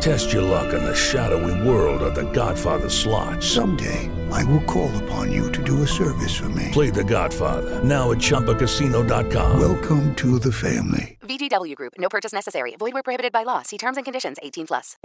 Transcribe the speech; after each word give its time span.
Test 0.00 0.32
your 0.32 0.42
luck 0.42 0.72
in 0.74 0.84
the 0.84 0.94
shadowy 0.94 1.68
world 1.68 2.02
of 2.02 2.14
The 2.14 2.30
Godfather 2.32 2.88
slot. 2.88 3.42
Someday, 3.42 4.08
I 4.30 4.44
will 4.44 4.62
call 4.64 4.90
upon 5.04 5.32
you 5.32 5.50
to 5.52 5.62
do 5.62 5.82
a 5.82 5.86
service 5.86 6.34
for 6.34 6.48
me. 6.48 6.70
Play 6.72 6.90
The 6.90 7.04
Godfather 7.04 7.82
now 7.82 8.12
at 8.12 8.18
ChumbaCasino.com. 8.18 9.58
Welcome 9.60 10.14
to 10.16 10.38
the 10.38 10.52
family. 10.52 11.18
VGW 11.22 11.74
Group. 11.74 11.94
No 11.98 12.08
purchase 12.08 12.32
necessary. 12.32 12.76
Void 12.78 12.92
where 12.92 13.02
prohibited 13.02 13.32
by 13.32 13.44
law. 13.44 13.62
See 13.62 13.78
terms 13.78 13.96
and 13.96 14.04
conditions. 14.04 14.36
18 14.42 14.66
plus. 14.66 14.96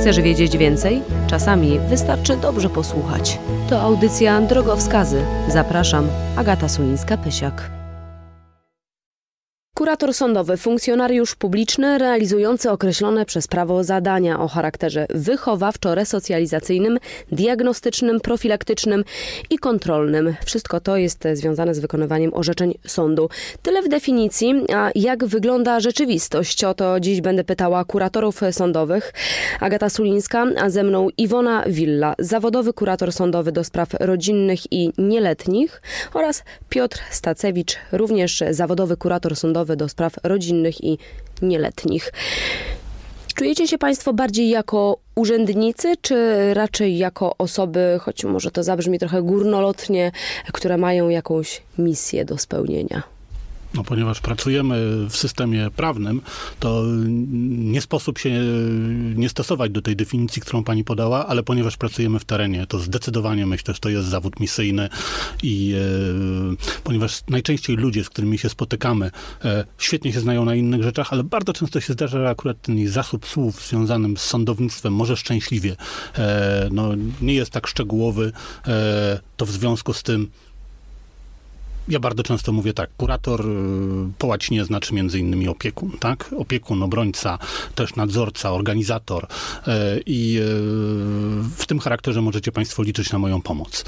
Chcesz 0.00 0.20
wiedzieć 0.20 0.56
więcej? 0.58 1.02
Czasami 1.26 1.78
wystarczy 1.78 2.36
dobrze 2.36 2.68
posłuchać. 2.68 3.38
To 3.70 3.80
audycja 3.80 4.40
Drogowskazy. 4.40 5.24
Zapraszam, 5.48 6.08
Agata 6.36 6.66
Sulińska-Pysiak. 6.66 7.77
Kurator 9.78 10.14
sądowy, 10.14 10.56
funkcjonariusz 10.56 11.34
publiczny 11.34 11.98
realizujący 11.98 12.70
określone 12.70 13.24
przez 13.24 13.46
prawo 13.46 13.84
zadania 13.84 14.40
o 14.40 14.48
charakterze 14.48 15.06
wychowawczo-resocjalizacyjnym, 15.14 16.98
diagnostycznym, 17.32 18.20
profilaktycznym 18.20 19.04
i 19.50 19.58
kontrolnym. 19.58 20.34
Wszystko 20.44 20.80
to 20.80 20.96
jest 20.96 21.24
związane 21.32 21.74
z 21.74 21.78
wykonywaniem 21.78 22.34
orzeczeń 22.34 22.74
sądu. 22.86 23.28
Tyle 23.62 23.82
w 23.82 23.88
definicji, 23.88 24.54
a 24.74 24.90
jak 24.94 25.24
wygląda 25.24 25.80
rzeczywistość? 25.80 26.64
O 26.64 26.74
to 26.74 27.00
dziś 27.00 27.20
będę 27.20 27.44
pytała 27.44 27.84
kuratorów 27.84 28.40
sądowych. 28.50 29.12
Agata 29.60 29.90
Sulińska, 29.90 30.46
a 30.60 30.70
ze 30.70 30.82
mną 30.82 31.08
Iwona 31.16 31.64
Willa, 31.66 32.14
zawodowy 32.18 32.72
kurator 32.72 33.12
sądowy 33.12 33.52
do 33.52 33.64
spraw 33.64 33.88
rodzinnych 34.00 34.72
i 34.72 34.92
nieletnich 34.98 35.82
oraz 36.14 36.42
Piotr 36.68 37.00
Stacewicz, 37.10 37.76
również 37.92 38.44
zawodowy 38.50 38.96
kurator 38.96 39.36
sądowy 39.36 39.67
do 39.76 39.88
spraw 39.88 40.12
rodzinnych 40.22 40.84
i 40.84 40.98
nieletnich. 41.42 42.12
Czujecie 43.34 43.68
się 43.68 43.78
Państwo 43.78 44.12
bardziej 44.12 44.48
jako 44.48 44.98
urzędnicy, 45.14 45.96
czy 46.02 46.54
raczej 46.54 46.98
jako 46.98 47.34
osoby, 47.38 47.98
choć 48.00 48.24
może 48.24 48.50
to 48.50 48.62
zabrzmi 48.62 48.98
trochę 48.98 49.22
górnolotnie, 49.22 50.12
które 50.52 50.76
mają 50.76 51.08
jakąś 51.08 51.62
misję 51.78 52.24
do 52.24 52.38
spełnienia? 52.38 53.17
No, 53.74 53.84
ponieważ 53.84 54.20
pracujemy 54.20 55.06
w 55.10 55.16
systemie 55.16 55.70
prawnym, 55.76 56.20
to 56.60 56.84
nie 57.48 57.80
sposób 57.80 58.18
się 58.18 58.30
nie 59.14 59.28
stosować 59.28 59.72
do 59.72 59.82
tej 59.82 59.96
definicji, 59.96 60.42
którą 60.42 60.64
pani 60.64 60.84
podała, 60.84 61.26
ale 61.26 61.42
ponieważ 61.42 61.76
pracujemy 61.76 62.18
w 62.18 62.24
terenie, 62.24 62.66
to 62.66 62.78
zdecydowanie 62.78 63.46
myślę, 63.46 63.74
że 63.74 63.80
to 63.80 63.88
jest 63.88 64.08
zawód 64.08 64.40
misyjny 64.40 64.88
i 65.42 65.74
e, 65.74 66.80
ponieważ 66.84 67.20
najczęściej 67.28 67.76
ludzie, 67.76 68.04
z 68.04 68.10
którymi 68.10 68.38
się 68.38 68.48
spotykamy, 68.48 69.10
e, 69.44 69.64
świetnie 69.78 70.12
się 70.12 70.20
znają 70.20 70.44
na 70.44 70.54
innych 70.54 70.82
rzeczach, 70.82 71.12
ale 71.12 71.24
bardzo 71.24 71.52
często 71.52 71.80
się 71.80 71.92
zdarza, 71.92 72.18
że 72.18 72.28
akurat 72.28 72.62
ten 72.62 72.88
zasób 72.88 73.26
słów 73.26 73.66
związanym 73.66 74.16
z 74.16 74.20
sądownictwem 74.20 74.94
może 74.94 75.16
szczęśliwie 75.16 75.76
e, 76.18 76.68
no, 76.72 76.90
nie 77.20 77.34
jest 77.34 77.50
tak 77.50 77.66
szczegółowy, 77.66 78.32
e, 78.66 79.20
to 79.36 79.46
w 79.46 79.50
związku 79.50 79.92
z 79.92 80.02
tym 80.02 80.30
ja 81.88 82.00
bardzo 82.00 82.22
często 82.22 82.52
mówię 82.52 82.72
tak, 82.72 82.90
kurator 82.96 83.40
y, 83.40 83.44
po 84.18 84.26
łacinie 84.26 84.64
znaczy 84.64 84.94
między 84.94 85.18
innymi 85.18 85.48
opiekun, 85.48 85.90
tak? 86.00 86.34
Opiekun, 86.38 86.82
obrońca, 86.82 87.38
też 87.74 87.96
nadzorca, 87.96 88.52
organizator 88.52 89.24
y, 89.24 89.70
i 90.06 90.38
y, 90.38 90.42
w 91.56 91.64
tym 91.66 91.78
charakterze 91.78 92.22
możecie 92.22 92.52
państwo 92.52 92.82
liczyć 92.82 93.12
na 93.12 93.18
moją 93.18 93.42
pomoc. 93.42 93.84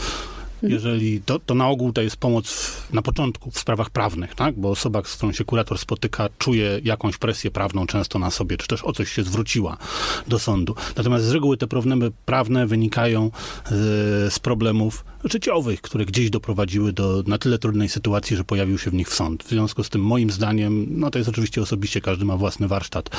Mhm. 0.63 0.73
Jeżeli 0.73 1.21
to, 1.21 1.39
to 1.39 1.55
na 1.55 1.69
ogół 1.69 1.93
to 1.93 2.03
jest 2.03 2.17
pomoc 2.17 2.51
w, 2.51 2.93
na 2.93 3.03
początku 3.03 3.51
w 3.51 3.59
sprawach 3.59 3.91
prawnych, 3.91 4.35
tak? 4.35 4.59
Bo 4.59 4.71
osoba, 4.71 5.03
z 5.05 5.17
którą 5.17 5.33
się 5.33 5.45
kurator 5.45 5.79
spotyka, 5.79 6.29
czuje 6.39 6.81
jakąś 6.85 7.19
presję 7.19 7.51
prawną 7.51 7.87
często 7.87 8.19
na 8.19 8.31
sobie, 8.31 8.57
czy 8.57 8.69
też 8.69 8.85
o 8.85 8.93
coś 8.93 9.13
się 9.13 9.23
zwróciła 9.23 9.77
do 10.29 10.39
sądu. 10.39 10.75
Natomiast 10.97 11.25
z 11.25 11.31
reguły 11.31 11.57
te 11.57 11.67
problemy 11.67 12.11
prawne 12.27 12.67
wynikają 12.67 13.31
z, 13.71 14.33
z 14.33 14.39
problemów 14.39 15.05
życiowych, 15.25 15.81
które 15.81 16.05
gdzieś 16.05 16.31
doprowadziły 16.31 16.93
do 16.93 17.23
na 17.27 17.39
tyle 17.39 17.59
trudnej 17.59 17.89
sytuacji, 17.89 18.37
że 18.37 18.45
pojawił 18.45 18.79
się 18.79 18.91
w 18.91 18.95
nich 18.95 19.09
sąd. 19.09 19.45
W 19.45 19.49
związku 19.49 19.85
z 19.85 19.91
tym 19.91 20.03
moim 20.03 20.31
zdaniem, 20.31 20.87
no 20.91 21.11
to 21.11 21.19
jest 21.19 21.31
oczywiście 21.31 21.63
osobiście, 21.63 22.01
każdy 22.01 22.25
ma 22.25 22.37
własny 22.37 22.69
warsztat, 22.69 23.11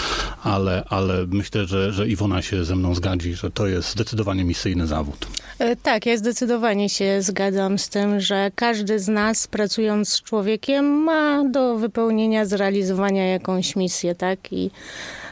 ale, 0.44 0.84
ale 0.89 1.25
myślę, 1.28 1.66
że, 1.66 1.94
że 1.94 2.07
Iwona 2.07 2.41
się 2.41 2.66
ze 2.66 2.75
mną 2.75 2.95
zgadzi, 2.95 3.34
że 3.34 3.51
to 3.51 3.67
jest 3.67 3.89
zdecydowanie 3.89 4.44
misyjny 4.44 4.88
zawód. 4.88 5.28
E, 5.59 5.75
tak, 5.75 6.06
ja 6.06 6.17
zdecydowanie 6.17 6.89
się 6.89 7.22
zgadzam 7.22 7.78
z 7.79 7.89
tym, 7.89 8.19
że 8.19 8.51
każdy 8.56 9.00
z 9.00 9.07
nas 9.07 9.47
pracując 9.47 10.09
z 10.09 10.22
człowiekiem 10.22 10.85
ma 10.85 11.44
do 11.50 11.78
wypełnienia, 11.78 12.45
zrealizowania 12.45 13.28
jakąś 13.28 13.75
misję, 13.75 14.16
tak? 14.16 14.53
I 14.53 14.72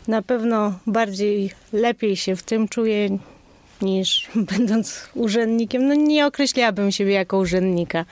na 0.07 0.21
pewno 0.21 0.79
bardziej, 0.87 1.51
lepiej 1.73 2.15
się 2.15 2.35
w 2.35 2.43
tym 2.43 2.67
czuję 2.67 3.19
niż 3.81 4.29
będąc 4.57 5.09
urzędnikiem. 5.15 5.87
No 5.87 5.93
nie 5.93 6.25
określałabym 6.25 6.91
siebie 6.91 7.13
jako 7.13 7.37
urzędnika. 7.37 8.05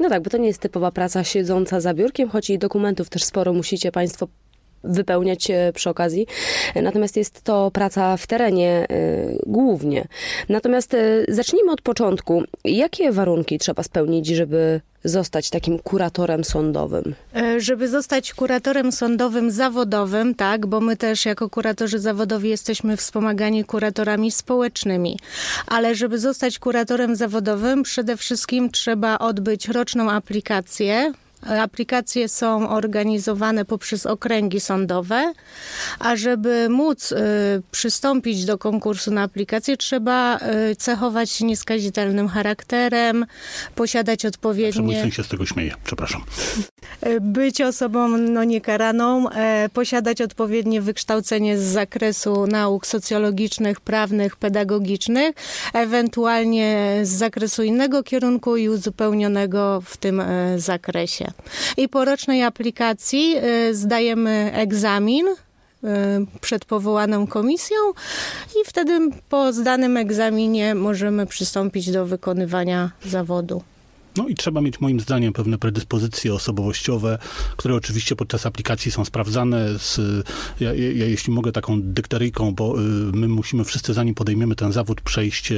No 0.00 0.08
tak, 0.08 0.22
bo 0.22 0.30
to 0.30 0.38
nie 0.38 0.46
jest 0.46 0.60
typowa 0.60 0.90
praca 0.90 1.24
siedząca 1.24 1.80
za 1.80 1.94
biurkiem, 1.94 2.28
choć 2.28 2.50
i 2.50 2.58
dokumentów 2.58 3.08
też 3.08 3.24
sporo 3.24 3.52
musicie 3.52 3.92
Państwo 3.92 4.28
wypełniać 4.84 5.50
e, 5.50 5.72
przy 5.74 5.90
okazji. 5.90 6.26
Natomiast 6.82 7.16
jest 7.16 7.42
to 7.42 7.70
praca 7.70 8.16
w 8.16 8.26
terenie 8.26 8.86
y, 8.90 9.38
głównie. 9.46 10.04
Natomiast 10.48 10.94
y, 10.94 11.24
zacznijmy 11.28 11.72
od 11.72 11.82
początku. 11.82 12.42
Jakie 12.64 13.12
warunki 13.12 13.58
trzeba 13.58 13.82
spełnić, 13.82 14.26
żeby 14.26 14.80
zostać 15.04 15.50
takim 15.50 15.78
kuratorem 15.78 16.44
sądowym? 16.44 17.14
Żeby 17.58 17.88
zostać 17.88 18.34
kuratorem 18.34 18.92
sądowym 18.92 19.50
zawodowym, 19.50 20.34
tak, 20.34 20.66
bo 20.66 20.80
my 20.80 20.96
też 20.96 21.26
jako 21.26 21.50
kuratorzy 21.50 21.98
zawodowi 21.98 22.48
jesteśmy 22.48 22.96
wspomagani 22.96 23.64
kuratorami 23.64 24.30
społecznymi. 24.30 25.18
Ale 25.66 25.94
żeby 25.94 26.18
zostać 26.18 26.58
kuratorem 26.58 27.16
zawodowym, 27.16 27.82
przede 27.82 28.16
wszystkim 28.16 28.70
trzeba 28.70 29.18
odbyć 29.18 29.68
roczną 29.68 30.10
aplikację 30.10 31.12
Aplikacje 31.42 32.28
są 32.28 32.68
organizowane 32.68 33.64
poprzez 33.64 34.06
okręgi 34.06 34.60
sądowe, 34.60 35.32
a 35.98 36.16
żeby 36.16 36.68
móc 36.70 37.12
y, 37.12 37.16
przystąpić 37.70 38.44
do 38.44 38.58
konkursu 38.58 39.10
na 39.10 39.22
aplikację, 39.22 39.76
trzeba 39.76 40.38
y, 40.70 40.76
cechować 40.76 41.30
się 41.30 41.44
nieskazitelnym 41.44 42.28
charakterem, 42.28 43.26
posiadać 43.74 44.26
odpowiednie... 44.26 44.82
Mój 44.82 44.94
syn 44.94 45.10
się 45.10 45.24
z 45.24 45.28
tego 45.28 45.46
śmieje, 45.46 45.74
przepraszam. 45.84 46.22
Być 47.20 47.60
osobą 47.60 48.08
no, 48.08 48.44
niekaraną, 48.44 49.24
posiadać 49.72 50.20
odpowiednie 50.20 50.80
wykształcenie 50.80 51.58
z 51.58 51.62
zakresu 51.62 52.46
nauk 52.46 52.86
socjologicznych, 52.86 53.80
prawnych, 53.80 54.36
pedagogicznych, 54.36 55.36
ewentualnie 55.74 57.00
z 57.02 57.08
zakresu 57.08 57.62
innego 57.62 58.02
kierunku 58.02 58.56
i 58.56 58.68
uzupełnionego 58.68 59.82
w 59.84 59.96
tym 59.96 60.20
e, 60.20 60.58
I 61.76 61.88
po 61.88 62.04
rocznej 62.04 62.42
aplikacji 62.42 63.36
y, 63.68 63.74
zdajemy 63.74 64.50
egzamin 64.54 65.26
y, 65.28 65.36
przed 66.40 66.64
powołaną 66.64 67.26
komisją 67.26 67.76
i 68.60 68.68
wtedy 68.68 69.00
po 69.28 69.52
zdanym 69.52 69.96
egzaminie 69.96 70.74
możemy 70.74 71.26
przystąpić 71.26 71.90
do 71.90 72.06
wykonywania 72.06 72.90
zawodu. 73.04 73.62
No 74.16 74.28
i 74.28 74.34
trzeba 74.34 74.60
mieć 74.60 74.80
moim 74.80 75.00
zdaniem 75.00 75.32
pewne 75.32 75.58
predyspozycje 75.58 76.34
osobowościowe, 76.34 77.18
które 77.56 77.74
oczywiście 77.74 78.16
podczas 78.16 78.46
aplikacji 78.46 78.90
są 78.90 79.04
sprawdzane. 79.04 79.78
Z, 79.78 80.00
ja, 80.60 80.74
ja, 80.74 81.06
jeśli 81.06 81.32
mogę 81.32 81.52
taką 81.52 81.82
dykteryjką, 81.82 82.54
bo 82.54 82.80
y, 82.80 82.82
my 83.12 83.28
musimy 83.28 83.64
wszyscy 83.64 83.94
zanim 83.94 84.14
podejmiemy 84.14 84.56
ten 84.56 84.72
zawód 84.72 85.00
przejść 85.00 85.52
e, 85.52 85.56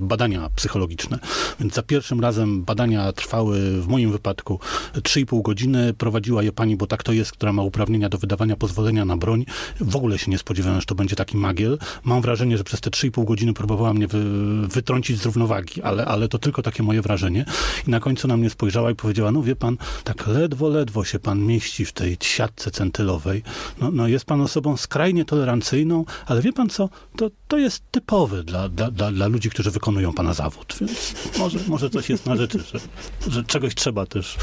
badania 0.00 0.50
psychologiczne. 0.56 1.18
Więc 1.60 1.74
za 1.74 1.82
pierwszym 1.82 2.20
razem 2.20 2.64
badania 2.64 3.12
trwały 3.12 3.82
w 3.82 3.88
moim 3.88 4.12
wypadku 4.12 4.60
3,5 4.94 5.42
godziny. 5.42 5.94
Prowadziła 5.94 6.42
je 6.42 6.52
pani, 6.52 6.76
bo 6.76 6.86
tak 6.86 7.02
to 7.02 7.12
jest, 7.12 7.32
która 7.32 7.52
ma 7.52 7.62
uprawnienia 7.62 8.08
do 8.08 8.18
wydawania 8.18 8.56
pozwolenia 8.56 9.04
na 9.04 9.16
broń. 9.16 9.44
W 9.80 9.96
ogóle 9.96 10.18
się 10.18 10.30
nie 10.30 10.38
spodziewałem, 10.38 10.80
że 10.80 10.86
to 10.86 10.94
będzie 10.94 11.16
taki 11.16 11.36
magiel. 11.36 11.78
Mam 12.04 12.22
wrażenie, 12.22 12.58
że 12.58 12.64
przez 12.64 12.80
te 12.80 12.90
3,5 12.90 13.24
godziny 13.24 13.52
próbowała 13.52 13.94
mnie 13.94 14.06
wy, 14.06 14.24
wytrącić 14.68 15.18
z 15.20 15.24
równowagi, 15.24 15.82
ale, 15.82 16.04
ale 16.04 16.28
to 16.28 16.38
tylko 16.38 16.62
takie 16.62 16.82
moje 16.82 17.02
wrażenie. 17.02 17.44
Na 17.92 18.00
końcu 18.00 18.28
na 18.28 18.36
mnie 18.36 18.50
spojrzała 18.50 18.90
i 18.90 18.94
powiedziała, 18.94 19.32
no 19.32 19.42
wie 19.42 19.56
pan, 19.56 19.76
tak 20.04 20.26
ledwo, 20.26 20.68
ledwo 20.68 21.04
się 21.04 21.18
pan 21.18 21.46
mieści 21.46 21.84
w 21.84 21.92
tej 21.92 22.16
siatce 22.20 22.70
centylowej. 22.70 23.42
No, 23.80 23.90
no 23.90 24.08
jest 24.08 24.24
pan 24.24 24.40
osobą 24.40 24.76
skrajnie 24.76 25.24
tolerancyjną, 25.24 26.04
ale 26.26 26.42
wie 26.42 26.52
pan 26.52 26.68
co, 26.68 26.88
to, 27.16 27.30
to 27.48 27.58
jest 27.58 27.82
typowe 27.90 28.42
dla, 28.44 28.68
dla, 28.68 28.90
dla, 28.90 29.12
dla 29.12 29.26
ludzi, 29.26 29.50
którzy 29.50 29.70
wykonują 29.70 30.12
pana 30.12 30.34
zawód. 30.34 30.74
Więc 30.80 31.14
może, 31.38 31.58
może 31.68 31.90
coś 31.90 32.10
jest 32.10 32.26
na 32.26 32.36
rzeczy, 32.36 32.58
że, 32.58 32.78
że 33.30 33.44
czegoś 33.44 33.74
trzeba 33.74 34.06
też 34.06 34.36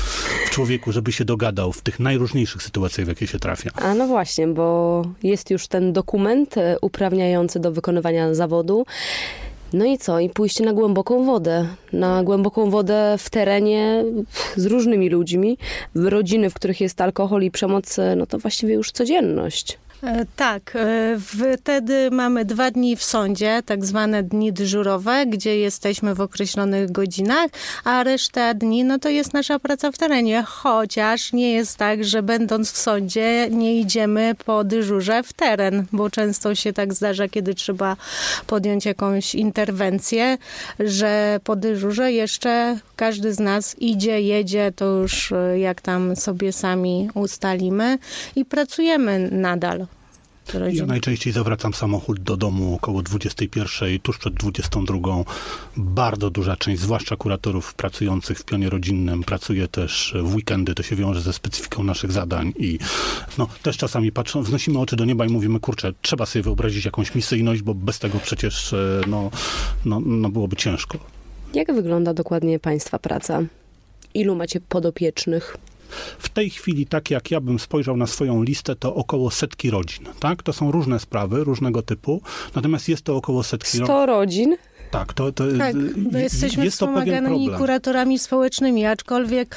w 0.46 0.50
człowieku, 0.50 0.92
żeby 0.92 1.12
się 1.12 1.26
dogadał 1.26 1.74
w 1.74 1.82
tych 1.82 2.00
najróżniejszych 2.00 2.64
sytuacjach, 2.64 3.06
w 3.06 3.10
jakie 3.10 3.28
się 3.28 3.40
trafia. 3.40 3.72
A 3.76 3.94
no 3.94 4.08
właśnie, 4.08 4.48
bo 4.48 5.02
jest 5.24 5.50
już 5.50 5.68
ten 5.68 5.94
dokument 5.94 6.58
e, 6.58 6.78
uprawniający 6.82 7.60
do 7.60 7.72
wykonywania 7.72 8.34
zawodu. 8.34 8.86
No 9.74 9.86
i 9.86 9.98
co? 9.98 10.20
I 10.20 10.30
pójście 10.30 10.64
na 10.64 10.74
głęboką 10.74 11.26
wodę. 11.26 11.68
Na 11.94 12.24
głęboką 12.24 12.70
wodę 12.70 13.16
w 13.18 13.30
terenie 13.30 14.04
z 14.56 14.66
różnymi 14.66 15.10
ludźmi. 15.10 15.58
Rodziny, 15.96 16.50
w 16.50 16.54
których 16.54 16.82
jest 16.82 17.02
alkohol 17.02 17.44
i 17.44 17.52
przemoc, 17.52 17.98
no 18.18 18.26
to 18.26 18.40
właściwie 18.40 18.74
już 18.74 18.92
codzienność. 18.92 19.78
E, 20.04 20.26
Tak, 20.36 20.76
e, 20.76 21.18
wtedy 21.58 22.12
mamy 22.12 22.46
dwa 22.46 22.72
dni 22.72 22.96
w 22.96 23.04
sądzie, 23.04 23.62
tak 23.66 23.86
zwane 23.86 24.24
dni 24.24 24.54
dyżurowe, 24.54 25.26
gdzie 25.26 25.58
jesteśmy 25.58 26.16
w 26.16 26.22
określonych 26.22 26.92
godzinach, 26.92 27.52
a 27.84 28.04
reszta 28.04 28.54
dni 28.54 28.84
no 28.84 29.00
to 29.00 29.10
jest 29.10 29.34
nasza 29.34 29.60
praca 29.60 29.92
w 29.92 29.98
terenie, 29.98 30.44
chociaż 30.48 31.34
nie 31.34 31.52
jest 31.52 31.78
tak, 31.78 32.06
że 32.06 32.24
będąc 32.24 32.72
w 32.72 32.78
sądzie 32.78 33.48
nie 33.52 33.80
idziemy 33.80 34.36
po 34.46 34.64
dyżurze 34.64 35.24
w 35.24 35.34
teren, 35.34 35.86
bo 35.92 36.10
często 36.10 36.56
się 36.56 36.74
tak 36.74 36.94
zdarza, 36.94 37.28
kiedy 37.28 37.54
trzeba 37.56 37.96
podjąć 38.48 38.86
jakąś 38.86 39.36
interwencję, 39.36 40.38
że 40.80 41.40
po 41.44 41.56
dyżurze 41.56 42.12
jeszcze 42.12 42.78
każdy 42.96 43.34
z 43.34 43.40
nas 43.40 43.76
idzie, 43.80 44.22
jedzie, 44.22 44.72
to 44.76 44.86
już 44.86 45.32
e, 45.32 45.60
jak 45.60 45.82
tam 45.82 46.16
sobie 46.16 46.54
sami 46.54 47.10
ustalimy 47.14 47.98
i 48.36 48.46
pracujemy 48.46 49.30
nadal. 49.32 49.89
Ja 50.72 50.86
najczęściej 50.86 51.34
zawracam 51.34 51.74
samochód 51.74 52.20
do 52.20 52.38
domu 52.38 52.76
około 52.76 53.02
21, 53.02 54.00
tuż 54.00 54.18
przed 54.18 54.34
22. 54.34 54.98
Bardzo 55.78 56.30
duża 56.30 56.56
część, 56.56 56.82
zwłaszcza 56.82 57.16
kuratorów 57.16 57.74
pracujących 57.74 58.40
w 58.40 58.44
pionie 58.44 58.70
rodzinnym, 58.70 59.24
pracuje 59.24 59.68
też 59.68 60.16
w 60.24 60.36
weekendy. 60.36 60.76
To 60.76 60.84
się 60.84 60.96
wiąże 60.96 61.22
ze 61.22 61.34
specyfiką 61.34 61.84
naszych 61.84 62.12
zadań 62.12 62.54
i 62.58 62.80
no, 63.38 63.48
też 63.64 63.78
czasami 63.78 64.12
patrzą, 64.12 64.42
wznosimy 64.42 64.80
oczy 64.80 64.96
do 64.96 65.06
nieba 65.06 65.26
i 65.26 65.30
mówimy, 65.30 65.60
kurczę, 65.60 65.94
trzeba 66.02 66.26
sobie 66.26 66.44
wyobrazić 66.44 66.86
jakąś 66.86 67.16
misyjność, 67.16 67.62
bo 67.62 67.74
bez 67.74 68.00
tego 68.00 68.20
przecież 68.20 68.74
e, 68.74 69.02
no, 69.08 69.32
no, 69.86 70.00
no 70.00 70.30
byłoby 70.30 70.56
ciężko. 70.56 70.98
Jak 71.54 71.74
wygląda 71.74 72.14
dokładnie 72.14 72.60
Państwa 72.60 73.00
praca? 73.00 73.44
Ilu 74.14 74.36
macie 74.36 74.60
podopiecznych? 74.62 75.58
W 76.20 76.30
tej 76.30 76.50
chwili, 76.50 76.86
tak 76.86 77.12
jak 77.12 77.32
ja 77.32 77.42
bym 77.42 77.60
spojrzał 77.60 77.98
na 77.98 78.08
swoją 78.08 78.44
listę, 78.44 78.76
to 78.76 78.96
około 78.96 79.32
setki 79.32 79.70
rodzin. 79.70 80.06
Tak? 80.20 80.44
To 80.44 80.54
są 80.54 80.72
różne 80.72 81.00
sprawy, 81.00 81.44
różnego 81.44 81.82
typu. 81.82 82.22
Natomiast 82.56 82.90
jest 82.90 83.04
to 83.04 83.16
około 83.16 83.44
setki 83.44 83.80
rodzin. 83.80 83.86
100 83.86 84.06
rodzin? 84.06 84.58
Tak, 84.92 85.14
to, 85.14 85.32
to 85.32 85.44
Tak, 85.58 85.76
bo 85.98 86.18
y, 86.18 86.22
jesteśmy 86.22 86.66
jest 86.66 86.78
wspomaganymi 86.78 87.50
kuratorami 87.58 88.20
społecznymi, 88.20 88.86
aczkolwiek 88.86 89.56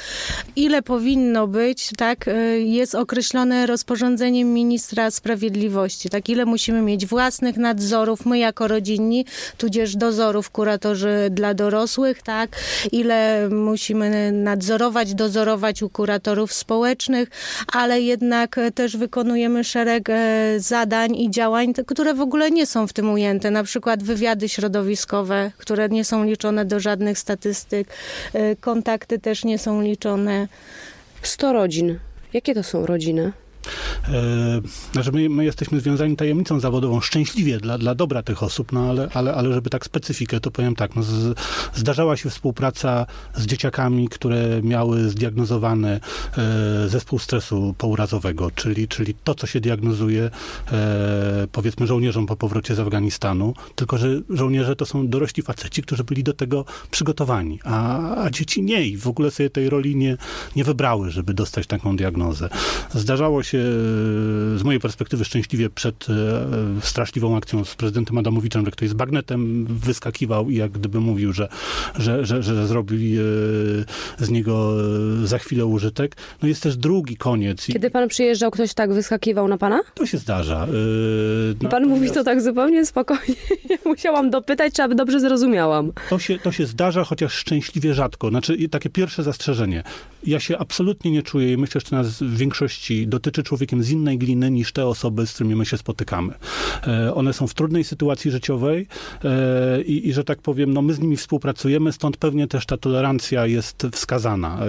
ile 0.55 0.81
powinno 0.81 1.47
być, 1.47 1.89
tak, 1.97 2.27
y, 2.27 2.61
jest 2.61 2.95
określone 2.95 3.65
rozporządzeniem 3.65 4.53
ministra 4.53 5.11
sprawiedliwości, 5.11 6.09
tak, 6.09 6.29
ile 6.29 6.45
musimy 6.45 6.81
mieć 6.81 7.05
własnych 7.05 7.57
nadzorów, 7.57 8.25
my 8.25 8.37
jako 8.37 8.67
rodzinni, 8.67 9.25
tudzież 9.57 9.95
dozorów 9.95 10.49
kuratorzy 10.49 11.27
dla 11.31 11.53
dorosłych, 11.53 12.21
tak, 12.21 12.49
ile 12.91 13.49
musimy 13.49 14.31
nadzorować, 14.31 15.13
dozorować 15.13 15.83
u 15.83 15.89
kuratorów 15.89 16.53
społecznych, 16.53 17.29
ale 17.73 18.01
jednak 18.01 18.59
też 18.75 18.97
wykonujemy 18.97 19.63
szereg 19.63 20.09
e, 20.09 20.55
zadań 20.57 21.15
i 21.15 21.31
działań, 21.31 21.73
które 21.87 22.13
w 22.13 22.21
ogóle 22.21 22.51
nie 22.51 22.65
są 22.65 22.87
w 22.87 22.93
tym 22.93 23.11
ujęte, 23.11 23.51
na 23.51 23.63
przykład 23.63 24.03
wywiady 24.03 24.49
środowiskowe, 24.49 25.22
które 25.57 25.89
nie 25.89 26.05
są 26.05 26.23
liczone 26.23 26.65
do 26.65 26.79
żadnych 26.79 27.19
statystyk, 27.19 27.87
e, 28.33 28.55
kontakty 28.55 29.19
też 29.19 29.45
nie 29.45 29.59
są 29.59 29.81
liczone. 29.81 30.47
100 31.21 31.53
rodzin. 31.53 31.99
Jakie 32.33 32.55
to 32.55 32.63
są 32.63 32.85
rodziny? 32.85 33.31
E, 34.09 34.61
znaczy 34.93 35.11
my, 35.11 35.29
my 35.29 35.45
jesteśmy 35.45 35.79
związani 35.79 36.15
tajemnicą 36.15 36.59
zawodową, 36.59 37.01
szczęśliwie 37.01 37.57
dla, 37.57 37.77
dla 37.77 37.95
dobra 37.95 38.23
tych 38.23 38.43
osób, 38.43 38.71
no 38.71 38.89
ale, 38.89 39.09
ale, 39.13 39.33
ale 39.33 39.53
żeby 39.53 39.69
tak 39.69 39.85
specyfikę, 39.85 40.39
to 40.39 40.51
powiem 40.51 40.75
tak, 40.75 40.95
no 40.95 41.03
z, 41.03 41.39
zdarzała 41.73 42.17
się 42.17 42.29
współpraca 42.29 43.05
z 43.35 43.45
dzieciakami, 43.45 44.09
które 44.09 44.61
miały 44.63 45.09
zdiagnozowany 45.09 45.99
e, 46.37 46.89
zespół 46.89 47.19
stresu 47.19 47.75
pourazowego, 47.77 48.51
czyli, 48.51 48.87
czyli 48.87 49.13
to, 49.23 49.35
co 49.35 49.47
się 49.47 49.59
diagnozuje 49.59 50.29
e, 50.71 51.47
powiedzmy 51.51 51.87
żołnierzom 51.87 52.25
po 52.25 52.35
powrocie 52.35 52.75
z 52.75 52.79
Afganistanu, 52.79 53.53
tylko 53.75 53.97
że 53.97 54.07
żołnierze 54.29 54.75
to 54.75 54.85
są 54.85 55.07
dorośli 55.07 55.43
faceci, 55.43 55.81
którzy 55.81 56.03
byli 56.03 56.23
do 56.23 56.33
tego 56.33 56.65
przygotowani, 56.91 57.59
a, 57.63 58.23
a 58.23 58.29
dzieci 58.29 58.61
nie 58.61 58.87
i 58.87 58.97
w 58.97 59.07
ogóle 59.07 59.31
sobie 59.31 59.49
tej 59.49 59.69
roli 59.69 59.95
nie, 59.95 60.17
nie 60.55 60.63
wybrały, 60.63 61.11
żeby 61.11 61.33
dostać 61.33 61.67
taką 61.67 61.95
diagnozę. 61.95 62.49
Zdarzało 62.93 63.43
się 63.43 63.52
z 64.55 64.63
mojej 64.63 64.79
perspektywy 64.79 65.25
szczęśliwie 65.25 65.69
przed 65.69 66.07
e, 66.09 66.45
straszliwą 66.81 67.37
akcją 67.37 67.65
z 67.65 67.75
prezydentem 67.75 68.17
Adamowiczem, 68.17 68.65
że 68.65 68.71
ktoś 68.71 68.89
z 68.89 68.93
bagnetem 68.93 69.65
wyskakiwał 69.65 70.49
i 70.49 70.55
jak 70.55 70.71
gdyby 70.71 70.99
mówił, 70.99 71.33
że, 71.33 71.47
że, 71.95 72.25
że, 72.25 72.43
że 72.43 72.67
zrobili 72.67 73.17
e, 73.17 73.21
z 74.17 74.29
niego 74.29 74.73
e, 75.23 75.27
za 75.27 75.37
chwilę 75.37 75.65
użytek. 75.65 76.15
No 76.41 76.47
jest 76.47 76.63
też 76.63 76.77
drugi 76.77 77.17
koniec. 77.17 77.65
Kiedy 77.65 77.89
pan 77.89 78.07
przyjeżdżał, 78.07 78.51
ktoś 78.51 78.73
tak 78.73 78.93
wyskakiwał 78.93 79.47
na 79.47 79.57
pana? 79.57 79.81
to 79.93 80.05
się 80.05 80.17
zdarza. 80.17 80.67
I 81.61 81.67
pan 81.67 81.87
mówi 81.87 82.11
to 82.11 82.23
tak 82.23 82.41
zupełnie 82.41 82.85
spokojnie. 82.85 83.35
Musiałam 83.85 84.29
dopytać, 84.29 84.73
czy 84.73 84.83
aby 84.83 84.95
dobrze 84.95 85.19
zrozumiałam. 85.19 85.91
To 86.09 86.19
się, 86.19 86.39
to 86.39 86.51
się 86.51 86.65
zdarza, 86.65 87.03
chociaż 87.03 87.33
szczęśliwie 87.33 87.93
rzadko. 87.93 88.29
Znaczy, 88.29 88.69
takie 88.69 88.89
pierwsze 88.89 89.23
zastrzeżenie. 89.23 89.83
Ja 90.23 90.39
się 90.39 90.57
absolutnie 90.57 91.11
nie 91.11 91.23
czuję 91.23 91.53
i 91.53 91.57
myślę, 91.57 91.81
że 91.81 91.89
to 91.89 91.95
nas 91.95 92.23
w 92.23 92.37
większości 92.37 93.07
dotyczy 93.07 93.42
człowiekiem 93.43 93.83
z 93.83 93.89
innej 93.89 94.17
gliny 94.17 94.51
niż 94.51 94.71
te 94.71 94.85
osoby, 94.85 95.27
z 95.27 95.33
którymi 95.33 95.55
my 95.55 95.65
się 95.65 95.77
spotykamy. 95.77 96.33
E, 96.87 97.13
one 97.13 97.33
są 97.33 97.47
w 97.47 97.53
trudnej 97.53 97.83
sytuacji 97.83 98.31
życiowej 98.31 98.87
e, 99.23 99.81
i, 99.81 100.07
i, 100.07 100.13
że 100.13 100.23
tak 100.23 100.41
powiem, 100.41 100.73
no 100.73 100.81
my 100.81 100.93
z 100.93 100.99
nimi 100.99 101.17
współpracujemy, 101.17 101.91
stąd 101.91 102.17
pewnie 102.17 102.47
też 102.47 102.65
ta 102.65 102.77
tolerancja 102.77 103.45
jest 103.45 103.87
wskazana 103.91 104.55
e, 104.55 104.59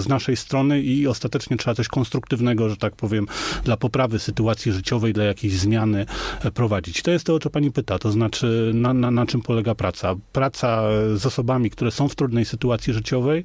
z 0.00 0.08
naszej 0.08 0.36
strony 0.36 0.82
i 0.82 1.06
ostatecznie 1.06 1.56
trzeba 1.56 1.74
coś 1.74 1.88
konstruktywnego, 1.88 2.68
że 2.68 2.76
tak 2.76 2.96
powiem, 2.96 3.26
dla 3.64 3.76
poprawy 3.76 4.18
sytuacji 4.18 4.72
życiowej, 4.72 5.12
dla 5.12 5.24
jakiejś 5.24 5.54
zmiany 5.54 6.06
prowadzić. 6.54 7.02
To 7.02 7.10
jest 7.10 7.26
to, 7.26 7.34
o 7.34 7.38
co 7.38 7.50
pani 7.50 7.72
pyta, 7.72 7.98
to 7.98 8.12
znaczy 8.12 8.70
na, 8.74 8.94
na, 8.94 9.10
na 9.10 9.26
czym 9.26 9.42
polega 9.42 9.74
praca. 9.74 10.14
Praca 10.32 10.82
z 11.14 11.26
osobami, 11.26 11.70
które 11.70 11.90
są 11.90 12.08
w 12.08 12.14
trudnej 12.14 12.44
sytuacji 12.44 12.92
życiowej, 12.92 13.44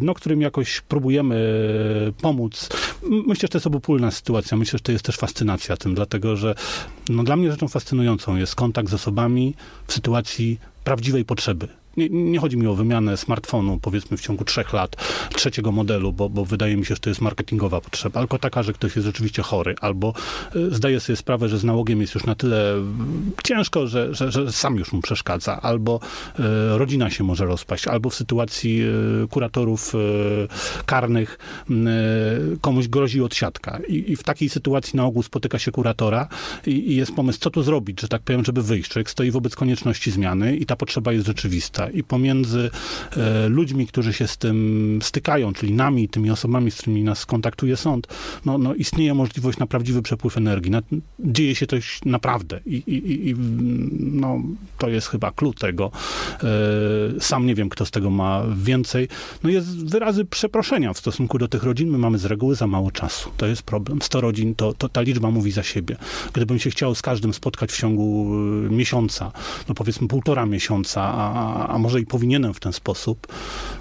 no, 0.00 0.14
którym 0.14 0.40
jakoś 0.40 0.80
próbujemy 0.80 1.42
pomóc. 2.20 2.68
Myślę, 3.02 3.46
że 3.46 3.48
to 3.52 3.58
jest 3.58 3.66
obopólna 3.66 4.10
sytuacja. 4.10 4.56
Myślę, 4.56 4.76
że 4.78 4.82
to 4.82 4.92
jest 4.92 5.04
też 5.04 5.16
fascynacja 5.16 5.76
tym, 5.76 5.94
dlatego 5.94 6.36
że 6.36 6.54
no, 7.08 7.22
dla 7.22 7.36
mnie 7.36 7.50
rzeczą 7.50 7.68
fascynującą 7.68 8.36
jest 8.36 8.54
kontakt 8.54 8.88
z 8.88 8.94
osobami 8.94 9.54
w 9.86 9.92
sytuacji 9.92 10.60
prawdziwej 10.84 11.24
potrzeby. 11.24 11.81
Nie, 11.96 12.08
nie 12.10 12.38
chodzi 12.38 12.56
mi 12.56 12.66
o 12.66 12.74
wymianę 12.74 13.16
smartfonu, 13.16 13.78
powiedzmy, 13.82 14.16
w 14.16 14.20
ciągu 14.20 14.44
trzech 14.44 14.72
lat, 14.72 14.96
trzeciego 15.34 15.72
modelu, 15.72 16.12
bo, 16.12 16.28
bo 16.28 16.44
wydaje 16.44 16.76
mi 16.76 16.86
się, 16.86 16.94
że 16.94 17.00
to 17.00 17.10
jest 17.10 17.20
marketingowa 17.20 17.80
potrzeba, 17.80 18.20
tylko 18.20 18.38
taka, 18.38 18.62
że 18.62 18.72
ktoś 18.72 18.96
jest 18.96 19.06
rzeczywiście 19.06 19.42
chory, 19.42 19.74
albo 19.80 20.14
y, 20.56 20.74
zdaje 20.74 21.00
sobie 21.00 21.16
sprawę, 21.16 21.48
że 21.48 21.58
z 21.58 21.64
nałogiem 21.64 22.00
jest 22.00 22.14
już 22.14 22.24
na 22.24 22.34
tyle 22.34 22.76
y, 22.76 22.82
ciężko, 23.44 23.86
że, 23.86 24.14
że, 24.14 24.32
że 24.32 24.52
sam 24.52 24.76
już 24.76 24.92
mu 24.92 25.02
przeszkadza, 25.02 25.60
albo 25.62 26.00
y, 26.38 26.42
rodzina 26.78 27.10
się 27.10 27.24
może 27.24 27.46
rozpaść, 27.46 27.88
albo 27.88 28.10
w 28.10 28.14
sytuacji 28.14 28.82
y, 29.24 29.28
kuratorów 29.28 29.92
karnych 30.86 31.38
y, 31.70 31.74
komuś 32.60 32.88
grozi 32.88 33.22
odsiadka. 33.22 33.78
I, 33.88 34.12
I 34.12 34.16
w 34.16 34.22
takiej 34.22 34.48
sytuacji 34.48 34.96
na 34.96 35.04
ogół 35.04 35.22
spotyka 35.22 35.58
się 35.58 35.72
kuratora 35.72 36.28
i, 36.66 36.92
i 36.92 36.96
jest 36.96 37.14
pomysł, 37.14 37.38
co 37.38 37.50
tu 37.50 37.62
zrobić, 37.62 38.00
że 38.00 38.08
tak 38.08 38.22
powiem, 38.22 38.44
żeby 38.44 38.62
wyjść. 38.62 38.90
Człowiek 38.90 39.10
stoi 39.10 39.30
wobec 39.30 39.56
konieczności 39.56 40.10
zmiany 40.10 40.56
i 40.56 40.66
ta 40.66 40.76
potrzeba 40.76 41.12
jest 41.12 41.26
rzeczywista. 41.26 41.81
I 41.90 42.04
pomiędzy 42.04 42.70
e, 43.16 43.48
ludźmi, 43.48 43.86
którzy 43.86 44.12
się 44.12 44.26
z 44.26 44.36
tym 44.36 44.98
stykają, 45.02 45.52
czyli 45.52 45.72
nami, 45.72 46.08
tymi 46.08 46.30
osobami, 46.30 46.70
z 46.70 46.76
którymi 46.76 47.02
nas 47.04 47.26
kontaktuje 47.26 47.76
sąd, 47.76 48.06
no, 48.44 48.58
no 48.58 48.74
istnieje 48.74 49.14
możliwość 49.14 49.58
na 49.58 49.66
prawdziwy 49.66 50.02
przepływ 50.02 50.36
energii. 50.36 50.70
Na, 50.70 50.82
dzieje 51.20 51.54
się 51.54 51.66
coś 51.66 52.00
naprawdę 52.04 52.60
i, 52.66 52.74
i, 52.74 53.28
i- 53.30 53.34
no, 54.00 54.42
to 54.78 54.88
jest 54.88 55.08
chyba 55.08 55.30
klucz 55.32 55.58
tego. 55.58 55.90
E, 56.42 57.20
sam 57.20 57.46
nie 57.46 57.54
wiem, 57.54 57.68
kto 57.68 57.86
z 57.86 57.90
tego 57.90 58.10
ma 58.10 58.42
więcej. 58.56 59.08
No 59.42 59.50
jest 59.50 59.90
wyrazy 59.90 60.24
przeproszenia 60.24 60.92
w 60.92 60.98
stosunku 60.98 61.38
do 61.38 61.48
tych 61.48 61.62
rodzin. 61.62 61.90
My 61.90 61.98
mamy 61.98 62.18
z 62.18 62.24
reguły 62.24 62.54
za 62.54 62.66
mało 62.66 62.90
czasu. 62.90 63.30
To 63.36 63.46
jest 63.46 63.62
problem. 63.62 64.02
100 64.02 64.20
rodzin, 64.20 64.54
to, 64.54 64.72
to 64.72 64.88
ta 64.88 65.00
liczba 65.00 65.30
mówi 65.30 65.50
za 65.52 65.62
siebie. 65.62 65.96
Gdybym 66.32 66.58
się 66.58 66.70
chciał 66.70 66.94
z 66.94 67.02
każdym 67.02 67.34
spotkać 67.34 67.72
w 67.72 67.76
ciągu 67.80 68.32
e, 68.66 68.70
miesiąca, 68.70 69.32
no 69.68 69.74
powiedzmy 69.74 70.08
półtora 70.08 70.46
miesiąca, 70.46 71.02
a, 71.02 71.71
a 71.72 71.78
może 71.78 72.00
i 72.00 72.06
powinienem 72.06 72.54
w 72.54 72.60
ten 72.60 72.72
sposób. 72.72 73.26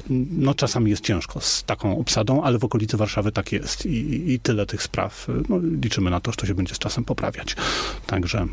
No 0.09 0.53
czasami 0.53 0.91
jest 0.91 1.03
ciężko 1.03 1.41
z 1.41 1.63
taką 1.63 1.97
obsadą, 1.99 2.43
ale 2.43 2.57
w 2.59 2.63
okolicy 2.63 2.97
Warszawy 2.97 3.31
tak 3.31 3.51
jest 3.51 3.85
i, 3.85 4.31
i 4.33 4.39
tyle 4.39 4.65
tych 4.65 4.83
spraw. 4.83 5.27
No, 5.49 5.59
liczymy 5.81 6.09
na 6.09 6.19
to, 6.19 6.31
że 6.31 6.37
to 6.37 6.45
się 6.45 6.55
będzie 6.55 6.75
z 6.75 6.79
czasem 6.79 7.03
poprawiać. 7.05 7.55
Także 8.07 8.47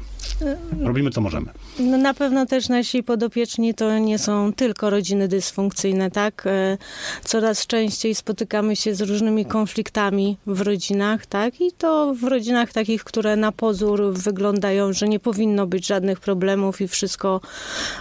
robimy 0.83 1.11
co 1.11 1.21
możemy. 1.21 1.47
No 1.79 1.99
na 1.99 2.15
pewno 2.15 2.47
też 2.47 2.69
nasi 2.69 3.03
podopieczni 3.03 3.75
to 3.75 3.99
nie 3.99 4.19
są 4.19 4.53
tylko 4.53 4.91
rodziny 4.91 5.29
dysfunkcyjne, 5.29 6.11
tak? 6.11 6.45
E, 6.47 6.79
Coraz 7.25 7.67
częściej 7.67 8.15
spotykamy 8.15 8.77
się 8.77 8.95
z 8.95 9.01
różnymi 9.01 9.47
konfliktami 9.47 10.37
w 10.47 10.61
rodzinach, 10.61 11.27
tak? 11.27 11.61
I 11.61 11.73
to 11.79 12.15
w 12.15 12.25
rodzinach 12.25 12.73
takich, 12.73 13.05
które 13.05 13.37
na 13.37 13.53
pozór 13.53 14.13
wyglądają, 14.13 14.93
że 14.93 15.09
nie 15.09 15.21
powinno 15.21 15.67
być 15.67 15.87
żadnych 15.87 16.21
problemów 16.21 16.81
i 16.81 16.89
wszystko 16.89 17.41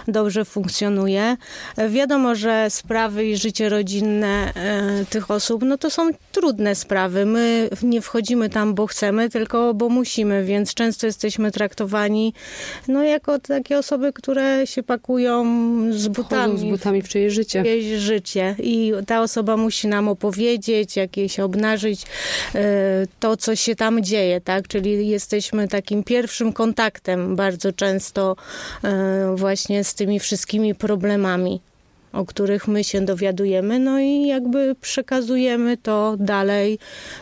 dobrze 0.08 0.44
funkcjonuje. 0.44 1.36
E, 1.76 1.88
Wiadomo, 1.88 2.34
że 2.34 2.66
sprawy 2.70 3.26
i 3.26 3.36
życie 3.38 3.68
rodzinne 3.68 4.52
e, 4.54 5.04
tych 5.10 5.30
osób, 5.30 5.62
no 5.62 5.78
to 5.78 5.90
są 5.90 6.10
trudne 6.32 6.74
sprawy. 6.74 7.26
My 7.26 7.70
nie 7.82 8.00
wchodzimy 8.00 8.50
tam, 8.50 8.74
bo 8.74 8.86
chcemy, 8.86 9.30
tylko 9.30 9.74
bo 9.74 9.88
musimy, 9.88 10.44
więc 10.44 10.74
często 10.74 11.06
jesteśmy 11.06 11.50
traktowani 11.50 12.34
no 12.88 13.02
jako 13.02 13.38
takie 13.38 13.78
osoby, 13.78 14.12
które 14.12 14.66
się 14.66 14.82
pakują 14.82 15.44
z 15.90 16.06
Chodzą 16.06 16.12
butami, 16.12 16.58
z 16.58 16.64
butami 16.64 17.02
w 17.02 17.08
czyjeś 17.08 17.32
życie. 17.32 17.62
czyjeś 17.62 18.00
życie 18.00 18.56
i 18.58 18.92
ta 19.06 19.22
osoba 19.22 19.56
musi 19.56 19.88
nam 19.88 20.08
opowiedzieć, 20.08 20.96
jakieś 20.96 21.40
obnażyć 21.40 22.02
e, 22.54 23.06
to, 23.20 23.36
co 23.36 23.56
się 23.56 23.76
tam 23.76 24.02
dzieje, 24.02 24.40
tak? 24.40 24.68
Czyli 24.68 25.08
jesteśmy 25.08 25.68
takim 25.68 26.04
pierwszym 26.04 26.52
kontaktem 26.52 27.36
bardzo 27.36 27.72
często 27.72 28.36
e, 28.84 29.36
właśnie 29.36 29.84
z 29.84 29.94
tymi 29.94 30.20
wszystkimi 30.20 30.74
problemami 30.74 31.60
o 32.12 32.24
których 32.24 32.68
my 32.68 32.84
się 32.84 33.00
dowiadujemy, 33.00 33.78
no 33.78 34.00
i 34.00 34.26
jakby 34.26 34.74
przekazujemy 34.80 35.76
to 35.76 36.16
dalej 36.18 36.78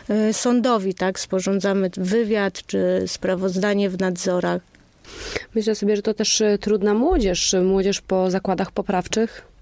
e, 0.09 0.33
sądowi, 0.33 0.93
tak? 0.93 1.19
Sporządzamy 1.19 1.89
wywiad 1.97 2.65
czy 2.65 3.03
sprawozdanie 3.07 3.89
w 3.89 3.99
nadzorach. 3.99 4.61
Myślę 5.55 5.75
sobie, 5.75 5.95
że 5.95 6.01
to 6.01 6.13
też 6.13 6.41
e, 6.41 6.57
trudna 6.57 6.93
młodzież, 6.93 7.53
e, 7.53 7.61
młodzież 7.61 8.01
po 8.01 8.31
zakładach 8.31 8.71
poprawczych. 8.71 9.56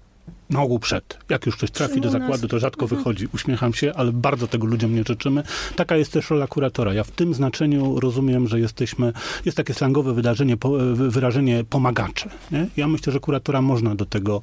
Na 0.50 0.62
ogół 0.62 0.78
przed. 0.78 1.18
Jak 1.28 1.46
już 1.46 1.56
ktoś 1.56 1.70
trafi 1.70 2.00
do 2.00 2.10
zakładu, 2.10 2.48
to 2.48 2.58
rzadko 2.58 2.86
wychodzi. 2.86 3.28
Uśmiecham 3.34 3.74
się, 3.74 3.92
ale 3.94 4.12
bardzo 4.12 4.46
tego 4.46 4.66
ludziom 4.66 4.94
nie 4.94 5.04
życzymy. 5.06 5.42
Taka 5.76 5.96
jest 5.96 6.12
też 6.12 6.30
rola 6.30 6.46
kuratora. 6.46 6.94
Ja 6.94 7.04
w 7.04 7.10
tym 7.10 7.34
znaczeniu 7.34 8.00
rozumiem, 8.00 8.48
że 8.48 8.60
jesteśmy, 8.60 9.12
jest 9.44 9.56
takie 9.56 9.74
slangowe 9.74 10.14
wydarzenie, 10.14 10.56
wyrażenie 10.94 11.64
pomagacze. 11.70 12.30
Nie? 12.52 12.66
Ja 12.76 12.88
myślę, 12.88 13.12
że 13.12 13.20
kuratora 13.20 13.62
można 13.62 13.94
do 13.94 14.06
tego 14.06 14.42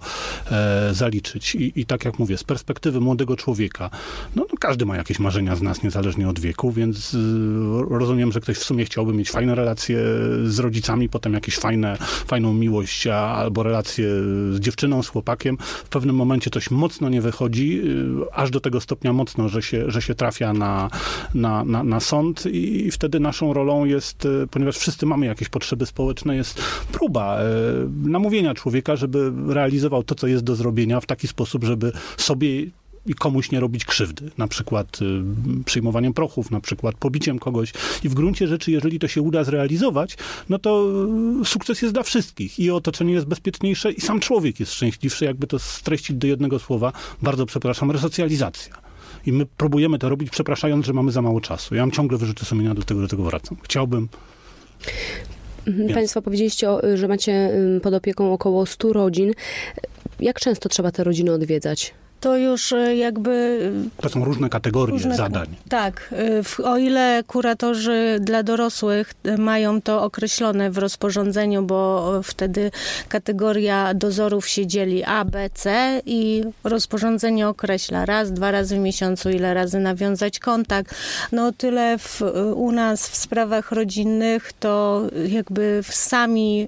e, 0.51 0.89
zaliczyć. 0.93 1.55
I, 1.55 1.79
I 1.81 1.85
tak 1.85 2.05
jak 2.05 2.19
mówię, 2.19 2.37
z 2.37 2.43
perspektywy 2.43 3.01
młodego 3.01 3.35
człowieka, 3.35 3.89
no, 4.35 4.45
no 4.51 4.57
każdy 4.59 4.85
ma 4.85 4.97
jakieś 4.97 5.19
marzenia 5.19 5.55
z 5.55 5.61
nas, 5.61 5.83
niezależnie 5.83 6.29
od 6.29 6.39
wieku, 6.39 6.71
więc 6.71 7.13
y, 7.13 7.17
rozumiem, 7.89 8.31
że 8.31 8.41
ktoś 8.41 8.57
w 8.57 8.63
sumie 8.63 8.85
chciałby 8.85 9.13
mieć 9.13 9.31
fajne 9.31 9.55
relacje 9.55 9.97
z 10.45 10.59
rodzicami, 10.59 11.09
potem 11.09 11.33
jakieś 11.33 11.57
fajne, 11.57 11.97
fajną 12.25 12.53
miłość, 12.53 13.07
a, 13.07 13.17
albo 13.17 13.63
relacje 13.63 14.05
z 14.51 14.59
dziewczyną, 14.59 15.03
z 15.03 15.07
chłopakiem. 15.07 15.57
Pewnym 15.93 16.15
momencie 16.15 16.49
coś 16.49 16.71
mocno 16.71 17.09
nie 17.09 17.21
wychodzi, 17.21 17.81
y, 17.85 18.33
aż 18.33 18.51
do 18.51 18.59
tego 18.59 18.81
stopnia 18.81 19.13
mocno, 19.13 19.49
że 19.49 19.61
się, 19.61 19.91
że 19.91 20.01
się 20.01 20.15
trafia 20.15 20.53
na, 20.53 20.89
na, 21.33 21.63
na, 21.63 21.83
na 21.83 21.99
sąd 21.99 22.45
i 22.45 22.91
wtedy 22.91 23.19
naszą 23.19 23.53
rolą 23.53 23.85
jest, 23.85 24.25
y, 24.25 24.47
ponieważ 24.51 24.77
wszyscy 24.77 25.05
mamy 25.05 25.25
jakieś 25.25 25.49
potrzeby 25.49 25.85
społeczne, 25.85 26.35
jest 26.35 26.61
próba 26.91 27.41
y, 27.41 27.43
namówienia 28.09 28.53
człowieka, 28.53 28.95
żeby 28.95 29.31
realizował 29.47 30.03
to, 30.03 30.15
co 30.15 30.27
jest 30.27 30.43
do 30.43 30.55
zrobienia 30.55 30.99
w 30.99 31.05
taki 31.05 31.27
sposób, 31.27 31.63
żeby 31.63 31.91
sobie 32.17 32.65
i 33.05 33.13
komuś 33.13 33.51
nie 33.51 33.59
robić 33.59 33.85
krzywdy, 33.85 34.31
na 34.37 34.47
przykład 34.47 34.99
y, 35.01 35.63
przyjmowaniem 35.65 36.13
prochów, 36.13 36.51
na 36.51 36.59
przykład 36.59 36.95
pobiciem 36.95 37.39
kogoś. 37.39 37.73
I 38.03 38.09
w 38.09 38.13
gruncie 38.13 38.47
rzeczy, 38.47 38.71
jeżeli 38.71 38.99
to 38.99 39.07
się 39.07 39.21
uda 39.21 39.43
zrealizować, 39.43 40.17
no 40.49 40.59
to 40.59 40.85
y, 41.41 41.45
sukces 41.45 41.81
jest 41.81 41.93
dla 41.93 42.03
wszystkich. 42.03 42.59
I 42.59 42.71
otoczenie 42.71 43.13
jest 43.13 43.25
bezpieczniejsze 43.25 43.91
i 43.91 44.01
sam 44.01 44.19
człowiek 44.19 44.59
jest 44.59 44.73
szczęśliwszy, 44.73 45.25
jakby 45.25 45.47
to 45.47 45.59
streścić 45.59 46.15
do 46.17 46.27
jednego 46.27 46.59
słowa. 46.59 46.91
Bardzo 47.21 47.45
przepraszam, 47.45 47.91
resocjalizacja. 47.91 48.73
I 49.25 49.31
my 49.31 49.45
próbujemy 49.45 49.99
to 49.99 50.09
robić, 50.09 50.29
przepraszając, 50.29 50.85
że 50.85 50.93
mamy 50.93 51.11
za 51.11 51.21
mało 51.21 51.41
czasu. 51.41 51.75
Ja 51.75 51.81
mam 51.81 51.91
ciągle 51.91 52.17
wyrzuty 52.17 52.45
sumienia, 52.45 52.73
do 52.73 52.83
tego, 52.83 53.01
do 53.01 53.07
tego 53.07 53.23
wracam. 53.23 53.57
Chciałbym, 53.63 54.07
Mhm. 55.67 55.87
Więc- 55.87 55.93
Państwo 55.93 56.21
powiedzieliście, 56.21 56.69
o, 56.69 56.81
że 56.95 57.07
macie 57.07 57.51
pod 57.83 57.93
opieką 57.93 58.33
około 58.33 58.65
100 58.65 58.93
rodzin. 58.93 59.31
Jak 60.19 60.39
często 60.39 60.69
trzeba 60.69 60.91
te 60.91 61.03
rodziny 61.03 61.31
odwiedzać? 61.33 61.93
To 62.23 62.37
już 62.37 62.71
e, 62.73 62.95
jakby 62.95 63.59
to 64.01 64.09
są 64.09 64.25
różne 64.25 64.49
kategorie 64.49 64.91
Różne- 64.93 65.15
zadań. 65.15 65.47
Tak, 65.69 66.13
y, 66.39 66.43
w- 66.43 66.59
o 66.59 66.77
ile 66.77 67.23
kuratorzy 67.27 68.17
dla 68.21 68.43
dorosłych 68.43 69.13
mają 69.37 69.81
to 69.81 70.03
określone 70.03 70.71
w 70.71 70.77
rozporządzeniu, 70.77 71.63
bo 71.63 72.11
wtedy 72.23 72.71
kategoria 73.09 73.93
dozorów 73.93 74.47
się 74.47 74.67
dzieli 74.67 75.03
A, 75.03 75.25
B, 75.25 75.49
C 75.53 76.01
i 76.05 76.43
rozporządzenie 76.63 77.47
określa 77.47 78.05
raz, 78.05 78.31
dwa 78.33 78.51
razy 78.51 78.75
w 78.75 78.79
miesiącu, 78.79 79.29
ile 79.29 79.53
razy 79.53 79.79
nawiązać 79.79 80.39
kontakt. 80.39 80.95
No 81.31 81.51
tyle 81.51 81.97
w, 81.97 82.21
u 82.55 82.71
nas 82.71 83.07
w 83.09 83.15
sprawach 83.15 83.71
rodzinnych 83.71 84.53
to 84.59 85.01
jakby 85.27 85.81
w 85.83 85.93
sami 85.95 86.67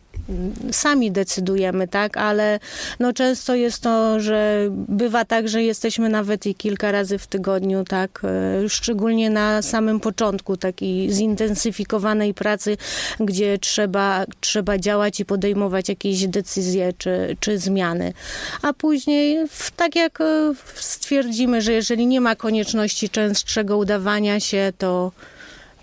sami 0.72 1.12
decydujemy, 1.12 1.88
tak, 1.88 2.17
ale 2.17 2.60
no 3.00 3.13
często 3.13 3.55
jest 3.55 3.82
to, 3.82 4.20
że 4.20 4.67
bywa 4.72 5.25
tak, 5.25 5.50
że 5.50 5.63
jesteśmy 5.63 6.10
nawet 6.10 6.46
i 6.46 6.55
kilka 6.55 6.91
razy 6.91 7.17
w 7.17 7.27
tygodniu, 7.27 7.84
tak, 7.84 8.22
e, 8.24 8.70
szczególnie 8.70 9.29
na 9.29 9.62
samym 9.62 10.00
początku 10.00 10.58
takiej 10.58 11.12
zintensyfikowanej 11.12 12.34
pracy, 12.34 12.77
gdzie 13.20 13.58
trzeba, 13.58 14.25
trzeba 14.39 14.77
działać 14.77 15.20
i 15.20 15.25
podejmować 15.25 15.89
jakieś 15.89 16.27
decyzje 16.27 16.94
czy, 16.98 17.38
czy 17.39 17.58
zmiany. 17.58 18.13
A 18.62 18.74
później, 18.74 19.38
tak 19.75 19.96
jak 19.96 20.22
e, 20.22 20.53
stwierdzimy, 20.75 21.62
że 21.62 21.74
jeżeli 21.74 22.08
nie 22.08 22.22
ma 22.22 22.36
konieczności 22.36 23.10
częstszego 23.10 23.77
udawania 23.77 24.39
się, 24.39 24.74
to 24.77 25.12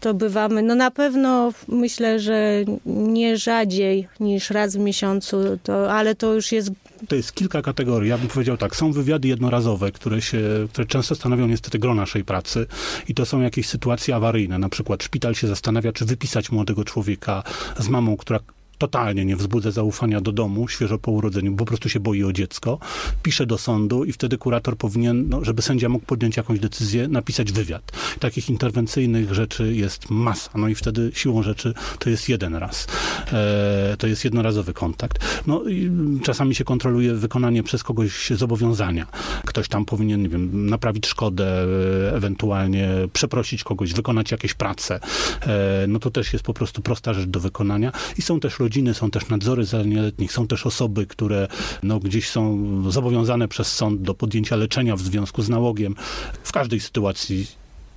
to 0.02 0.14
bywamy, 0.14 0.62
no 0.62 0.74
na 0.74 0.90
pewno 0.90 1.52
myślę, 1.68 2.20
że 2.20 2.64
nie 2.86 3.38
rzadziej 3.38 4.08
niż 4.20 4.50
raz 4.50 4.76
w 4.76 4.78
miesiącu, 4.78 5.36
to, 5.62 5.92
ale 5.92 6.14
to 6.14 6.34
już 6.34 6.52
jest 6.52 6.70
To 7.08 7.16
jest 7.16 7.32
kilka 7.32 7.62
kategorii. 7.62 8.10
Ja 8.10 8.18
bym 8.18 8.28
powiedział 8.28 8.56
tak, 8.56 8.76
są 8.76 8.92
wywiady 8.92 9.28
jednorazowe, 9.28 9.92
które, 9.92 10.22
się, 10.22 10.40
które 10.72 10.86
często 10.86 11.14
stanowią 11.14 11.46
niestety 11.46 11.78
gro 11.78 11.94
naszej 11.94 12.24
pracy 12.24 12.66
i 13.08 13.14
to 13.14 13.26
są 13.26 13.40
jakieś 13.40 13.68
sytuacje 13.68 14.14
awaryjne. 14.16 14.58
Na 14.58 14.68
przykład 14.68 15.02
szpital 15.02 15.34
się 15.34 15.46
zastanawia, 15.46 15.92
czy 15.92 16.04
wypisać 16.04 16.52
młodego 16.52 16.84
człowieka 16.84 17.42
z 17.78 17.88
mamą, 17.88 18.16
która 18.16 18.40
totalnie 18.82 19.24
nie 19.24 19.36
wzbudza 19.36 19.70
zaufania 19.70 20.20
do 20.20 20.32
domu, 20.32 20.68
świeżo 20.68 20.98
po 20.98 21.10
urodzeniu, 21.10 21.56
po 21.56 21.64
prostu 21.64 21.88
się 21.88 22.00
boi 22.00 22.24
o 22.24 22.32
dziecko, 22.32 22.78
pisze 23.22 23.46
do 23.46 23.58
sądu 23.58 24.04
i 24.04 24.12
wtedy 24.12 24.38
kurator 24.38 24.76
powinien, 24.76 25.28
no, 25.28 25.44
żeby 25.44 25.62
sędzia 25.62 25.88
mógł 25.88 26.06
podjąć 26.06 26.36
jakąś 26.36 26.60
decyzję, 26.60 27.08
napisać 27.08 27.52
wywiad. 27.52 27.92
Takich 28.20 28.50
interwencyjnych 28.50 29.34
rzeczy 29.34 29.74
jest 29.74 30.10
masa, 30.10 30.50
no 30.54 30.68
i 30.68 30.74
wtedy 30.74 31.10
siłą 31.14 31.42
rzeczy 31.42 31.74
to 31.98 32.10
jest 32.10 32.28
jeden 32.28 32.54
raz. 32.54 32.86
E, 33.32 33.96
to 33.98 34.06
jest 34.06 34.24
jednorazowy 34.24 34.72
kontakt. 34.72 35.42
No 35.46 35.64
i 35.64 35.90
czasami 36.22 36.54
się 36.54 36.64
kontroluje 36.64 37.14
wykonanie 37.14 37.62
przez 37.62 37.82
kogoś 37.82 38.30
zobowiązania. 38.30 39.06
Ktoś 39.46 39.68
tam 39.68 39.84
powinien, 39.84 40.22
nie 40.22 40.28
wiem, 40.28 40.66
naprawić 40.66 41.06
szkodę, 41.06 41.64
e, 42.10 42.14
ewentualnie 42.14 42.88
przeprosić 43.12 43.64
kogoś, 43.64 43.92
wykonać 43.92 44.30
jakieś 44.30 44.54
prace. 44.54 45.00
E, 45.42 45.86
no 45.88 45.98
to 45.98 46.10
też 46.10 46.32
jest 46.32 46.44
po 46.44 46.54
prostu 46.54 46.82
prosta 46.82 47.14
rzecz 47.14 47.26
do 47.26 47.40
wykonania. 47.40 47.92
I 48.18 48.22
są 48.22 48.40
też 48.40 48.58
rodziny, 48.72 48.94
są 48.94 49.10
też 49.10 49.28
nadzory 49.28 49.64
za 49.64 49.82
nieletnich, 49.82 50.32
są 50.32 50.46
też 50.46 50.66
osoby, 50.66 51.06
które 51.06 51.48
no, 51.82 51.98
gdzieś 52.00 52.30
są 52.30 52.58
zobowiązane 52.90 53.48
przez 53.48 53.72
sąd 53.72 54.02
do 54.02 54.14
podjęcia 54.14 54.56
leczenia 54.56 54.96
w 54.96 55.00
związku 55.00 55.42
z 55.42 55.48
nałogiem. 55.48 55.94
W 56.42 56.52
każdej 56.52 56.80
sytuacji 56.80 57.46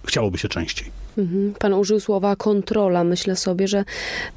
chciałoby 0.06 0.38
się 0.38 0.48
częściej. 0.48 0.92
Mhm. 1.18 1.54
Pan 1.60 1.74
użył 1.74 2.00
słowa 2.00 2.36
kontrola. 2.36 3.04
Myślę 3.04 3.36
sobie, 3.36 3.68
że 3.68 3.84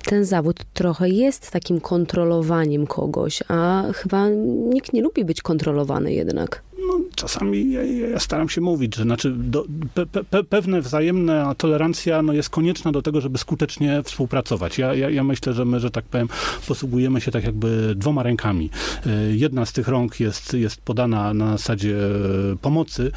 ten 0.04 0.24
zawód 0.24 0.64
trochę 0.74 1.08
jest 1.08 1.50
takim 1.50 1.80
kontrolowaniem 1.80 2.86
kogoś, 2.86 3.42
a 3.48 3.84
chyba 3.94 4.28
nikt 4.72 4.92
nie 4.92 5.02
lubi 5.02 5.24
być 5.24 5.42
kontrolowany 5.42 6.12
jednak. 6.12 6.62
No, 6.86 7.00
czasami 7.14 7.72
ja, 7.72 7.84
ja 7.84 8.20
staram 8.20 8.48
się 8.48 8.60
mówić, 8.60 8.96
że 8.96 9.02
znaczy 9.02 9.30
do, 9.30 9.64
pe, 9.94 10.06
pe, 10.06 10.44
pewne 10.44 10.80
wzajemna 10.80 11.54
tolerancja 11.54 12.22
no, 12.22 12.32
jest 12.32 12.50
konieczna 12.50 12.92
do 12.92 13.02
tego, 13.02 13.20
żeby 13.20 13.38
skutecznie 13.38 14.02
współpracować. 14.02 14.78
Ja, 14.78 14.94
ja, 14.94 15.10
ja 15.10 15.24
myślę, 15.24 15.52
że 15.52 15.64
my, 15.64 15.80
że 15.80 15.90
tak 15.90 16.04
powiem, 16.04 16.28
posługujemy 16.68 17.20
się 17.20 17.30
tak 17.30 17.44
jakby 17.44 17.94
dwoma 17.96 18.22
rękami. 18.22 18.70
E, 19.06 19.10
jedna 19.36 19.66
z 19.66 19.72
tych 19.72 19.88
rąk 19.88 20.20
jest, 20.20 20.54
jest 20.54 20.80
podana 20.80 21.34
na 21.34 21.52
zasadzie 21.52 21.96
pomocy 22.60 23.12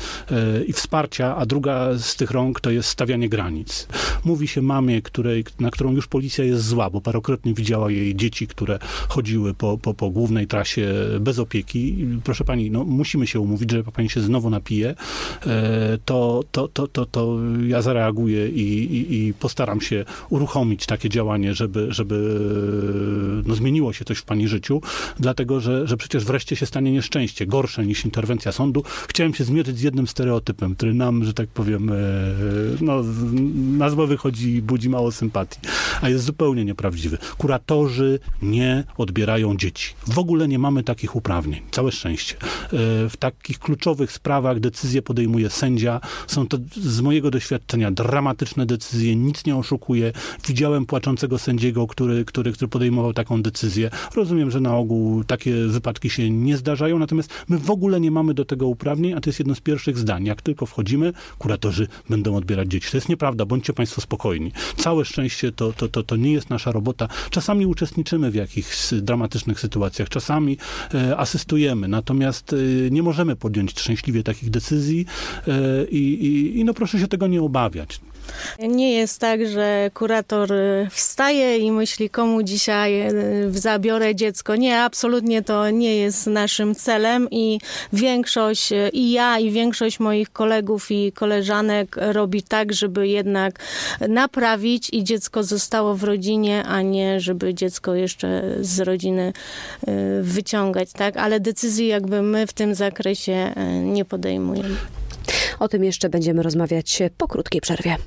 i 0.67 0.73
wsparcia, 0.73 1.35
a 1.35 1.45
druga 1.45 1.97
z 1.97 2.15
tych 2.15 2.31
rąk 2.31 2.59
to 2.59 2.71
jest 2.71 2.89
stawianie 2.89 3.29
granic. 3.29 3.87
Mówi 4.25 4.47
się 4.47 4.61
mamie, 4.61 5.01
której, 5.01 5.43
na 5.59 5.71
którą 5.71 5.91
już 5.91 6.07
policja 6.07 6.43
jest 6.43 6.65
zła, 6.65 6.89
bo 6.89 7.01
parokrotnie 7.01 7.53
widziała 7.53 7.91
jej 7.91 8.15
dzieci, 8.15 8.47
które 8.47 8.79
chodziły 9.09 9.53
po, 9.53 9.77
po, 9.77 9.93
po 9.93 10.09
głównej 10.09 10.47
trasie 10.47 10.93
bez 11.19 11.39
opieki. 11.39 12.05
Proszę 12.23 12.43
pani, 12.43 12.71
no 12.71 12.83
musimy 12.83 13.27
się 13.27 13.39
umówić, 13.39 13.50
że 13.71 13.83
pani 13.83 14.09
się 14.09 14.21
znowu 14.21 14.49
napije, 14.49 14.95
to, 16.05 16.43
to, 16.51 16.67
to, 16.67 16.87
to, 16.87 17.05
to 17.05 17.37
ja 17.67 17.81
zareaguję 17.81 18.49
i, 18.49 18.95
i, 18.95 19.27
i 19.27 19.33
postaram 19.33 19.81
się 19.81 20.05
uruchomić 20.29 20.85
takie 20.85 21.09
działanie, 21.09 21.53
żeby, 21.53 21.87
żeby 21.89 22.39
no, 23.45 23.55
zmieniło 23.55 23.93
się 23.93 24.05
coś 24.05 24.17
w 24.17 24.23
pani 24.23 24.47
życiu, 24.47 24.81
dlatego, 25.19 25.59
że, 25.59 25.87
że 25.87 25.97
przecież 25.97 26.25
wreszcie 26.25 26.55
się 26.55 26.65
stanie 26.65 26.91
nieszczęście, 26.91 27.45
gorsze 27.45 27.85
niż 27.85 28.05
interwencja 28.05 28.51
sądu. 28.51 28.83
Chciałem 29.07 29.33
się 29.33 29.43
zmierzyć 29.43 29.77
z 29.77 29.81
jednym 29.81 30.07
stereotypem, 30.07 30.75
który 30.75 30.93
nam, 30.93 31.23
że 31.23 31.33
tak 31.33 31.47
powiem, 31.47 31.91
no, 32.81 33.03
nazwa 33.77 34.05
wychodzi 34.05 34.49
i 34.55 34.61
budzi 34.61 34.89
mało 34.89 35.11
sympatii, 35.11 35.59
a 36.01 36.09
jest 36.09 36.25
zupełnie 36.25 36.65
nieprawdziwy. 36.65 37.17
Kuratorzy 37.37 38.19
nie 38.41 38.83
odbierają 38.97 39.57
dzieci. 39.57 39.93
W 40.07 40.19
ogóle 40.19 40.47
nie 40.47 40.59
mamy 40.59 40.83
takich 40.83 41.15
uprawnień. 41.15 41.61
Całe 41.71 41.91
szczęście. 41.91 42.35
W 43.09 43.13
takich 43.41 43.59
kluczowych 43.59 44.11
sprawach 44.11 44.59
decyzje 44.59 45.01
podejmuje 45.01 45.49
sędzia. 45.49 46.01
Są 46.27 46.47
to 46.47 46.57
z 46.75 47.01
mojego 47.01 47.31
doświadczenia 47.31 47.91
dramatyczne 47.91 48.65
decyzje, 48.65 49.15
nic 49.15 49.45
nie 49.45 49.55
oszukuje. 49.55 50.13
Widziałem 50.47 50.85
płaczącego 50.85 51.39
sędziego, 51.39 51.87
który, 51.87 52.25
który, 52.25 52.51
który 52.51 52.67
podejmował 52.67 53.13
taką 53.13 53.41
decyzję. 53.41 53.89
Rozumiem, 54.15 54.51
że 54.51 54.59
na 54.59 54.77
ogół 54.77 55.23
takie 55.23 55.55
wypadki 55.67 56.09
się 56.09 56.29
nie 56.29 56.57
zdarzają, 56.57 56.99
natomiast 56.99 57.29
my 57.47 57.57
w 57.57 57.71
ogóle 57.71 57.99
nie 57.99 58.11
mamy 58.11 58.33
do 58.33 58.45
tego 58.45 58.67
uprawnień, 58.67 59.13
a 59.13 59.21
to 59.21 59.29
jest 59.29 59.39
jedno 59.39 59.55
z 59.55 59.61
pierwszych 59.61 59.97
zdań. 59.97 60.25
Jak 60.25 60.41
tylko 60.41 60.65
wchodzimy, 60.65 61.13
kuratorzy 61.39 61.87
będą 62.09 62.35
odbierać 62.35 62.67
dzieci. 62.67 62.91
To 62.91 62.97
jest 62.97 63.09
nieprawda, 63.09 63.45
bądźcie 63.45 63.73
Państwo 63.73 64.01
spokojni. 64.01 64.51
Całe 64.77 65.05
szczęście 65.05 65.51
to, 65.51 65.73
to, 65.73 65.87
to, 65.87 66.03
to 66.03 66.15
nie 66.15 66.31
jest 66.31 66.49
nasza 66.49 66.71
robota. 66.71 67.07
Czasami 67.29 67.65
uczestniczymy 67.65 68.31
w 68.31 68.35
jakichś 68.35 68.93
dramatycznych 68.93 69.59
sytuacjach, 69.59 70.09
czasami 70.09 70.57
e, 70.93 71.17
asystujemy, 71.17 71.87
natomiast 71.87 72.53
e, 72.53 72.91
nie 72.91 73.03
możemy 73.03 73.30
podjąć 73.35 73.79
szczęśliwie 73.79 74.23
takich 74.23 74.49
decyzji 74.49 75.05
e, 75.47 75.85
i, 75.85 76.25
i, 76.25 76.59
i 76.59 76.65
no 76.65 76.73
proszę 76.73 76.99
się 76.99 77.07
tego 77.07 77.27
nie 77.27 77.41
obawiać. 77.41 77.99
Nie 78.59 78.93
jest 78.93 79.19
tak, 79.19 79.47
że 79.47 79.91
kurator 79.93 80.53
y, 80.53 80.87
wstaje 80.91 81.57
i 81.57 81.71
myśli, 81.71 82.09
komu 82.09 82.43
dzisiaj 82.43 83.09
y, 83.09 83.59
zabiorę 83.59 84.15
dziecko. 84.15 84.55
Nie, 84.55 84.81
absolutnie 84.81 85.41
to 85.41 85.69
nie 85.69 85.95
jest 85.95 86.27
naszym 86.27 86.75
celem 86.75 87.27
i 87.31 87.59
większość, 87.93 88.71
y, 88.71 88.89
i 88.93 89.11
ja, 89.11 89.39
i 89.39 89.51
większość 89.51 89.99
moich 89.99 90.29
kolegów 90.29 90.91
i 90.91 91.11
koleżanek 91.11 91.95
robi 91.99 92.43
tak, 92.43 92.73
żeby 92.73 93.07
jednak 93.07 93.59
naprawić 94.09 94.89
i 94.93 95.03
dziecko 95.03 95.43
zostało 95.43 95.95
w 95.95 96.03
rodzinie, 96.03 96.63
a 96.63 96.81
nie 96.81 97.19
żeby 97.19 97.53
dziecko 97.53 97.95
jeszcze 97.95 98.55
z 98.61 98.79
rodziny 98.79 99.33
wyciągać, 100.21 100.91
tak? 100.93 101.17
Ale 101.17 101.39
decyzji 101.39 101.87
jakby 101.87 102.21
my 102.21 102.47
w 102.47 102.53
tym 102.53 102.75
zakresie 102.75 103.53
nie 103.83 104.05
podejmujemy. 104.05 105.00
O 105.59 105.67
tym 105.67 105.83
jeszcze 105.83 106.09
będziemy 106.09 106.43
rozmawiać 106.43 107.01
po 107.17 107.27
krótkiej 107.27 107.61
przerwie. 107.61 107.97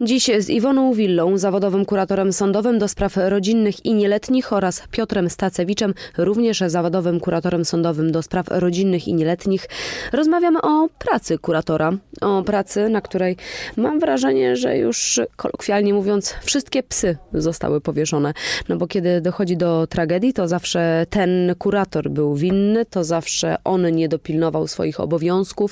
Dziś 0.00 0.30
z 0.38 0.48
Iwoną 0.48 0.92
Willą, 0.92 1.38
zawodowym 1.38 1.84
kuratorem 1.84 2.32
sądowym 2.32 2.78
do 2.78 2.88
spraw 2.88 3.16
rodzinnych 3.16 3.84
i 3.84 3.94
nieletnich 3.94 4.52
oraz 4.52 4.82
Piotrem 4.90 5.30
Stacewiczem, 5.30 5.94
również 6.18 6.62
zawodowym 6.66 7.20
kuratorem 7.20 7.64
sądowym 7.64 8.12
do 8.12 8.22
spraw 8.22 8.46
rodzinnych 8.50 9.08
i 9.08 9.14
nieletnich, 9.14 9.68
rozmawiamy 10.12 10.62
o 10.62 10.88
pracy 10.98 11.38
kuratora. 11.38 11.92
O 12.20 12.42
pracy, 12.42 12.88
na 12.88 13.00
której 13.00 13.36
mam 13.76 14.00
wrażenie, 14.00 14.56
że 14.56 14.78
już 14.78 15.20
kolokwialnie 15.36 15.94
mówiąc, 15.94 16.34
wszystkie 16.42 16.82
psy 16.82 17.16
zostały 17.32 17.80
powieszone. 17.80 18.32
No 18.68 18.76
bo 18.76 18.86
kiedy 18.86 19.20
dochodzi 19.20 19.56
do 19.56 19.86
tragedii, 19.86 20.32
to 20.32 20.48
zawsze 20.48 21.06
ten 21.10 21.54
kurator 21.58 22.10
był 22.10 22.34
winny, 22.34 22.84
to 22.84 23.04
zawsze 23.04 23.56
on 23.64 23.90
nie 23.92 24.08
dopilnował 24.08 24.66
swoich 24.66 25.00
obowiązków. 25.00 25.70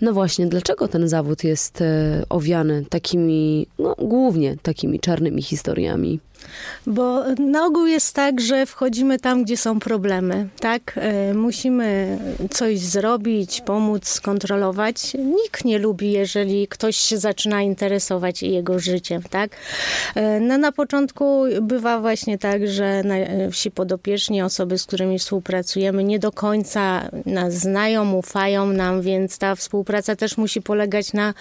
No 0.00 0.12
właśnie, 0.12 0.46
dlaczego 0.46 0.88
ten 0.88 1.08
zawód 1.08 1.44
jest 1.44 1.80
e, 1.80 2.22
owiany 2.28 2.84
takimi 2.90 3.49
no, 3.78 3.94
głównie 3.98 4.56
takimi 4.62 5.00
czarnymi 5.00 5.42
historiami. 5.42 6.20
Bo 6.86 7.24
na 7.38 7.66
ogół 7.66 7.86
jest 7.86 8.14
tak, 8.14 8.40
że 8.40 8.66
wchodzimy 8.66 9.18
tam, 9.18 9.44
gdzie 9.44 9.56
są 9.56 9.80
problemy, 9.80 10.48
tak? 10.60 10.92
E, 10.96 11.34
musimy 11.34 12.18
coś 12.50 12.78
zrobić, 12.78 13.60
pomóc, 13.60 14.08
skontrolować. 14.08 15.14
Nikt 15.14 15.64
nie 15.64 15.78
lubi, 15.78 16.12
jeżeli 16.12 16.68
ktoś 16.68 16.96
się 16.96 17.18
zaczyna 17.18 17.62
interesować 17.62 18.42
jego 18.42 18.78
życiem, 18.78 19.22
tak? 19.30 19.50
E, 20.14 20.40
no, 20.40 20.58
na 20.58 20.72
początku 20.72 21.44
bywa 21.62 22.00
właśnie 22.00 22.38
tak, 22.38 22.68
że 22.68 23.02
wsi 23.52 23.70
podopieczni, 23.70 24.42
osoby, 24.42 24.78
z 24.78 24.86
którymi 24.86 25.18
współpracujemy, 25.18 26.04
nie 26.04 26.18
do 26.18 26.32
końca 26.32 27.10
nas 27.26 27.54
znają, 27.54 28.12
ufają 28.12 28.66
nam, 28.66 29.02
więc 29.02 29.38
ta 29.38 29.54
współpraca 29.54 30.16
też 30.16 30.36
musi 30.36 30.62
polegać 30.62 31.12
na 31.12 31.34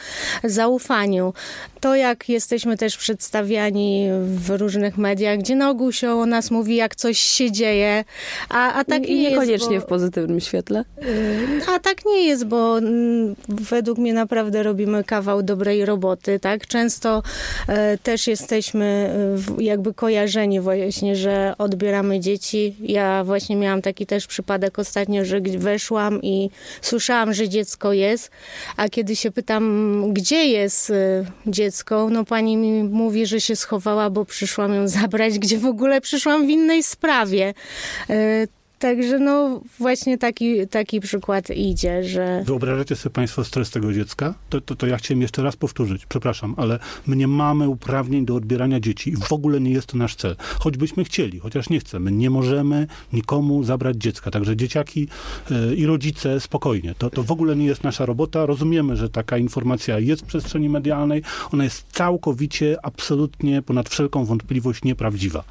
zaufaniu. 0.43 1.33
To, 1.79 1.95
jak 1.95 2.29
jesteśmy 2.29 2.77
też 2.77 2.97
przedstawiani 2.97 4.07
w 4.21 4.49
różnych 4.49 4.88
różnych 4.89 4.97
mediach, 4.97 5.39
gdzie 5.39 5.55
na 5.55 5.69
ogół 5.69 5.91
się 5.91 6.11
o 6.11 6.25
nas 6.25 6.51
mówi, 6.51 6.75
jak 6.75 6.95
coś 6.95 7.19
się 7.19 7.51
dzieje, 7.51 8.03
a, 8.49 8.73
a 8.73 8.83
tak 8.83 9.05
I 9.05 9.15
nie 9.15 9.29
niekoniecznie 9.29 9.73
jest, 9.73 9.85
bo, 9.85 9.87
w 9.87 9.89
pozytywnym 9.89 10.39
świetle. 10.39 10.83
Y, 11.03 11.61
a 11.75 11.79
tak 11.79 12.05
nie 12.05 12.27
jest, 12.27 12.45
bo 12.45 12.77
mm, 12.77 13.35
według 13.47 13.97
mnie 13.97 14.13
naprawdę 14.13 14.63
robimy 14.63 15.03
kawał 15.03 15.43
dobrej 15.43 15.85
roboty, 15.85 16.39
tak? 16.39 16.67
Często 16.67 17.23
e, 17.67 17.97
też 17.97 18.27
jesteśmy 18.27 19.13
jakby 19.59 19.93
kojarzeni 19.93 20.59
właśnie, 20.59 21.15
że 21.15 21.53
odbieramy 21.57 22.19
dzieci. 22.19 22.75
Ja 22.79 23.23
właśnie 23.23 23.55
miałam 23.55 23.81
taki 23.81 24.05
też 24.05 24.27
przypadek 24.27 24.79
ostatnio, 24.79 25.25
że 25.25 25.41
weszłam 25.41 26.21
i 26.21 26.49
słyszałam, 26.81 27.33
że 27.33 27.49
dziecko 27.49 27.93
jest, 27.93 28.31
a 28.77 28.89
kiedy 28.89 29.15
się 29.15 29.31
pytam, 29.31 30.05
gdzie 30.13 30.45
jest 30.45 30.89
y, 30.89 31.25
dziecko, 31.47 32.09
no 32.11 32.25
pani 32.25 32.57
mi 32.57 32.83
mówi, 32.83 33.25
że 33.25 33.41
się 33.41 33.55
schowała, 33.55 34.09
bo 34.09 34.25
przyszłam 34.25 34.73
ją 34.73 34.78
zabrać, 34.87 35.39
gdzie 35.39 35.57
w 35.57 35.65
ogóle 35.65 36.01
przyszłam 36.01 36.47
w 36.47 36.49
innej 36.49 36.83
sprawie. 36.83 37.53
Także 38.79 39.19
no 39.19 39.61
właśnie 39.79 40.17
taki, 40.17 40.67
taki 40.67 40.99
przykład 40.99 41.49
idzie, 41.49 42.03
że... 42.03 42.43
Wyobrażacie 42.45 42.95
sobie 42.95 43.13
Państwo 43.13 43.43
stres 43.43 43.69
tego 43.69 43.93
dziecka? 43.93 44.33
To, 44.49 44.61
to, 44.61 44.75
to 44.75 44.87
ja 44.87 44.97
chciałem 44.97 45.21
jeszcze 45.21 45.43
raz 45.43 45.55
powtórzyć, 45.55 46.05
przepraszam, 46.05 46.53
ale 46.57 46.79
my 47.07 47.15
nie 47.15 47.27
mamy 47.27 47.69
uprawnień 47.69 48.25
do 48.25 48.35
odbierania 48.35 48.79
dzieci 48.79 49.09
i 49.09 49.15
w 49.15 49.31
ogóle 49.31 49.61
nie 49.61 49.71
jest 49.71 49.87
to 49.87 49.97
nasz 49.97 50.15
cel. 50.15 50.35
Choćbyśmy 50.59 51.03
chcieli, 51.03 51.39
chociaż 51.39 51.69
nie 51.69 51.79
chcemy. 51.79 52.11
Nie 52.11 52.29
możemy 52.29 52.87
nikomu 53.13 53.63
zabrać 53.63 53.97
dziecka. 53.97 54.31
Także 54.31 54.55
dzieciaki 54.55 55.07
yy, 55.49 55.75
i 55.75 55.85
rodzice 55.85 56.39
spokojnie. 56.39 56.95
To, 56.97 57.09
to 57.09 57.23
w 57.23 57.31
ogóle 57.31 57.55
nie 57.55 57.65
jest 57.65 57.83
nasza 57.83 58.05
robota. 58.05 58.45
Rozumiemy, 58.45 58.95
że 58.95 59.09
taka 59.09 59.37
informacja 59.37 59.99
jest 59.99 60.21
w 60.21 60.25
przestrzeni 60.25 60.69
medialnej. 60.69 61.23
Ona 61.53 61.63
jest 61.63 61.85
całkowicie, 61.91 62.77
absolutnie, 62.83 63.61
ponad 63.61 63.89
wszelką 63.89 64.25
wątpliwość 64.25 64.83
nieprawdziwa. 64.83 65.43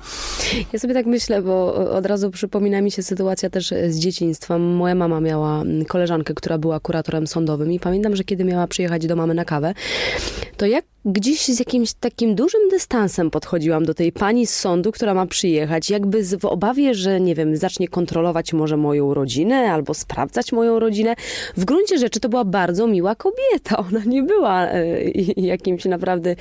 Ja 0.73 0.79
sobie 0.79 0.95
tak 0.95 1.07
myślę, 1.07 1.43
bo 1.43 1.75
od 1.75 2.07
razu 2.07 2.31
przypomina 2.31 2.81
mi 2.81 2.91
się 2.91 3.03
sytuacja 3.03 3.18
sytuacja 3.19 3.51
też 3.51 3.75
z 3.89 3.99
dzieciństwa. 3.99 4.59
Moja 4.59 4.95
mama 4.95 5.21
miała 5.21 5.63
koleżankę, 5.89 6.35
która 6.35 6.59
była 6.59 6.81
kuratorem 6.81 7.27
sądowym 7.27 7.73
i 7.73 7.81
pamiętam, 7.81 8.17
że 8.17 8.25
kiedy 8.25 8.45
miała 8.45 8.67
przyjechać 8.67 9.07
do 9.07 9.17
mamy 9.17 9.35
na 9.35 9.45
kawę, 9.45 9.75
to 10.57 10.67
jak 10.67 10.85
gdzieś 11.09 11.45
z 11.45 11.59
jakimś 11.59 11.93
takim 11.93 12.35
dużym 12.35 12.61
dystansem 12.71 13.31
podchodziłam 13.31 13.85
do 13.85 13.95
tej 13.95 14.13
pani 14.13 14.47
z 14.47 14.55
sądu, 14.55 14.93
która 14.93 15.15
ma 15.15 15.27
przyjechać, 15.27 15.91
jakby 15.91 16.39
w 16.39 16.45
obawie, 16.45 16.95
że 16.95 17.21
nie 17.21 17.35
wiem, 17.35 17.57
zacznie 17.57 17.89
kontrolować 17.89 18.53
może 18.53 18.77
moją 18.77 19.15
rodzinę 19.15 19.73
albo 19.73 19.95
sprawdzać 19.95 20.53
moją 20.53 20.79
rodzinę. 20.79 21.15
W 21.57 21.65
gruncie 21.65 21.99
rzeczy 21.99 22.21
to 22.21 22.29
była 22.29 22.45
bardzo 22.45 22.87
miła 22.87 23.15
kobieta. 23.15 23.79
Ona 23.89 24.01
nie 24.07 24.23
była 24.23 24.67
e, 24.67 25.03
jakimś 25.37 25.85
naprawdę 25.85 26.37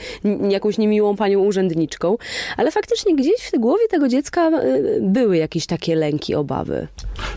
jakąś 0.50 0.78
niemiłą 0.78 1.16
panią 1.16 1.40
urzędniczką, 1.40 2.18
ale 2.58 2.72
faktycznie 2.72 3.16
gdzieś 3.16 3.52
w 3.54 3.60
głowie 3.60 3.88
tego 3.90 4.08
dziecka 4.08 4.48
e, 4.50 4.82
były 5.02 5.38
jakieś 5.38 5.66
takie 5.66 5.96
lęki, 5.96 6.36
obawy. 6.36 6.88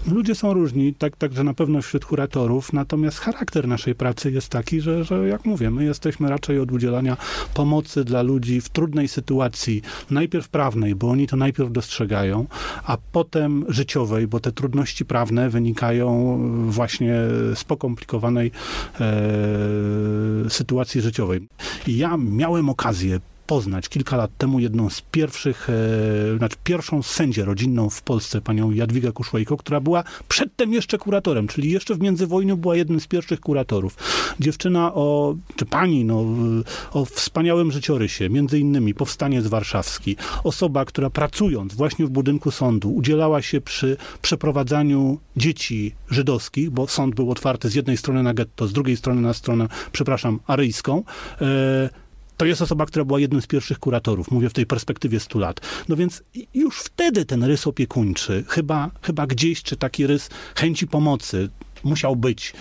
Ludzie 0.08 0.34
są 0.34 0.54
różni, 0.54 0.94
tak, 0.94 1.16
także 1.16 1.44
na 1.44 1.54
pewno 1.54 1.82
wśród 1.82 2.04
kuratorów, 2.04 2.72
natomiast 2.72 3.18
charakter 3.18 3.68
naszej 3.68 3.94
pracy 3.94 4.30
jest 4.30 4.48
taki, 4.48 4.80
że, 4.80 5.04
że 5.04 5.28
jak 5.28 5.44
mówię, 5.44 5.70
my 5.70 5.84
jesteśmy 5.84 6.30
raczej 6.30 6.58
od 6.58 6.72
udzielania 6.72 7.16
pomocy 7.54 8.04
dla 8.04 8.22
ludzi 8.22 8.60
w 8.60 8.68
trudnej 8.68 9.08
sytuacji, 9.08 9.82
najpierw 10.10 10.48
prawnej, 10.48 10.94
bo 10.94 11.10
oni 11.10 11.26
to 11.26 11.36
najpierw 11.36 11.72
dostrzegają, 11.72 12.46
a 12.84 12.96
potem 13.12 13.64
życiowej, 13.68 14.26
bo 14.26 14.40
te 14.40 14.52
trudności 14.52 15.04
prawne 15.04 15.50
wynikają 15.50 16.38
właśnie 16.70 17.14
z 17.54 17.64
pokomplikowanej 17.64 18.50
e, 19.00 20.50
sytuacji 20.50 21.00
życiowej. 21.00 21.48
I 21.86 21.96
ja 21.96 22.16
miałem 22.16 22.68
okazję 22.68 23.20
poznać 23.50 23.88
kilka 23.88 24.16
lat 24.16 24.30
temu 24.38 24.60
jedną 24.60 24.90
z 24.90 25.00
pierwszych, 25.00 25.68
e, 25.70 26.38
znaczy 26.38 26.56
pierwszą 26.64 27.02
sędzię 27.02 27.44
rodzinną 27.44 27.90
w 27.90 28.02
Polsce, 28.02 28.40
panią 28.40 28.70
Jadwigę 28.70 29.12
Kuszłejko, 29.12 29.56
która 29.56 29.80
była 29.80 30.04
przedtem 30.28 30.72
jeszcze 30.72 30.98
kuratorem, 30.98 31.48
czyli 31.48 31.70
jeszcze 31.70 31.94
w 31.94 32.00
międzywojniu 32.00 32.56
była 32.56 32.76
jednym 32.76 33.00
z 33.00 33.06
pierwszych 33.06 33.40
kuratorów. 33.40 33.96
Dziewczyna 34.40 34.94
o, 34.94 35.36
czy 35.56 35.66
pani, 35.66 36.04
no, 36.04 36.24
o 36.92 37.04
wspaniałym 37.04 37.72
życiorysie, 37.72 38.28
między 38.28 38.58
innymi 38.58 38.94
Powstaniec 38.94 39.46
Warszawski. 39.46 40.16
Osoba, 40.44 40.84
która 40.84 41.10
pracując 41.10 41.74
właśnie 41.74 42.06
w 42.06 42.10
budynku 42.10 42.50
sądu, 42.50 42.94
udzielała 42.94 43.42
się 43.42 43.60
przy 43.60 43.96
przeprowadzaniu 44.22 45.18
dzieci 45.36 45.94
żydowskich, 46.10 46.70
bo 46.70 46.86
sąd 46.86 47.14
był 47.14 47.30
otwarty 47.30 47.68
z 47.68 47.74
jednej 47.74 47.96
strony 47.96 48.22
na 48.22 48.34
getto, 48.34 48.66
z 48.66 48.72
drugiej 48.72 48.96
strony 48.96 49.20
na 49.20 49.34
stronę, 49.34 49.68
przepraszam, 49.92 50.40
aryjską. 50.46 51.02
E, 51.40 52.10
to 52.40 52.46
jest 52.46 52.62
osoba, 52.62 52.87
która 52.87 53.05
była 53.05 53.20
jednym 53.20 53.42
z 53.42 53.46
pierwszych 53.46 53.79
kuratorów, 53.79 54.31
mówię 54.31 54.48
w 54.48 54.53
tej 54.53 54.66
perspektywie 54.66 55.20
100 55.20 55.38
lat. 55.38 55.61
No 55.88 55.96
więc 55.96 56.22
już 56.55 56.79
wtedy 56.79 57.24
ten 57.24 57.44
rys 57.44 57.66
opiekuńczy, 57.66 58.44
chyba, 58.48 58.90
chyba 59.03 59.26
gdzieś, 59.26 59.62
czy 59.62 59.76
taki 59.76 60.07
rys 60.07 60.31
chęci 60.55 60.87
pomocy, 60.87 61.48
musiał 61.84 62.16
być 62.16 62.48
e, 62.50 62.52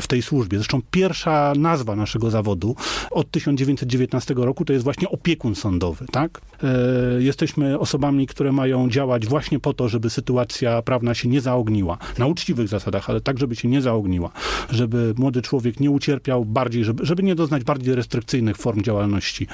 w 0.00 0.04
tej 0.08 0.22
służbie. 0.22 0.58
Zresztą 0.58 0.80
pierwsza 0.90 1.52
nazwa 1.56 1.96
naszego 1.96 2.30
zawodu 2.30 2.76
od 3.10 3.30
1919 3.30 4.34
roku 4.36 4.64
to 4.64 4.72
jest 4.72 4.84
właśnie 4.84 5.08
opiekun 5.08 5.54
sądowy, 5.54 6.06
tak? 6.12 6.40
E, 6.62 7.22
jesteśmy 7.22 7.78
osobami, 7.78 8.26
które 8.26 8.52
mają 8.52 8.90
działać 8.90 9.26
właśnie 9.26 9.58
po 9.58 9.72
to, 9.72 9.88
żeby 9.88 10.10
sytuacja 10.10 10.82
prawna 10.82 11.14
się 11.14 11.28
nie 11.28 11.40
zaogniła. 11.40 11.98
Na 12.18 12.26
uczciwych 12.26 12.68
zasadach, 12.68 13.10
ale 13.10 13.20
tak, 13.20 13.38
żeby 13.38 13.56
się 13.56 13.68
nie 13.68 13.82
zaogniła. 13.82 14.30
Żeby 14.70 15.14
młody 15.16 15.42
człowiek 15.42 15.80
nie 15.80 15.90
ucierpiał 15.90 16.44
bardziej, 16.44 16.84
żeby, 16.84 17.06
żeby 17.06 17.22
nie 17.22 17.34
doznać 17.34 17.64
bardziej 17.64 17.94
restrykcyjnych 17.94 18.56
form 18.56 18.82
działalności 18.82 19.46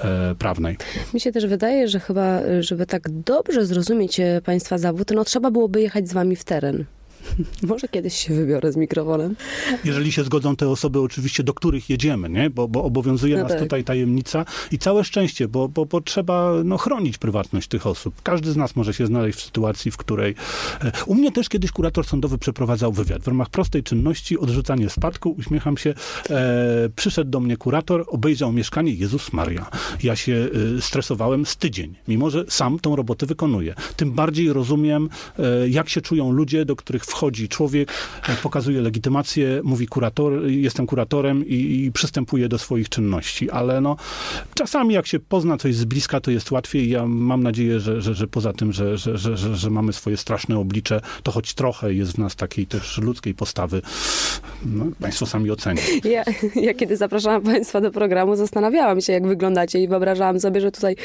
e, 0.00 0.34
prawnej. 0.34 0.76
Mi 1.14 1.20
się 1.20 1.32
też 1.32 1.46
wydaje, 1.46 1.88
że 1.88 2.00
chyba, 2.00 2.40
żeby 2.60 2.86
tak 2.86 3.10
dobrze 3.10 3.66
zrozumieć 3.66 4.20
państwa 4.44 4.78
zawód, 4.78 5.10
no 5.14 5.24
trzeba 5.24 5.50
byłoby 5.50 5.80
jechać 5.80 6.08
z 6.08 6.12
wami 6.12 6.36
w 6.36 6.44
teren. 6.44 6.84
Może 7.68 7.88
kiedyś 7.88 8.14
się 8.14 8.34
wybiorę 8.34 8.72
z 8.72 8.76
mikrofonem. 8.76 9.36
Jeżeli 9.84 10.12
się 10.12 10.24
zgodzą 10.24 10.56
te 10.56 10.68
osoby 10.68 11.00
oczywiście, 11.00 11.42
do 11.42 11.54
których 11.54 11.90
jedziemy, 11.90 12.28
nie? 12.28 12.50
Bo, 12.50 12.68
bo 12.68 12.84
obowiązuje 12.84 13.36
no 13.36 13.42
nas 13.42 13.52
tak. 13.52 13.60
tutaj 13.60 13.84
tajemnica 13.84 14.44
i 14.70 14.78
całe 14.78 15.04
szczęście, 15.04 15.48
bo, 15.48 15.68
bo, 15.68 15.86
bo 15.86 16.00
trzeba 16.00 16.52
no, 16.64 16.78
chronić 16.78 17.18
prywatność 17.18 17.68
tych 17.68 17.86
osób. 17.86 18.14
Każdy 18.22 18.52
z 18.52 18.56
nas 18.56 18.76
może 18.76 18.94
się 18.94 19.06
znaleźć 19.06 19.38
w 19.38 19.42
sytuacji, 19.42 19.90
w 19.90 19.96
której... 19.96 20.34
E, 20.84 20.92
u 21.06 21.14
mnie 21.14 21.32
też 21.32 21.48
kiedyś 21.48 21.70
kurator 21.70 22.06
sądowy 22.06 22.38
przeprowadzał 22.38 22.92
wywiad. 22.92 23.22
W 23.22 23.28
ramach 23.28 23.50
prostej 23.50 23.82
czynności, 23.82 24.38
odrzucanie 24.38 24.90
spadku, 24.90 25.34
uśmiecham 25.38 25.76
się, 25.76 25.94
e, 26.30 26.88
przyszedł 26.96 27.30
do 27.30 27.40
mnie 27.40 27.56
kurator, 27.56 28.04
obejrzał 28.08 28.52
mieszkanie, 28.52 28.92
Jezus 28.92 29.32
Maria. 29.32 29.70
Ja 30.02 30.16
się 30.16 30.48
e, 30.78 30.82
stresowałem 30.82 31.46
z 31.46 31.56
tydzień, 31.56 31.94
mimo 32.08 32.30
że 32.30 32.44
sam 32.48 32.78
tą 32.78 32.96
robotę 32.96 33.26
wykonuję. 33.26 33.74
Tym 33.96 34.12
bardziej 34.12 34.52
rozumiem, 34.52 35.08
e, 35.38 35.68
jak 35.68 35.88
się 35.88 36.00
czują 36.00 36.32
ludzie, 36.32 36.64
do 36.64 36.76
których 36.76 37.04
wchodzi 37.12 37.48
człowiek, 37.48 37.92
e, 38.28 38.34
pokazuje 38.42 38.80
legitymację, 38.80 39.60
mówi 39.64 39.86
kurator, 39.86 40.46
jestem 40.46 40.86
kuratorem 40.86 41.46
i, 41.46 41.84
i 41.84 41.92
przystępuje 41.92 42.48
do 42.48 42.58
swoich 42.58 42.88
czynności. 42.88 43.50
Ale 43.50 43.80
no, 43.80 43.96
czasami 44.54 44.94
jak 44.94 45.06
się 45.06 45.20
pozna 45.20 45.56
coś 45.56 45.74
z 45.74 45.84
bliska, 45.84 46.20
to 46.20 46.30
jest 46.30 46.50
łatwiej. 46.50 46.90
Ja 46.90 47.06
mam 47.06 47.42
nadzieję, 47.42 47.80
że, 47.80 48.02
że, 48.02 48.14
że 48.14 48.26
poza 48.26 48.52
tym, 48.52 48.72
że, 48.72 48.98
że, 48.98 49.18
że, 49.18 49.56
że, 49.56 49.70
mamy 49.70 49.92
swoje 49.92 50.16
straszne 50.16 50.58
oblicze, 50.58 51.00
to 51.22 51.32
choć 51.32 51.54
trochę 51.54 51.94
jest 51.94 52.12
w 52.12 52.18
nas 52.18 52.36
takiej 52.36 52.66
też 52.66 52.98
ludzkiej 52.98 53.34
postawy. 53.34 53.82
No, 54.66 54.84
państwo 55.00 55.26
sami 55.26 55.50
ocenią. 55.50 55.82
Ja, 56.04 56.24
ja 56.54 56.74
kiedy 56.74 56.96
zapraszałam 56.96 57.42
Państwa 57.42 57.80
do 57.80 57.90
programu, 57.90 58.36
zastanawiałam 58.36 59.00
się, 59.00 59.12
jak 59.12 59.26
wyglądacie 59.26 59.82
i 59.82 59.88
wyobrażałam 59.88 60.40
sobie, 60.40 60.60
że 60.60 60.72
tutaj 60.72 60.96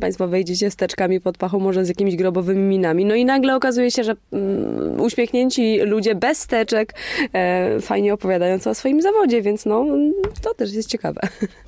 Państwo 0.00 0.28
wejdziecie 0.28 0.70
z 0.70 0.76
teczkami 0.76 1.20
pod 1.20 1.38
pachą, 1.38 1.58
może 1.58 1.84
z 1.84 1.88
jakimiś 1.88 2.16
grobowymi 2.16 2.62
minami. 2.62 3.04
No 3.04 3.14
i 3.14 3.24
nagle 3.24 3.56
okazuje 3.56 3.90
się, 3.90 4.04
że 4.04 4.14
mm, 4.32 5.00
uśmiechnięci 5.50 5.90
ludzie 5.90 6.14
bez 6.14 6.38
steczek, 6.38 6.94
e, 7.32 7.80
fajnie 7.80 8.14
opowiadający 8.14 8.70
o 8.70 8.74
swoim 8.74 9.02
zawodzie, 9.02 9.42
więc 9.42 9.66
no, 9.66 9.86
to 10.42 10.54
też 10.54 10.72
jest 10.72 10.88
ciekawe. 10.88 11.20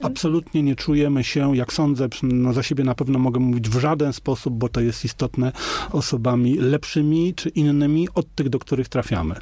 Absolutnie 0.02 0.62
nie 0.62 0.76
czujemy 0.76 1.24
się, 1.24 1.56
jak 1.56 1.72
sądzę, 1.72 2.08
no 2.22 2.52
za 2.52 2.62
siebie 2.62 2.84
na 2.84 2.94
pewno 2.94 3.18
mogę 3.18 3.40
mówić 3.40 3.68
w 3.68 3.80
żaden 3.80 4.12
sposób, 4.12 4.54
bo 4.54 4.68
to 4.68 4.80
jest 4.80 5.04
istotne, 5.04 5.52
osobami 5.92 6.54
lepszymi 6.58 7.34
czy 7.34 7.48
innymi 7.48 8.08
od 8.14 8.34
tych, 8.34 8.48
do 8.48 8.58
których 8.58 8.88
trafiamy. 8.88 9.34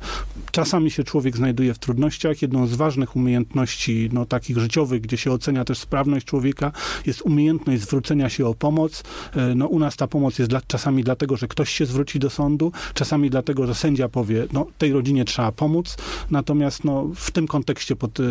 Czasami 0.52 0.90
się 0.90 1.04
człowiek 1.04 1.36
znajduje 1.36 1.74
w 1.74 1.78
trudnościach. 1.78 2.42
Jedną 2.42 2.66
z 2.66 2.74
ważnych 2.74 3.16
umiejętności, 3.16 4.08
no 4.12 4.26
takich 4.26 4.58
życiowych, 4.58 5.00
gdzie 5.00 5.16
się 5.16 5.32
ocenia 5.32 5.64
też 5.64 5.78
sprawność 5.78 6.26
człowieka, 6.26 6.72
jest 7.06 7.22
umiejętność 7.22 7.82
zwrócenia 7.82 8.28
się 8.28 8.46
o 8.46 8.54
pomoc. 8.54 9.02
E, 9.36 9.54
no 9.54 9.66
u 9.66 9.78
nas 9.78 9.96
ta 9.96 10.06
pomoc 10.06 10.38
jest 10.38 10.50
dla, 10.50 10.60
czasami 10.66 11.04
dlatego, 11.04 11.36
że 11.36 11.48
ktoś 11.48 11.70
się 11.70 11.86
zwróci 11.86 12.18
do 12.18 12.30
sądu, 12.30 12.72
czasami 12.94 13.30
dlatego, 13.30 13.66
że 13.66 13.74
sędzia 13.74 14.08
powie, 14.08 14.29
no 14.52 14.66
tej 14.78 14.92
rodzinie 14.92 15.24
trzeba 15.24 15.52
pomóc, 15.52 15.96
natomiast 16.30 16.84
no, 16.84 17.06
w 17.14 17.30
tym 17.30 17.46
kontekście 17.46 17.96
pod, 17.96 18.20
y, 18.20 18.24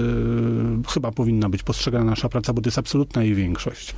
chyba 0.88 1.12
powinna 1.12 1.50
być 1.50 1.64
postrzegana 1.64 2.06
nasza 2.06 2.30
praca, 2.30 2.54
bo 2.54 2.62
to 2.62 2.68
jest 2.68 2.78
absolutna 2.78 3.24
jej 3.24 3.36
większość. 3.36 3.96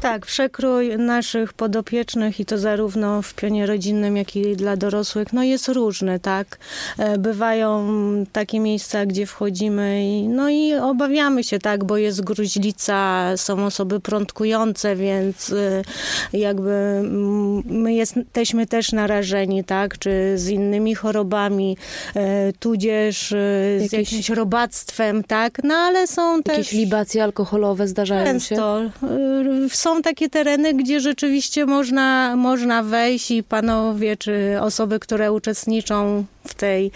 Tak, 0.00 0.26
przekrój 0.26 0.98
naszych 0.98 1.52
podopiecznych 1.52 2.40
i 2.40 2.44
to 2.44 2.58
zarówno 2.58 3.22
w 3.22 3.34
pionie 3.34 3.66
rodzinnym, 3.66 4.16
jak 4.16 4.36
i 4.36 4.56
dla 4.56 4.76
dorosłych, 4.76 5.32
no 5.32 5.42
jest 5.42 5.68
różny, 5.68 6.20
tak. 6.20 6.58
E, 6.98 7.18
bywają 7.18 7.86
takie 8.32 8.60
miejsca, 8.60 9.06
gdzie 9.06 9.26
wchodzimy 9.26 10.04
i, 10.04 10.28
no 10.28 10.48
i 10.48 10.74
obawiamy 10.74 11.44
się, 11.44 11.58
tak, 11.58 11.84
bo 11.84 11.96
jest 11.96 12.24
gruźlica, 12.24 13.30
są 13.36 13.66
osoby 13.66 14.00
prądkujące, 14.00 14.96
więc 14.96 15.50
y, 15.50 15.82
jakby 16.32 17.02
my 17.64 17.94
jesteśmy 17.94 18.66
też 18.66 18.92
narażeni, 18.92 19.64
tak, 19.64 19.98
czy 19.98 20.32
z 20.36 20.48
innymi 20.48 20.94
chorobami, 20.94 21.76
e, 22.14 22.52
tudzież 22.52 23.32
e, 23.32 23.36
z 23.78 23.82
jakieś... 23.82 24.12
jakimś 24.12 24.28
robactwem, 24.28 25.24
tak? 25.24 25.60
No 25.64 25.74
ale 25.74 26.06
są 26.06 26.42
też... 26.42 26.58
Jakieś 26.58 26.72
libacje 26.72 27.24
alkoholowe 27.24 27.88
zdarzają 27.88 28.24
często. 28.24 28.82
się? 28.82 28.90
Są 29.86 30.02
takie 30.02 30.28
tereny, 30.30 30.74
gdzie 30.74 31.00
rzeczywiście 31.00 31.66
można, 31.66 32.36
można 32.36 32.82
wejść 32.82 33.30
i 33.30 33.42
panowie, 33.42 34.16
czy 34.16 34.58
osoby, 34.60 34.98
które 35.00 35.32
uczestniczą 35.32 36.24
w, 36.48 36.54
tej, 36.54 36.90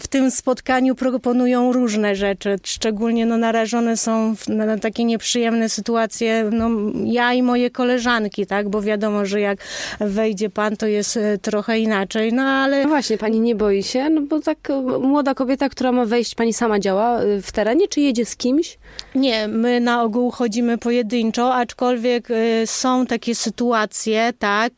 w 0.00 0.06
tym 0.06 0.30
spotkaniu 0.30 0.94
proponują 0.94 1.72
różne 1.72 2.16
rzeczy. 2.16 2.56
Szczególnie 2.62 3.26
no, 3.26 3.36
narażone 3.36 3.96
są 3.96 4.34
na, 4.48 4.66
na 4.66 4.78
takie 4.78 5.04
nieprzyjemne 5.04 5.68
sytuacje 5.68 6.50
no, 6.52 6.70
ja 7.04 7.32
i 7.32 7.42
moje 7.42 7.70
koleżanki, 7.70 8.46
tak? 8.46 8.68
Bo 8.68 8.82
wiadomo, 8.82 9.26
że 9.26 9.40
jak 9.40 9.58
wejdzie 10.00 10.50
pan, 10.50 10.76
to 10.76 10.86
jest 10.86 11.18
trochę 11.42 11.78
inaczej. 11.78 12.32
No 12.32 12.42
ale... 12.42 12.82
No 12.82 12.88
właśnie, 12.88 13.18
pani 13.18 13.40
nie 13.40 13.54
boi 13.54 13.82
się? 13.82 14.10
No 14.10 14.20
bo 14.20 14.40
tak 14.40 14.58
młoda 15.00 15.34
kobieta, 15.34 15.68
która 15.68 15.92
ma 15.92 16.04
wejść, 16.04 16.34
pani 16.34 16.52
sama 16.52 16.78
działa 16.78 17.22
y, 17.22 17.42
w 17.42 17.52
terenie, 17.52 17.88
czy 17.88 18.00
jedzie 18.00 18.24
z 18.24 18.36
kimś? 18.36 18.78
Nie, 19.14 19.48
my 19.48 19.80
na 19.80 20.02
ogół 20.02 20.30
chodzimy 20.30 20.78
pojedynczo, 20.78 21.54
aczkolwiek 21.54 22.28
są 22.66 23.06
takie 23.06 23.34
sytuacje, 23.34 24.32
tak, 24.38 24.72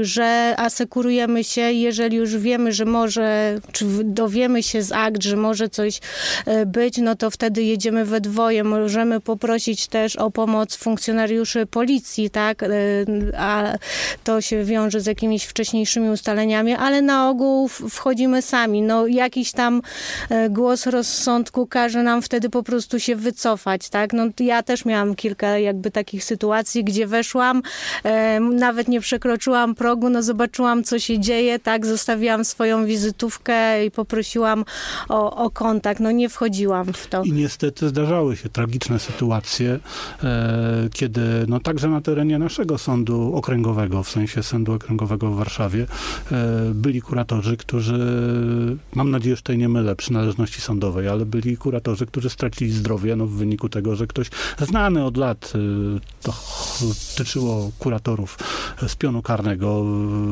że 0.00 0.54
asekurujemy 0.58 1.44
się, 1.44 1.60
jeżeli 1.60 2.16
już 2.16 2.36
wiemy, 2.36 2.72
że 2.72 2.84
może, 2.84 3.47
czy 3.72 3.86
dowiemy 4.04 4.62
się 4.62 4.82
z 4.82 4.92
akt, 4.92 5.22
że 5.22 5.36
może 5.36 5.68
coś 5.68 6.00
być, 6.66 6.98
no 6.98 7.16
to 7.16 7.30
wtedy 7.30 7.62
jedziemy 7.62 8.04
we 8.04 8.20
dwoje. 8.20 8.64
Możemy 8.64 9.20
poprosić 9.20 9.86
też 9.86 10.16
o 10.16 10.30
pomoc 10.30 10.76
funkcjonariuszy 10.76 11.66
policji, 11.66 12.30
tak, 12.30 12.64
a 13.38 13.74
to 14.24 14.40
się 14.40 14.64
wiąże 14.64 15.00
z 15.00 15.06
jakimiś 15.06 15.44
wcześniejszymi 15.44 16.08
ustaleniami, 16.10 16.74
ale 16.74 17.02
na 17.02 17.30
ogół 17.30 17.68
wchodzimy 17.68 18.42
sami. 18.42 18.82
No 18.82 19.06
jakiś 19.06 19.52
tam 19.52 19.82
e, 20.30 20.50
głos 20.50 20.86
rozsądku 20.86 21.66
każe 21.66 22.02
nam 22.02 22.22
wtedy 22.22 22.50
po 22.50 22.62
prostu 22.62 23.00
się 23.00 23.16
wycofać, 23.16 23.88
tak? 23.88 24.12
No 24.12 24.24
ja 24.40 24.62
też 24.62 24.84
miałam 24.84 25.14
kilka 25.14 25.58
jakby 25.58 25.90
takich 25.90 26.24
sytuacji, 26.24 26.84
gdzie 26.84 27.06
weszłam, 27.06 27.62
e, 28.04 28.40
nawet 28.40 28.88
nie 28.88 29.00
przekroczyłam 29.00 29.74
progu, 29.74 30.10
no 30.10 30.22
zobaczyłam 30.22 30.84
co 30.84 30.98
się 30.98 31.18
dzieje, 31.18 31.58
tak? 31.58 31.86
Zostawiłam 31.86 32.44
swoją 32.44 32.86
wizytówkę 32.86 33.37
i 33.86 33.90
poprosiłam 33.90 34.64
o, 35.08 35.44
o 35.44 35.50
kontakt. 35.50 36.00
No 36.00 36.10
nie 36.10 36.28
wchodziłam 36.28 36.92
w 36.92 37.06
to. 37.06 37.22
I 37.22 37.32
niestety 37.32 37.88
zdarzały 37.88 38.36
się 38.36 38.48
tragiczne 38.48 38.98
sytuacje, 38.98 39.78
e, 40.22 40.88
kiedy 40.92 41.20
no 41.48 41.60
także 41.60 41.88
na 41.88 42.00
terenie 42.00 42.38
naszego 42.38 42.78
sądu 42.78 43.32
okręgowego, 43.34 44.02
w 44.02 44.10
sensie 44.10 44.42
sądu 44.42 44.72
okręgowego 44.72 45.30
w 45.30 45.36
Warszawie, 45.36 45.86
e, 46.32 46.70
byli 46.74 47.02
kuratorzy, 47.02 47.56
którzy, 47.56 47.98
mam 48.94 49.10
nadzieję, 49.10 49.36
że 49.36 49.42
tutaj 49.42 49.58
nie 49.58 49.68
mylę 49.68 49.96
przynależności 49.96 50.60
sądowej, 50.60 51.08
ale 51.08 51.26
byli 51.26 51.56
kuratorzy, 51.56 52.06
którzy 52.06 52.30
stracili 52.30 52.70
zdrowie 52.72 53.16
no, 53.16 53.26
w 53.26 53.30
wyniku 53.30 53.68
tego, 53.68 53.96
że 53.96 54.06
ktoś 54.06 54.30
znany 54.58 55.04
od 55.04 55.16
lat, 55.16 55.52
e, 55.54 55.58
to 56.22 56.32
tyczyło 57.16 57.70
kuratorów 57.78 58.38
z 58.86 58.96
pionu 58.96 59.22
karnego, 59.22 59.84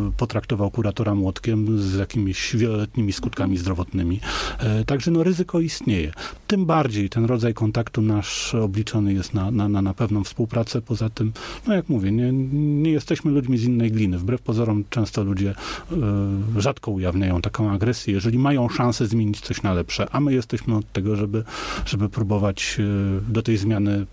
e, 0.09 0.13
potraktował 0.17 0.71
kuratora 0.71 1.15
młotkiem 1.15 1.83
z 1.83 1.95
jakimiś 1.95 2.57
wieloletnimi 2.57 2.96
skutkami 3.13 3.59
zdrowotnymi. 3.59 4.21
E, 4.59 4.85
Także 4.85 5.11
no, 5.11 5.23
ryzyko 5.23 5.61
istnieje. 5.61 6.13
Tym 6.47 6.67
bardziej 6.67 7.11
ten 7.11 7.25
rodzaj 7.25 7.55
kontaktu 7.55 8.03
nasz 8.03 8.55
obliczony 8.55 9.13
jest 9.13 9.35
na, 9.35 9.51
na, 9.51 9.69
na, 9.69 9.95
pewną 9.95 10.25
współpracę. 10.25 10.83
Poza 10.83 11.11
tym, 11.11 11.33
no 11.67 11.75
jak 11.75 11.89
mówię, 11.89 12.13
nie, 12.13 12.33
nie 12.83 12.91
jesteśmy 12.91 13.31
ludźmi 13.31 13.59
z 13.59 13.65
innej 13.65 13.93
gliny. 13.93 14.19
Wbrew 14.19 14.43
pozorom 14.43 14.85
często 14.91 15.25
ludzie 15.25 15.51
e, 15.51 15.97
rzadko 16.61 16.91
ujawniają 16.91 17.43
taką 17.43 17.71
agresję, 17.71 18.15
jeżeli 18.15 18.39
mają 18.39 18.69
szansę 18.69 19.07
zmienić 19.07 19.41
coś 19.41 19.63
na 19.63 19.73
lepsze, 19.75 20.07
a 20.13 20.21
my 20.21 20.35
jesteśmy 20.35 20.77
od 20.77 20.93
tego, 20.93 21.17
żeby, 21.17 21.45
żeby 21.87 22.09
próbować 22.09 22.77
e, 22.81 23.33
do 23.33 23.43
tej 23.43 23.57
zmiany 23.57 24.07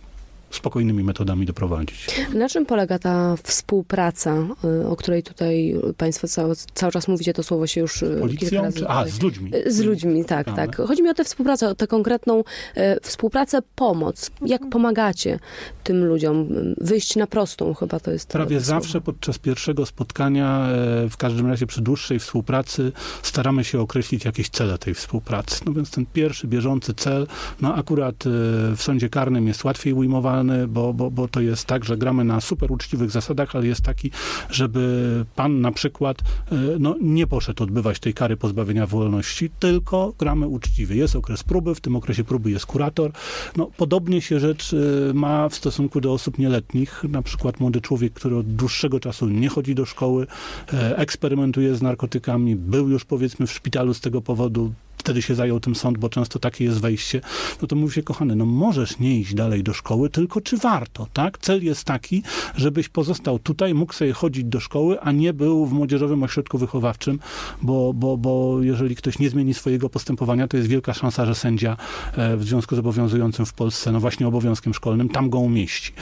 spokojnymi 0.55 1.03
metodami 1.03 1.45
doprowadzić. 1.45 2.07
Na 2.33 2.49
czym 2.49 2.65
polega 2.65 2.99
ta 2.99 3.35
współpraca, 3.43 4.37
y, 4.83 4.87
o 4.87 4.95
której 4.95 5.23
tutaj 5.23 5.75
Państwo 5.97 6.27
cały, 6.27 6.55
cały 6.73 6.91
czas 6.91 7.07
mówicie, 7.07 7.33
to 7.33 7.43
słowo 7.43 7.67
się 7.67 7.81
już 7.81 8.03
y, 8.03 8.05
kilka 8.07 8.19
Policją? 8.19 8.61
razy... 8.61 8.79
Czy, 8.79 8.87
a, 8.87 9.07
z 9.07 9.21
ludźmi. 9.21 9.51
Z 9.65 9.79
ludźmi, 9.79 10.25
tak, 10.25 10.47
Ale- 10.47 10.55
tak. 10.55 10.75
Chodzi 10.75 11.03
mi 11.03 11.09
o 11.09 11.13
tę 11.13 11.23
współpracę, 11.23 11.69
o 11.69 11.75
tę 11.75 11.87
konkretną 11.87 12.43
e, 12.75 12.99
współpracę, 12.99 13.59
pomoc. 13.75 14.31
Jak 14.45 14.69
pomagacie 14.69 15.39
tym 15.83 16.05
ludziom 16.05 16.47
wyjść 16.77 17.15
na 17.15 17.27
prostą, 17.27 17.73
chyba 17.73 17.99
to 17.99 18.11
jest 18.11 18.29
Prawie 18.29 18.57
to 18.57 18.63
zawsze 18.63 19.01
podczas 19.01 19.37
pierwszego 19.37 19.85
spotkania, 19.85 20.67
e, 20.69 21.09
w 21.09 21.17
każdym 21.17 21.47
razie 21.47 21.67
przy 21.67 21.81
dłuższej 21.81 22.19
współpracy, 22.19 22.91
staramy 23.23 23.63
się 23.63 23.79
określić 23.79 24.25
jakieś 24.25 24.49
cele 24.49 24.77
tej 24.77 24.93
współpracy. 24.93 25.61
No 25.65 25.73
więc 25.73 25.91
ten 25.91 26.05
pierwszy, 26.13 26.47
bieżący 26.47 26.93
cel, 26.93 27.27
no 27.61 27.75
akurat 27.75 28.15
e, 28.15 28.29
w 28.75 28.81
sądzie 28.81 29.09
karnym 29.09 29.47
jest 29.47 29.63
łatwiej 29.63 29.93
ujmowalny, 29.93 30.42
bo, 30.67 30.93
bo, 30.93 31.11
bo 31.11 31.27
to 31.27 31.41
jest 31.41 31.65
tak, 31.65 31.85
że 31.85 31.97
gramy 31.97 32.23
na 32.23 32.41
super 32.41 32.71
uczciwych 32.71 33.11
zasadach, 33.11 33.55
ale 33.55 33.67
jest 33.67 33.81
taki, 33.81 34.11
żeby 34.49 35.25
pan 35.35 35.61
na 35.61 35.71
przykład 35.71 36.17
e, 36.51 36.55
no, 36.79 36.95
nie 37.01 37.27
poszedł 37.27 37.63
odbywać 37.63 37.99
tej 37.99 38.13
kary 38.13 38.37
pozbawienia 38.37 38.87
wolności, 38.87 39.49
tylko 39.59 40.13
gramy 40.19 40.47
uczciwie. 40.47 40.95
Jest 40.95 41.15
okres 41.15 41.43
próby, 41.43 41.75
w 41.75 41.81
tym 41.81 41.95
okresie 41.95 42.23
próby 42.23 42.51
jest 42.51 42.65
kurator. 42.65 43.11
No, 43.57 43.71
podobnie 43.77 44.21
się 44.21 44.39
rzecz 44.39 44.73
e, 44.73 45.13
ma 45.13 45.49
w 45.49 45.55
stosunku 45.55 46.01
do 46.01 46.13
osób 46.13 46.37
nieletnich, 46.37 47.03
na 47.09 47.21
przykład 47.21 47.59
młody 47.59 47.81
człowiek, 47.81 48.13
który 48.13 48.35
od 48.35 48.55
dłuższego 48.55 48.99
czasu 48.99 49.29
nie 49.29 49.49
chodzi 49.49 49.75
do 49.75 49.85
szkoły, 49.85 50.27
e, 50.73 50.97
eksperymentuje 50.97 51.75
z 51.75 51.81
narkotykami, 51.81 52.55
był 52.55 52.89
już 52.89 53.05
powiedzmy 53.05 53.47
w 53.47 53.51
szpitalu 53.51 53.93
z 53.93 54.01
tego 54.01 54.21
powodu, 54.21 54.73
wtedy 55.03 55.21
się 55.21 55.35
zajął 55.35 55.59
tym 55.59 55.75
sąd, 55.75 55.97
bo 55.97 56.09
często 56.09 56.39
takie 56.39 56.63
jest 56.63 56.81
wejście, 56.81 57.21
no 57.61 57.67
to 57.67 57.75
mówi 57.75 57.93
się, 57.93 58.03
kochany, 58.03 58.35
no 58.35 58.45
możesz 58.45 58.99
nie 58.99 59.19
iść 59.19 59.33
dalej 59.33 59.63
do 59.63 59.73
szkoły, 59.73 60.09
tylko 60.09 60.41
czy 60.41 60.57
warto, 60.57 61.07
tak? 61.13 61.37
Cel 61.37 61.63
jest 61.63 61.83
taki, 61.83 62.23
żebyś 62.55 62.89
pozostał 62.89 63.39
tutaj, 63.39 63.73
mógł 63.73 63.93
sobie 63.93 64.13
chodzić 64.13 64.43
do 64.45 64.59
szkoły, 64.59 65.01
a 65.01 65.11
nie 65.11 65.33
był 65.33 65.65
w 65.65 65.73
młodzieżowym 65.73 66.23
ośrodku 66.23 66.57
wychowawczym, 66.57 67.19
bo, 67.61 67.93
bo, 67.93 68.17
bo 68.17 68.57
jeżeli 68.61 68.95
ktoś 68.95 69.19
nie 69.19 69.29
zmieni 69.29 69.53
swojego 69.53 69.89
postępowania, 69.89 70.47
to 70.47 70.57
jest 70.57 70.69
wielka 70.69 70.93
szansa, 70.93 71.25
że 71.25 71.35
sędzia 71.35 71.77
e, 72.17 72.37
w 72.37 72.43
związku 72.43 72.75
z 72.75 72.79
obowiązującym 72.79 73.45
w 73.45 73.53
Polsce, 73.53 73.91
no 73.91 73.99
właśnie 73.99 74.27
obowiązkiem 74.27 74.73
szkolnym, 74.73 75.09
tam 75.09 75.29
go 75.29 75.39
umieści. 75.39 75.93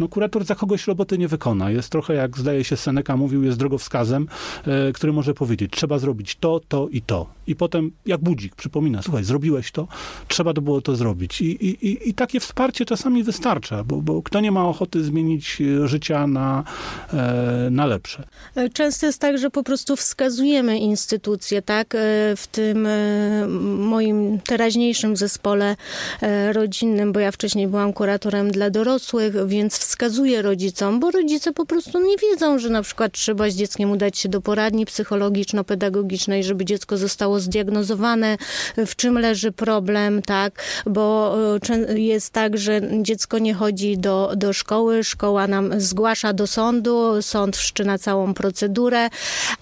No 0.00 0.08
kurator 0.08 0.44
za 0.44 0.54
kogoś 0.54 0.86
roboty 0.86 1.18
nie 1.18 1.28
wykona. 1.28 1.70
Jest 1.70 1.90
trochę, 1.90 2.14
jak 2.14 2.38
zdaje 2.38 2.64
się 2.64 2.76
Seneca 2.76 3.16
mówił, 3.16 3.44
jest 3.44 3.58
drogowskazem, 3.58 4.28
e, 4.66 4.92
który 4.92 5.12
może 5.12 5.34
powiedzieć, 5.34 5.72
trzeba 5.72 5.98
zrobić 5.98 6.36
to, 6.36 6.60
to 6.68 6.88
i 6.88 7.02
to. 7.02 7.26
I 7.46 7.56
potem, 7.56 7.90
jak 8.06 8.20
budzik, 8.20 8.49
przypomina, 8.56 9.02
słuchaj, 9.02 9.24
zrobiłeś 9.24 9.70
to, 9.72 9.88
trzeba 10.28 10.52
to 10.54 10.60
było 10.60 10.80
to 10.80 10.96
zrobić. 10.96 11.40
I, 11.40 11.66
i, 11.66 12.08
i- 12.08 12.14
takie 12.14 12.40
wsparcie 12.40 12.84
czasami 12.84 13.22
wystarcza, 13.22 13.84
bo, 13.84 13.96
bo 14.02 14.22
kto 14.22 14.40
nie 14.40 14.52
ma 14.52 14.68
ochoty 14.68 15.04
zmienić 15.04 15.58
e, 15.84 15.88
życia 15.88 16.26
na, 16.26 16.64
e, 17.12 17.68
na 17.70 17.86
lepsze. 17.86 18.24
Często 18.72 19.06
jest 19.06 19.18
tak, 19.20 19.38
że 19.38 19.50
po 19.50 19.62
prostu 19.62 19.96
wskazujemy 19.96 20.78
instytucje, 20.78 21.62
tak? 21.62 21.94
E, 21.94 21.98
W 22.36 22.46
tym 22.52 22.86
e, 22.86 23.46
moim 23.78 24.40
teraźniejszym 24.40 25.16
zespole 25.16 25.76
e, 26.22 26.52
rodzinnym, 26.52 27.12
bo 27.12 27.20
ja 27.20 27.32
wcześniej 27.32 27.68
byłam 27.68 27.92
kuratorem 27.92 28.50
dla 28.50 28.70
dorosłych, 28.70 29.46
więc 29.46 29.78
wskazuję 29.78 30.42
rodzicom, 30.42 31.00
bo 31.00 31.10
rodzice 31.10 31.52
po 31.52 31.66
prostu 31.66 32.00
nie 32.00 32.16
wiedzą, 32.16 32.58
że 32.58 32.68
na 32.70 32.82
przykład 32.82 33.12
trzeba 33.12 33.50
z 33.50 33.54
dzieckiem 33.54 33.90
udać 33.90 34.18
się 34.18 34.28
do 34.28 34.40
poradni 34.40 34.86
psychologiczno-pedagogicznej, 34.86 36.44
żeby 36.44 36.64
dziecko 36.64 36.96
zostało 36.96 37.40
zdiagnozowane, 37.40 38.36
w 38.86 38.96
czym 38.96 39.18
leży 39.18 39.52
problem, 39.52 40.22
tak? 40.22 40.62
Bo 40.86 41.36
e, 41.88 41.98
jest 41.98 42.32
tak, 42.32 42.58
że 42.58 42.80
dziecko 43.02 43.38
nie 43.38 43.54
chodzi 43.54 43.98
do, 43.98 44.32
do 44.36 44.52
szkoły, 44.52 45.04
szkoła 45.04 45.46
nam 45.46 45.80
zgłasza 45.80 46.32
do 46.32 46.46
sądu, 46.46 47.22
sąd 47.22 47.56
wszczyna 47.56 47.98
całą 47.98 48.34
procedurę, 48.34 49.08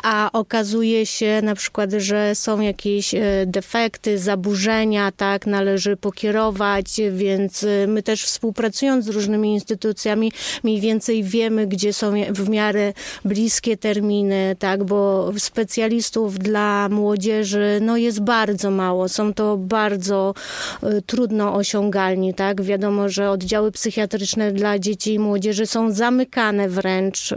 a 0.03 0.31
okazuje 0.33 1.07
się 1.07 1.41
na 1.43 1.55
przykład, 1.55 1.91
że 1.93 2.35
są 2.35 2.61
jakieś 2.61 3.15
e, 3.15 3.21
defekty, 3.47 4.19
zaburzenia, 4.19 5.13
tak, 5.13 5.47
należy 5.47 5.97
pokierować, 5.97 6.87
więc 7.13 7.65
e, 7.65 7.87
my 7.87 8.03
też 8.03 8.25
współpracując 8.25 9.05
z 9.05 9.09
różnymi 9.09 9.53
instytucjami 9.55 10.33
mniej 10.65 10.81
więcej 10.81 11.25
wiemy, 11.25 11.67
gdzie 11.67 11.93
są 11.93 12.13
w 12.31 12.49
miarę 12.49 12.93
bliskie 13.25 13.77
terminy, 13.77 14.57
tak, 14.59 14.85
bo 14.85 15.33
specjalistów 15.39 16.39
dla 16.39 16.89
młodzieży 16.89 17.79
no 17.83 17.97
jest 17.97 18.21
bardzo 18.21 18.68
mało, 18.71 19.09
są 19.09 19.35
to 19.35 19.57
bardzo 19.57 20.35
e, 20.83 21.03
trudno 21.03 21.55
osiągalni, 21.55 22.35
tak, 22.35 22.63
wiadomo, 22.63 23.09
że 23.09 23.31
oddziały 23.31 23.73
psychiatryczne 23.73 24.53
dla 24.53 24.79
dzieci 24.79 25.15
i 25.15 25.19
młodzieży 25.19 25.67
są 25.67 25.93
zamykane 25.93 26.69
wręcz. 26.69 27.35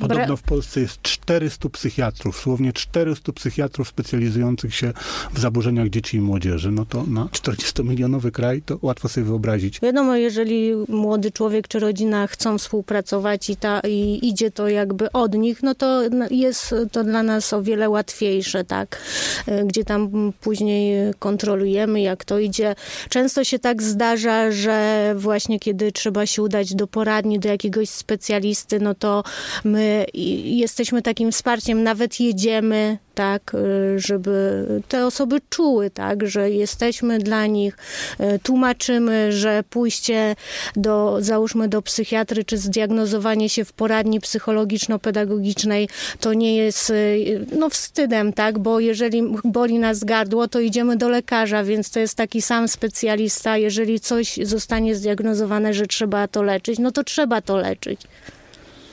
Podobno 0.00 0.36
w 0.36 0.42
Polsce 0.42 0.80
jest 0.80 1.02
400 1.02 1.68
psychiatrów, 1.68 2.36
słownie 2.36 2.72
400 2.72 3.32
psychiatrów 3.32 3.88
specjalizujących 3.88 4.74
się 4.74 4.92
w 5.34 5.40
zaburzeniach 5.40 5.88
dzieci 5.88 6.16
i 6.16 6.20
młodzieży. 6.20 6.70
No 6.70 6.86
to 6.86 7.04
na 7.06 7.24
40-milionowy 7.24 8.30
kraj 8.30 8.62
to 8.62 8.78
łatwo 8.82 9.08
sobie 9.08 9.26
wyobrazić. 9.26 9.80
Wiadomo, 9.80 10.16
jeżeli 10.16 10.72
młody 10.88 11.30
człowiek 11.30 11.68
czy 11.68 11.78
rodzina 11.78 12.26
chcą 12.26 12.58
współpracować 12.58 13.50
i, 13.50 13.56
ta, 13.56 13.80
i 13.80 14.28
idzie 14.28 14.50
to 14.50 14.68
jakby 14.68 15.12
od 15.12 15.34
nich, 15.34 15.62
no 15.62 15.74
to 15.74 16.02
jest 16.30 16.74
to 16.92 17.04
dla 17.04 17.22
nas 17.22 17.52
o 17.52 17.62
wiele 17.62 17.90
łatwiejsze, 17.90 18.64
tak? 18.64 19.00
E, 19.46 19.64
Gdzie 19.64 19.84
tam 19.84 20.32
później 20.40 20.69
kontrolujemy, 21.18 22.00
jak 22.00 22.24
to 22.24 22.38
idzie. 22.38 22.74
Często 23.08 23.44
się 23.44 23.58
tak 23.58 23.82
zdarza, 23.82 24.50
że 24.50 25.12
właśnie 25.16 25.60
kiedy 25.60 25.92
trzeba 25.92 26.26
się 26.26 26.42
udać 26.42 26.74
do 26.74 26.86
poradni, 26.86 27.38
do 27.38 27.48
jakiegoś 27.48 27.88
specjalisty, 27.88 28.80
no 28.80 28.94
to 28.94 29.22
my 29.64 30.06
jesteśmy 30.44 31.02
takim 31.02 31.32
wsparciem, 31.32 31.82
nawet 31.82 32.20
jedziemy, 32.20 32.98
tak, 33.14 33.54
y, 33.54 33.98
żeby 33.98 34.66
te 34.88 35.06
osoby 35.06 35.40
czuły, 35.50 35.90
tak, 35.90 36.26
że 36.26 36.50
jesteśmy 36.50 37.18
dla 37.18 37.46
nich, 37.46 37.76
y, 38.20 38.38
tłumaczymy, 38.38 39.32
że 39.32 39.64
pójście 39.70 40.36
do, 40.76 41.16
załóżmy 41.20 41.68
do 41.68 41.82
psychiatry, 41.82 42.44
czy 42.44 42.58
zdiagnozowanie 42.58 43.48
się 43.48 43.64
w 43.64 43.72
poradni 43.72 44.20
psychologiczno-pedagogicznej 44.20 45.88
to 46.20 46.34
nie 46.34 46.56
jest 46.56 46.90
y, 46.90 47.46
no 47.58 47.70
wstydem, 47.70 48.32
tak, 48.32 48.58
bo 48.58 48.80
jeżeli 48.80 49.22
boli 49.44 49.78
nas 49.78 50.04
gardło, 50.04 50.48
to 50.48 50.59
idziemy 50.60 50.96
do 50.96 51.08
lekarza, 51.08 51.64
więc 51.64 51.90
to 51.90 52.00
jest 52.00 52.14
taki 52.14 52.42
sam 52.42 52.68
specjalista, 52.68 53.56
jeżeli 53.56 54.00
coś 54.00 54.38
zostanie 54.42 54.94
zdiagnozowane, 54.94 55.74
że 55.74 55.86
trzeba 55.86 56.28
to 56.28 56.42
leczyć, 56.42 56.78
no 56.78 56.92
to 56.92 57.04
trzeba 57.04 57.40
to 57.40 57.56
leczyć. 57.56 58.00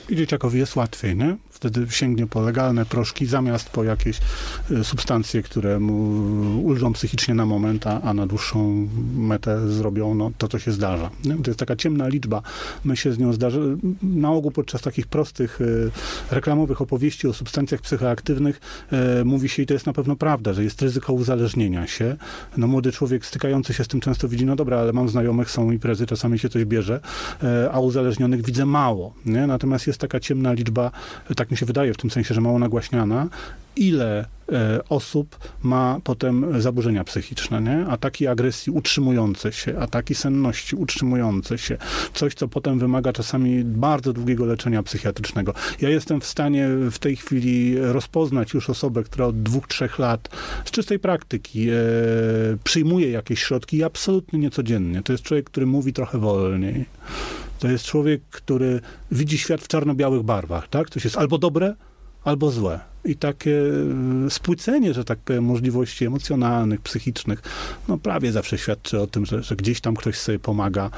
I 0.08 0.16
dzieciakowi 0.16 0.58
jest 0.58 0.76
łatwiej, 0.76 1.16
nie? 1.16 1.36
Wtedy 1.58 1.86
sięgnie 1.90 2.26
po 2.26 2.40
legalne 2.40 2.86
proszki 2.86 3.26
zamiast 3.26 3.70
po 3.70 3.84
jakieś 3.84 4.20
y, 4.70 4.84
substancje, 4.84 5.42
które 5.42 5.80
mu 5.80 5.94
ulżą 6.64 6.92
psychicznie 6.92 7.34
na 7.34 7.46
moment, 7.46 7.86
a, 7.86 8.14
na 8.14 8.26
dłuższą 8.26 8.88
metę 9.16 9.68
zrobią 9.70 10.14
no, 10.14 10.30
to, 10.38 10.48
co 10.48 10.58
się 10.58 10.72
zdarza. 10.72 11.10
Nie? 11.24 11.36
To 11.36 11.50
jest 11.50 11.58
taka 11.58 11.76
ciemna 11.76 12.08
liczba. 12.08 12.42
My 12.84 12.96
się 12.96 13.12
z 13.12 13.18
nią 13.18 13.32
zdarza. 13.32 13.58
Na 14.02 14.30
ogół 14.30 14.50
podczas 14.50 14.82
takich 14.82 15.06
prostych 15.06 15.60
y, 15.60 15.90
reklamowych 16.30 16.80
opowieści 16.80 17.28
o 17.28 17.32
substancjach 17.32 17.80
psychoaktywnych 17.80 18.60
y, 19.20 19.24
mówi 19.24 19.48
się, 19.48 19.62
i 19.62 19.66
to 19.66 19.74
jest 19.74 19.86
na 19.86 19.92
pewno 19.92 20.16
prawda, 20.16 20.52
że 20.52 20.64
jest 20.64 20.82
ryzyko 20.82 21.12
uzależnienia 21.12 21.86
się. 21.86 22.16
No, 22.56 22.66
młody 22.66 22.92
człowiek 22.92 23.26
stykający 23.26 23.74
się 23.74 23.84
z 23.84 23.88
tym 23.88 24.00
często 24.00 24.28
widzi, 24.28 24.46
no 24.46 24.56
dobra, 24.56 24.78
ale 24.78 24.92
mam 24.92 25.08
znajomych, 25.08 25.50
są 25.50 25.70
imprezy, 25.70 26.06
czasami 26.06 26.38
się 26.38 26.48
coś 26.48 26.64
bierze, 26.64 27.00
a 27.72 27.80
uzależnionych 27.80 28.44
widzę 28.44 28.66
mało. 28.66 29.14
Nie? 29.26 29.46
Natomiast 29.46 29.86
jest 29.86 30.00
taka 30.00 30.20
ciemna 30.20 30.52
liczba 30.52 30.90
takich 31.36 31.47
tak 31.48 31.52
mi 31.52 31.56
się 31.56 31.66
wydaje, 31.66 31.94
w 31.94 31.96
tym 31.96 32.10
sensie, 32.10 32.34
że 32.34 32.40
mało 32.40 32.58
nagłaśniana, 32.58 33.28
ile 33.76 34.26
e, 34.52 34.80
osób 34.88 35.38
ma 35.62 36.00
potem 36.04 36.62
zaburzenia 36.62 37.04
psychiczne, 37.04 37.60
nie? 37.60 37.86
Ataki 37.86 38.26
agresji 38.26 38.72
utrzymujące 38.72 39.52
się, 39.52 39.78
ataki 39.78 40.14
senności 40.14 40.76
utrzymujące 40.76 41.58
się, 41.58 41.76
coś, 42.14 42.34
co 42.34 42.48
potem 42.48 42.78
wymaga 42.78 43.12
czasami 43.12 43.64
bardzo 43.64 44.12
długiego 44.12 44.44
leczenia 44.44 44.82
psychiatrycznego. 44.82 45.54
Ja 45.80 45.88
jestem 45.88 46.20
w 46.20 46.26
stanie 46.26 46.68
w 46.90 46.98
tej 46.98 47.16
chwili 47.16 47.78
rozpoznać 47.78 48.54
już 48.54 48.70
osobę, 48.70 49.02
która 49.02 49.26
od 49.26 49.42
dwóch, 49.42 49.68
trzech 49.68 49.98
lat 49.98 50.28
z 50.64 50.70
czystej 50.70 50.98
praktyki 50.98 51.70
e, 51.70 51.74
przyjmuje 52.64 53.10
jakieś 53.10 53.42
środki 53.42 53.76
i 53.76 53.84
absolutnie 53.84 54.38
niecodziennie. 54.38 55.02
To 55.02 55.12
jest 55.12 55.24
człowiek, 55.24 55.46
który 55.46 55.66
mówi 55.66 55.92
trochę 55.92 56.18
wolniej. 56.18 56.84
To 57.58 57.68
jest 57.68 57.84
człowiek, 57.84 58.22
który 58.30 58.80
widzi 59.10 59.38
świat 59.38 59.60
w 59.60 59.68
czarno-białych 59.68 60.22
barwach, 60.22 60.68
tak? 60.68 60.90
Coś 60.90 61.04
jest 61.04 61.16
albo 61.16 61.38
dobre, 61.38 61.74
albo 62.24 62.50
złe 62.50 62.80
i 63.04 63.16
takie 63.16 63.60
e, 64.26 64.30
spłycenie, 64.30 64.94
że 64.94 65.04
tak 65.04 65.18
powiem, 65.18 65.44
możliwości 65.44 66.06
emocjonalnych, 66.06 66.80
psychicznych, 66.80 67.42
no 67.88 67.98
prawie 67.98 68.32
zawsze 68.32 68.58
świadczy 68.58 69.00
o 69.00 69.06
tym, 69.06 69.26
że, 69.26 69.42
że 69.42 69.56
gdzieś 69.56 69.80
tam 69.80 69.94
ktoś 69.94 70.18
sobie 70.18 70.38
pomaga 70.38 70.90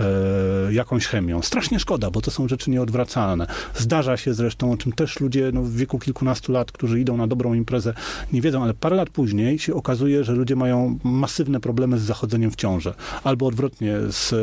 e, 0.00 0.72
jakąś 0.72 1.06
chemią. 1.06 1.42
Strasznie 1.42 1.80
szkoda, 1.80 2.10
bo 2.10 2.20
to 2.20 2.30
są 2.30 2.48
rzeczy 2.48 2.70
nieodwracalne. 2.70 3.46
Zdarza 3.74 4.16
się 4.16 4.34
zresztą, 4.34 4.72
o 4.72 4.76
czym 4.76 4.92
też 4.92 5.20
ludzie 5.20 5.50
no, 5.54 5.62
w 5.62 5.72
wieku 5.72 5.98
kilkunastu 5.98 6.52
lat, 6.52 6.72
którzy 6.72 7.00
idą 7.00 7.16
na 7.16 7.26
dobrą 7.26 7.54
imprezę, 7.54 7.94
nie 8.32 8.40
wiedzą, 8.40 8.62
ale 8.62 8.74
parę 8.74 8.96
lat 8.96 9.10
później 9.10 9.58
się 9.58 9.74
okazuje, 9.74 10.24
że 10.24 10.32
ludzie 10.32 10.56
mają 10.56 10.98
masywne 11.04 11.60
problemy 11.60 11.98
z 11.98 12.02
zachodzeniem 12.02 12.50
w 12.50 12.56
ciążę. 12.56 12.94
Albo 13.24 13.46
odwrotnie, 13.46 13.96
z 14.08 14.34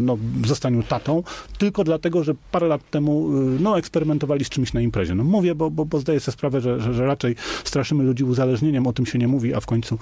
no, 0.00 0.18
zostaniu 0.46 0.82
tatą, 0.82 1.22
tylko 1.58 1.84
dlatego, 1.84 2.24
że 2.24 2.34
parę 2.52 2.66
lat 2.68 2.90
temu 2.90 3.30
e, 3.30 3.62
no, 3.62 3.78
eksperymentowali 3.78 4.44
z 4.44 4.48
czymś 4.48 4.72
na 4.72 4.80
imprezie. 4.80 5.14
No 5.14 5.24
mówię, 5.24 5.54
bo, 5.54 5.70
bo, 5.70 5.84
bo 5.84 5.98
zdaję 5.98 6.20
sobie 6.20 6.32
sprawę, 6.32 6.45
sprawę, 6.50 6.60
że, 6.60 6.80
że, 6.80 6.94
że 6.94 7.06
raczej 7.06 7.36
straszymy 7.64 8.04
ludzi 8.04 8.24
uzależnieniem, 8.24 8.86
o 8.86 8.92
tym 8.92 9.06
się 9.06 9.18
nie 9.18 9.28
mówi, 9.28 9.54
a 9.54 9.60
w 9.60 9.66
końcu 9.66 9.98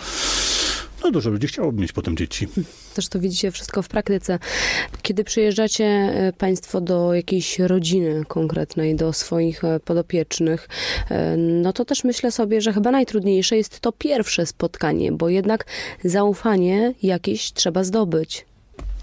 no 1.04 1.10
dużo 1.10 1.30
ludzi 1.30 1.46
chciałoby 1.46 1.82
mieć 1.82 1.92
potem 1.92 2.16
dzieci. 2.16 2.48
Też 2.94 3.08
to 3.08 3.20
widzicie 3.20 3.50
wszystko 3.50 3.82
w 3.82 3.88
praktyce. 3.88 4.38
Kiedy 5.02 5.24
przyjeżdżacie 5.24 5.84
e, 5.84 6.32
Państwo 6.38 6.80
do 6.80 7.14
jakiejś 7.14 7.58
rodziny 7.58 8.24
konkretnej, 8.28 8.96
do 8.96 9.12
swoich 9.12 9.64
e, 9.64 9.80
podopiecznych, 9.80 10.68
e, 11.10 11.36
no 11.36 11.72
to 11.72 11.84
też 11.84 12.04
myślę 12.04 12.32
sobie, 12.32 12.60
że 12.60 12.72
chyba 12.72 12.90
najtrudniejsze 12.90 13.56
jest 13.56 13.80
to 13.80 13.92
pierwsze 13.92 14.46
spotkanie, 14.46 15.12
bo 15.12 15.28
jednak 15.28 15.66
zaufanie 16.04 16.94
jakieś 17.02 17.52
trzeba 17.52 17.84
zdobyć. 17.84 18.46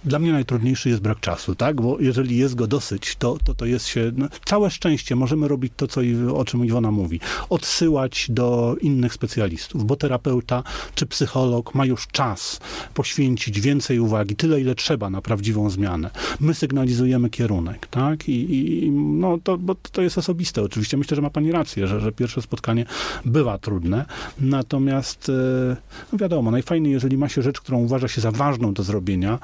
Dla 0.05 0.19
mnie 0.19 0.31
najtrudniejszy 0.31 0.89
jest 0.89 1.01
brak 1.01 1.19
czasu, 1.19 1.55
tak? 1.55 1.81
Bo 1.81 1.97
jeżeli 1.99 2.37
jest 2.37 2.55
go 2.55 2.67
dosyć, 2.67 3.15
to 3.15 3.37
to, 3.43 3.53
to 3.53 3.65
jest 3.65 3.87
się... 3.87 4.11
No, 4.15 4.27
całe 4.45 4.71
szczęście 4.71 5.15
możemy 5.15 5.47
robić 5.47 5.73
to, 5.75 5.87
co, 5.87 6.01
o 6.35 6.45
czym 6.45 6.65
Iwona 6.65 6.91
mówi. 6.91 7.19
Odsyłać 7.49 8.27
do 8.29 8.75
innych 8.81 9.13
specjalistów, 9.13 9.85
bo 9.85 9.95
terapeuta 9.95 10.63
czy 10.95 11.05
psycholog 11.05 11.75
ma 11.75 11.85
już 11.85 12.07
czas 12.07 12.59
poświęcić 12.93 13.61
więcej 13.61 13.99
uwagi, 13.99 14.35
tyle 14.35 14.61
ile 14.61 14.75
trzeba 14.75 15.09
na 15.09 15.21
prawdziwą 15.21 15.69
zmianę. 15.69 16.09
My 16.39 16.53
sygnalizujemy 16.53 17.29
kierunek, 17.29 17.87
tak? 17.87 18.29
I, 18.29 18.55
i 18.85 18.91
no 18.91 19.37
to, 19.43 19.57
bo 19.57 19.75
to 19.75 20.01
jest 20.01 20.17
osobiste 20.17 20.61
oczywiście. 20.61 20.97
Myślę, 20.97 21.15
że 21.15 21.21
ma 21.21 21.29
pani 21.29 21.51
rację, 21.51 21.87
że, 21.87 22.01
że 22.01 22.11
pierwsze 22.11 22.41
spotkanie 22.41 22.85
bywa 23.25 23.57
trudne. 23.57 24.05
Natomiast 24.39 25.29
e, 25.29 25.77
no 26.11 26.17
wiadomo, 26.17 26.51
najfajniej, 26.51 26.93
jeżeli 26.93 27.17
ma 27.17 27.29
się 27.29 27.41
rzecz, 27.41 27.61
którą 27.61 27.79
uważa 27.79 28.07
się 28.07 28.21
za 28.21 28.31
ważną 28.31 28.73
do 28.73 28.83
zrobienia, 28.83 29.39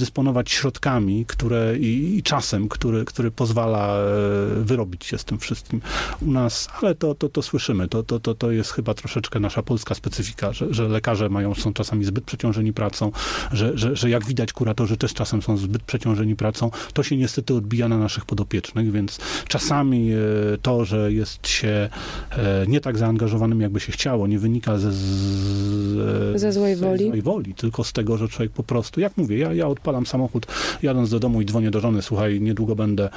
dysponować 0.00 0.50
środkami 0.50 1.24
które, 1.26 1.78
i, 1.78 2.18
i, 2.18 2.22
czasem, 2.22 2.68
który, 2.68 3.04
który 3.04 3.30
pozwala 3.30 3.96
e, 3.96 4.64
wyrobić 4.64 5.04
się 5.04 5.18
z 5.18 5.24
tym 5.24 5.38
wszystkim 5.38 5.80
u 6.22 6.30
nas, 6.30 6.68
ale 6.82 6.94
to, 6.94 7.14
to, 7.14 7.28
to 7.28 7.42
słyszymy. 7.42 7.88
To, 7.88 8.02
to, 8.02 8.20
to, 8.20 8.34
to 8.34 8.50
jest 8.50 8.72
chyba 8.72 8.94
troszeczkę 8.94 9.40
nasza 9.40 9.62
polska 9.62 9.94
specyfika, 9.94 10.52
że, 10.52 10.74
że 10.74 10.88
lekarze 10.88 11.28
mają, 11.28 11.54
są 11.54 11.72
czasami 11.72 12.04
zbyt 12.04 12.24
przeciążeni 12.24 12.72
pracą, 12.72 13.12
że, 13.52 13.78
że, 13.78 13.96
że 13.96 14.10
jak 14.10 14.24
widać 14.24 14.52
kuratorzy 14.52 14.96
też 14.96 15.14
czasem 15.14 15.42
są 15.42 15.56
zbyt 15.56 15.82
przeciążeni 15.82 16.36
pracą. 16.36 16.70
To 16.92 17.02
się 17.02 17.16
niestety 17.16 17.54
odbija 17.54 17.88
na 17.88 17.98
naszych 17.98 18.24
podopiecznych, 18.24 18.92
więc 18.92 19.18
czasami 19.48 20.12
e, 20.12 20.18
to, 20.62 20.84
że 20.84 21.12
jest 21.12 21.48
się 21.48 21.88
e, 22.30 22.64
nie 22.68 22.80
tak 22.80 22.98
zaangażowanym, 22.98 23.60
jakby 23.60 23.80
się 23.80 23.92
chciało, 23.92 24.26
nie 24.26 24.38
wynika 24.38 24.78
ze, 24.78 24.92
z, 24.92 26.40
ze 26.40 26.52
złej 26.52 26.76
woli. 26.76 27.08
złej 27.08 27.22
woli, 27.22 27.54
tylko 27.54 27.84
z 27.84 27.92
tego, 27.92 28.16
że 28.16 28.28
człowiek 28.28 28.52
po 28.52 28.62
prostu, 28.62 29.00
jak 29.00 29.16
mówię, 29.16 29.38
ja, 29.38 29.52
ja 29.52 29.66
odpalam 29.66 29.89
odpalam 29.90 30.06
samochód, 30.06 30.46
jadąc 30.82 31.10
do 31.10 31.20
domu 31.20 31.40
i 31.40 31.46
dzwonię 31.46 31.70
do 31.70 31.80
żony, 31.80 32.02
słuchaj, 32.02 32.40
niedługo 32.40 32.76
będę 32.76 33.04
e, 33.04 33.10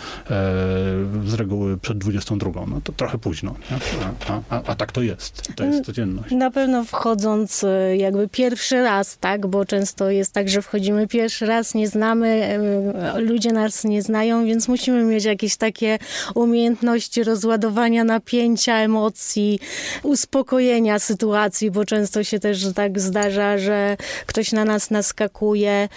z 1.26 1.34
reguły 1.34 1.78
przed 1.78 1.98
22. 1.98 2.66
No 2.68 2.82
to 2.84 2.92
trochę 2.92 3.18
późno, 3.18 3.56
a, 4.30 4.56
a, 4.56 4.64
a, 4.64 4.76
tak 4.76 4.92
to 4.92 5.02
jest. 5.02 5.56
To 5.56 5.64
jest 5.64 5.86
codzienność. 5.86 6.32
Na 6.32 6.52
pewno 6.52 6.84
wchodząc 6.84 7.64
e, 7.64 7.98
jakby 7.98 8.28
pierwszy 8.28 8.84
raz, 8.84 9.18
tak, 9.18 9.48
bo 9.48 9.66
często 9.66 10.10
jest 10.10 10.34
tak, 10.34 10.50
że 10.50 10.62
wchodzimy 10.62 11.08
pierwszy 11.08 11.46
raz, 11.46 11.74
nie 11.74 11.88
znamy, 11.88 12.28
e, 12.28 13.20
ludzie 13.20 13.52
nas 13.52 13.84
nie 13.84 14.02
znają, 14.02 14.46
więc 14.46 14.68
musimy 14.68 15.04
mieć 15.04 15.26
jakieś 15.26 15.58
takie 15.58 16.00
umiejętności 16.36 17.24
rozładowania 17.24 18.04
napięcia, 18.04 18.78
emocji, 18.78 19.60
uspokojenia 20.04 21.00
sytuacji, 21.00 21.72
bo 21.72 21.86
często 21.86 22.24
się 22.24 22.40
też 22.40 22.74
tak 22.76 23.00
zdarza, 23.00 23.58
że 23.58 23.98
ktoś 24.26 24.52
na 24.52 24.66
nas 24.66 24.92
naskakuje, 24.92 25.90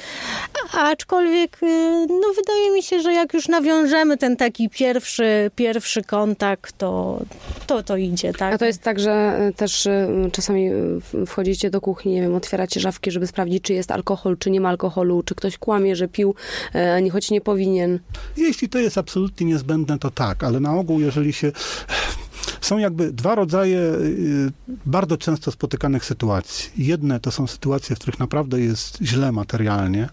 Aczkolwiek, 0.73 1.63
y, 1.63 2.07
no 2.09 2.33
wydaje 2.37 2.71
mi 2.71 2.83
się, 2.83 3.01
że 3.01 3.13
jak 3.13 3.35
już 3.35 3.49
nawiążemy 3.49 4.17
ten 4.17 4.37
taki 4.37 4.69
pierwszy, 4.71 5.51
pierwszy 5.57 6.03
kontakt, 6.03 6.79
to, 6.79 7.21
to 7.67 7.83
to 7.83 7.97
idzie, 7.97 8.33
tak? 8.33 8.55
A 8.55 8.59
to 8.59 8.65
jest 8.65 8.83
tak, 8.83 9.01
że 9.01 9.41
y, 9.49 9.53
też 9.53 9.87
y, 9.87 10.09
czasami 10.33 10.71
wchodzicie 11.27 11.71
do 11.71 11.81
kuchni, 11.81 12.13
nie 12.13 12.21
wiem, 12.21 12.35
otwieracie 12.35 12.81
szafki, 12.81 13.11
żeby 13.11 13.27
sprawdzić, 13.27 13.63
czy 13.63 13.73
jest 13.73 13.91
alkohol, 13.91 14.37
czy 14.39 14.51
nie 14.51 14.61
ma 14.61 14.69
alkoholu, 14.69 15.23
czy 15.23 15.35
ktoś 15.35 15.59
kłamie, 15.59 15.97
że 15.97 16.09
pił, 16.09 16.35
choć 17.13 17.31
nie 17.31 17.41
powinien. 17.41 17.99
Jeśli 18.37 18.69
to 18.69 18.79
jest 18.79 18.99
absolutnie 18.99 19.47
niezbędne, 19.47 19.99
to 19.99 20.11
tak, 20.11 20.45
ale 20.45 20.61
na 20.61 20.75
ogół, 20.75 21.01
jeżeli 21.01 21.33
się 21.33 21.53
są 22.67 22.79
jakby 22.79 23.13
dwa 23.13 23.35
rodzaje 23.35 23.79
y, 23.79 24.53
bardzo 24.87 25.17
często 25.17 25.51
spotykanych 25.51 26.05
sytuacji. 26.05 26.71
Jedne 26.77 27.21
to 27.21 27.31
są 27.31 27.47
sytuacje, 27.47 27.97
w 27.97 27.99
których 27.99 28.21
naprawdę 28.21 28.61
jest 28.61 28.99
źle 29.03 29.33
materialnie 29.33 30.09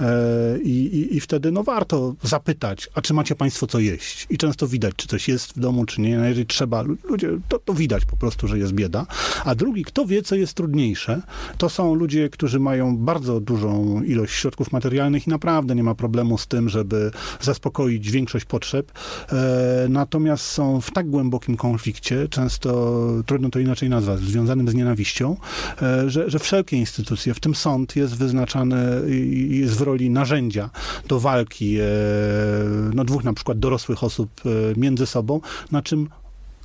e, 0.00 0.58
i, 0.58 0.70
i, 0.70 1.16
i 1.16 1.20
wtedy 1.20 1.52
no 1.52 1.62
warto 1.62 2.14
zapytać, 2.22 2.88
a 2.94 3.00
czy 3.00 3.14
macie 3.14 3.34
państwo 3.34 3.66
co 3.66 3.78
jeść? 3.78 4.26
I 4.30 4.38
często 4.38 4.68
widać, 4.68 4.94
czy 4.96 5.08
coś 5.08 5.28
jest 5.28 5.52
w 5.52 5.60
domu, 5.60 5.84
czy 5.84 6.00
nie. 6.00 6.18
No 6.18 6.24
jeżeli 6.24 6.46
trzeba, 6.46 6.82
ludzie, 6.82 7.28
to, 7.48 7.58
to 7.58 7.74
widać 7.74 8.04
po 8.04 8.16
prostu, 8.16 8.48
że 8.48 8.58
jest 8.58 8.72
bieda. 8.72 9.06
A 9.44 9.54
drugi, 9.54 9.84
kto 9.84 10.06
wie, 10.06 10.22
co 10.22 10.34
jest 10.34 10.54
trudniejsze, 10.54 11.22
to 11.58 11.68
są 11.68 11.94
ludzie, 11.94 12.28
którzy 12.28 12.60
mają 12.60 12.96
bardzo 12.96 13.40
dużą 13.40 14.02
ilość 14.02 14.34
środków 14.34 14.72
materialnych 14.72 15.26
i 15.26 15.30
naprawdę 15.30 15.74
nie 15.74 15.82
ma 15.82 15.94
problemu 15.94 16.38
z 16.38 16.46
tym, 16.46 16.68
żeby 16.68 17.10
zaspokoić 17.40 18.10
większość 18.10 18.44
potrzeb. 18.44 18.92
E, 19.32 19.86
natomiast 19.88 20.44
są 20.44 20.80
w 20.80 20.90
tak 20.90 21.10
głębokim 21.10 21.56
konflikcie, 21.56 21.93
konflikcie, 21.94 22.28
często 22.28 23.00
trudno 23.26 23.50
to 23.50 23.58
inaczej 23.58 23.88
nazwać, 23.88 24.20
związanym 24.20 24.68
z 24.68 24.74
nienawiścią, 24.74 25.36
e, 25.82 26.10
że, 26.10 26.30
że 26.30 26.38
wszelkie 26.38 26.76
instytucje, 26.76 27.34
w 27.34 27.40
tym 27.40 27.54
sąd, 27.54 27.96
jest 27.96 28.16
wyznaczany 28.16 29.02
jest 29.48 29.76
w 29.76 29.80
roli 29.80 30.10
narzędzia 30.10 30.70
do 31.08 31.20
walki 31.20 31.76
e, 31.80 31.84
no, 32.94 33.04
dwóch 33.04 33.24
na 33.24 33.32
przykład 33.32 33.58
dorosłych 33.58 34.04
osób 34.04 34.30
e, 34.46 34.80
między 34.80 35.06
sobą, 35.06 35.40
na 35.70 35.82
czym 35.82 36.08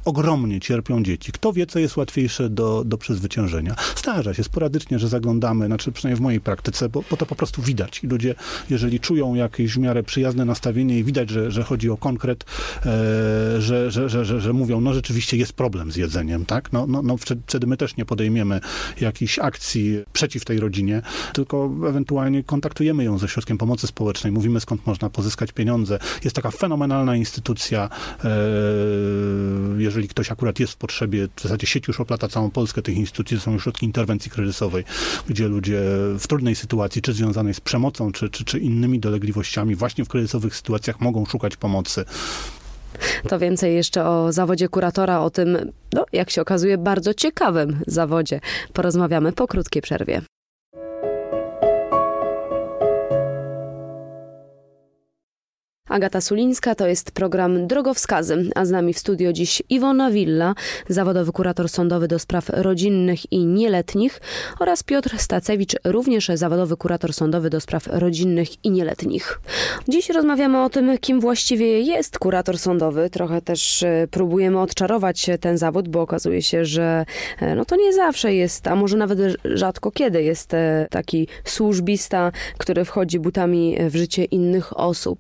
ogromnie 0.06 0.60
cierpią 0.60 1.04
dzieci. 1.04 1.32
Kto 1.32 1.54
wie, 1.54 1.66
co 1.66 1.80
jest 1.80 1.98
łatwiejsze 1.98 2.50
do, 2.50 2.84
do 2.86 2.98
przezwyciężenia. 2.98 3.76
Zdarza 3.96 4.34
się 4.34 4.44
sporadycznie, 4.44 5.00
że 5.00 5.08
zaglądamy, 5.08 5.66
znaczy 5.66 5.92
przynajmniej 5.92 6.18
w 6.18 6.22
mojej 6.22 6.42
praktyce, 6.42 6.90
bo, 6.90 7.04
bo 7.12 7.18
to 7.18 7.26
po 7.26 7.36
prostu 7.36 7.62
widać. 7.62 8.04
I 8.04 8.08
ludzie, 8.08 8.36
jeżeli 8.70 9.00
czują 9.00 9.36
jakieś 9.36 9.74
w 9.74 9.78
miarę 9.78 10.04
przyjazne 10.04 10.46
nastawienie 10.46 11.00
i 11.00 11.04
widać, 11.04 11.30
że, 11.30 11.52
że 11.52 11.64
chodzi 11.64 11.90
o 11.90 11.98
konkret, 11.98 12.46
e, 12.86 13.62
że, 13.62 13.92
że, 13.92 14.10
że, 14.10 14.26
że, 14.26 14.42
że 14.42 14.54
mówią, 14.54 14.82
no 14.82 14.94
rzeczywiście 14.94 15.38
jest 15.38 15.54
problem 15.54 15.92
z 15.92 15.96
jedzeniem, 15.96 16.46
tak? 16.46 16.74
No, 16.74 16.88
no, 16.88 17.02
no 17.02 17.16
wtedy 17.46 17.68
my 17.68 17.78
też 17.78 17.98
nie 17.98 18.06
podejmiemy 18.06 18.60
jakichś 19.02 19.40
akcji 19.40 20.04
przeciw 20.14 20.46
tej 20.46 20.60
rodzinie, 20.60 21.02
tylko 21.34 21.72
ewentualnie 21.88 22.44
kontaktujemy 22.44 23.04
ją 23.04 23.18
ze 23.18 23.28
środkiem 23.28 23.58
pomocy 23.58 23.88
społecznej, 23.88 24.34
mówimy 24.34 24.60
skąd 24.60 24.88
można 24.88 25.10
pozyskać 25.10 25.52
pieniądze. 25.52 26.00
Jest 26.24 26.36
taka 26.36 26.52
fenomenalna 26.52 27.16
instytucja, 27.16 27.90
e, 28.24 28.30
jeżeli 29.90 30.08
ktoś 30.08 30.32
akurat 30.32 30.60
jest 30.60 30.74
w 30.74 30.78
potrzebie, 30.78 31.28
w 31.36 31.42
zasadzie 31.42 31.68
sieć 31.68 31.88
już 31.88 32.00
oplata 32.00 32.28
całą 32.28 32.52
Polskę 32.52 32.82
tych 32.82 32.98
instytucji, 32.98 33.38
to 33.38 33.44
są 33.44 33.60
środki 33.60 33.86
interwencji 33.86 34.32
kryzysowej, 34.32 34.84
gdzie 35.28 35.48
ludzie 35.48 35.82
w 36.20 36.28
trudnej 36.28 36.56
sytuacji, 36.56 37.02
czy 37.02 37.14
związanej 37.14 37.54
z 37.54 37.60
przemocą, 37.60 38.12
czy, 38.12 38.30
czy, 38.30 38.46
czy 38.46 38.60
innymi 38.60 39.00
dolegliwościami, 39.00 39.76
właśnie 39.76 40.06
w 40.06 40.08
kryzysowych 40.08 40.56
sytuacjach 40.56 41.02
mogą 41.02 41.26
szukać 41.26 41.58
pomocy. 41.58 42.06
To 43.28 43.40
więcej 43.40 43.76
jeszcze 43.76 44.06
o 44.06 44.32
zawodzie 44.32 44.70
kuratora, 44.70 45.20
o 45.20 45.30
tym, 45.30 45.72
no, 45.94 46.06
jak 46.14 46.30
się 46.30 46.42
okazuje, 46.42 46.78
bardzo 46.78 47.14
ciekawym 47.14 47.80
zawodzie. 47.88 48.40
Porozmawiamy 48.74 49.32
po 49.32 49.48
krótkiej 49.48 49.82
przerwie. 49.82 50.22
Agata 55.90 56.22
Sulińska, 56.22 56.76
to 56.76 56.88
jest 56.88 57.12
program 57.12 57.68
Drogowskazy, 57.68 58.50
a 58.56 58.66
z 58.66 58.72
nami 58.72 58.94
w 58.94 59.00
studio 59.00 59.34
dziś 59.34 59.64
Iwona 59.70 60.12
Willa, 60.12 60.56
zawodowy 60.90 61.32
kurator 61.32 61.70
sądowy 61.70 62.08
do 62.08 62.20
spraw 62.20 62.50
rodzinnych 62.50 63.32
i 63.32 63.46
nieletnich 63.46 64.22
oraz 64.60 64.84
Piotr 64.84 65.18
Stacewicz, 65.18 65.76
również 65.84 66.28
zawodowy 66.34 66.78
kurator 66.78 67.14
sądowy 67.14 67.50
do 67.50 67.60
spraw 67.60 67.88
rodzinnych 67.88 68.66
i 68.66 68.72
nieletnich. 68.72 69.40
Dziś 69.88 70.10
rozmawiamy 70.10 70.64
o 70.64 70.70
tym, 70.70 70.98
kim 70.98 71.20
właściwie 71.20 71.82
jest 71.82 72.20
kurator 72.20 72.58
sądowy. 72.58 73.10
Trochę 73.10 73.42
też 73.42 73.84
e, 73.84 74.08
próbujemy 74.12 74.60
odczarować 74.60 75.30
ten 75.40 75.58
zawód, 75.58 75.88
bo 75.88 76.02
okazuje 76.02 76.42
się, 76.42 76.66
że 76.66 77.06
e, 77.40 77.56
no 77.56 77.66
to 77.66 77.76
nie 77.76 77.94
zawsze 77.94 78.34
jest, 78.34 78.68
a 78.68 78.76
może 78.76 78.98
nawet 78.98 79.20
rzadko 79.46 79.92
kiedy 79.92 80.24
jest 80.24 80.54
e, 80.54 80.88
taki 80.92 81.28
służbista, 81.44 82.32
który 82.58 82.86
wchodzi 82.86 83.20
butami 83.20 83.78
w 83.90 83.96
życie 83.96 84.24
innych 84.24 84.80
osób 84.80 85.20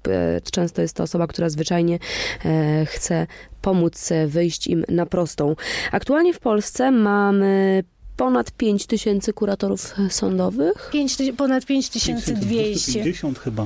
często 0.59 0.81
jest 0.81 0.95
to 0.95 1.03
osoba, 1.03 1.27
która 1.27 1.49
zwyczajnie 1.49 1.99
e, 2.45 2.85
chce 2.85 3.27
pomóc 3.61 4.09
wyjść 4.27 4.67
im 4.67 4.85
na 4.89 5.05
prostą. 5.05 5.55
Aktualnie 5.91 6.33
w 6.33 6.39
Polsce 6.39 6.91
mamy 6.91 7.83
ponad 8.17 8.51
5 8.51 8.85
tysięcy 8.85 9.33
kuratorów 9.33 9.95
sądowych. 10.09 10.89
5, 10.93 11.17
ponad 11.37 11.65
5200. 11.65 12.93
50 12.93 13.39
chyba, 13.39 13.65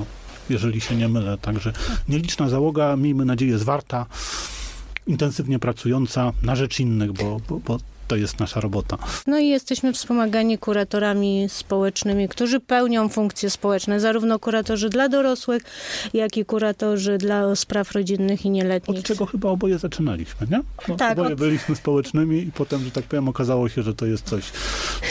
jeżeli 0.50 0.82
się 0.82 0.96
nie 0.96 1.08
mylę. 1.08 1.38
Także 1.38 1.74
nieliczna 2.10 2.50
załoga, 2.50 2.96
miejmy 2.96 3.26
nadzieję, 3.26 3.58
zwarta 3.58 4.06
intensywnie 5.08 5.60
pracująca 5.60 6.32
na 6.44 6.56
rzecz 6.56 6.80
innych, 6.80 7.14
bo, 7.14 7.41
bo, 7.50 7.60
bo 7.60 7.80
to 8.08 8.16
jest 8.16 8.39
nasza 8.39 8.60
robota. 8.60 8.97
No 9.28 9.39
i 9.39 9.47
jesteśmy 9.47 9.93
wspomagani 9.93 10.58
kuratorami 10.58 11.45
społecznymi, 11.49 12.28
którzy 12.30 12.60
pełnią 12.60 13.10
funkcje 13.10 13.49
społeczne, 13.49 13.99
zarówno 13.99 14.39
kuratorzy 14.39 14.89
dla 14.89 15.10
dorosłych, 15.10 15.64
jak 16.14 16.38
i 16.38 16.45
kuratorzy 16.45 17.18
dla 17.18 17.56
spraw 17.56 17.91
rodzinnych 17.91 18.45
i 18.45 18.49
nieletnich. 18.49 18.99
Od 18.99 19.06
czego 19.06 19.26
chyba 19.26 19.49
oboje 19.49 19.78
zaczynaliśmy, 19.78 20.47
nie? 20.51 20.62
No, 20.88 20.95
tak. 20.95 21.12
Oboje 21.20 21.34
od... 21.34 21.39
byliśmy 21.39 21.76
społecznymi 21.76 22.38
i 22.39 22.51
potem, 22.51 22.84
że 22.84 22.91
tak 22.91 23.04
powiem, 23.04 23.30
okazało 23.30 23.70
się, 23.70 23.84
że 23.84 23.93
to 23.93 24.06
jest 24.06 24.26
coś, 24.30 24.43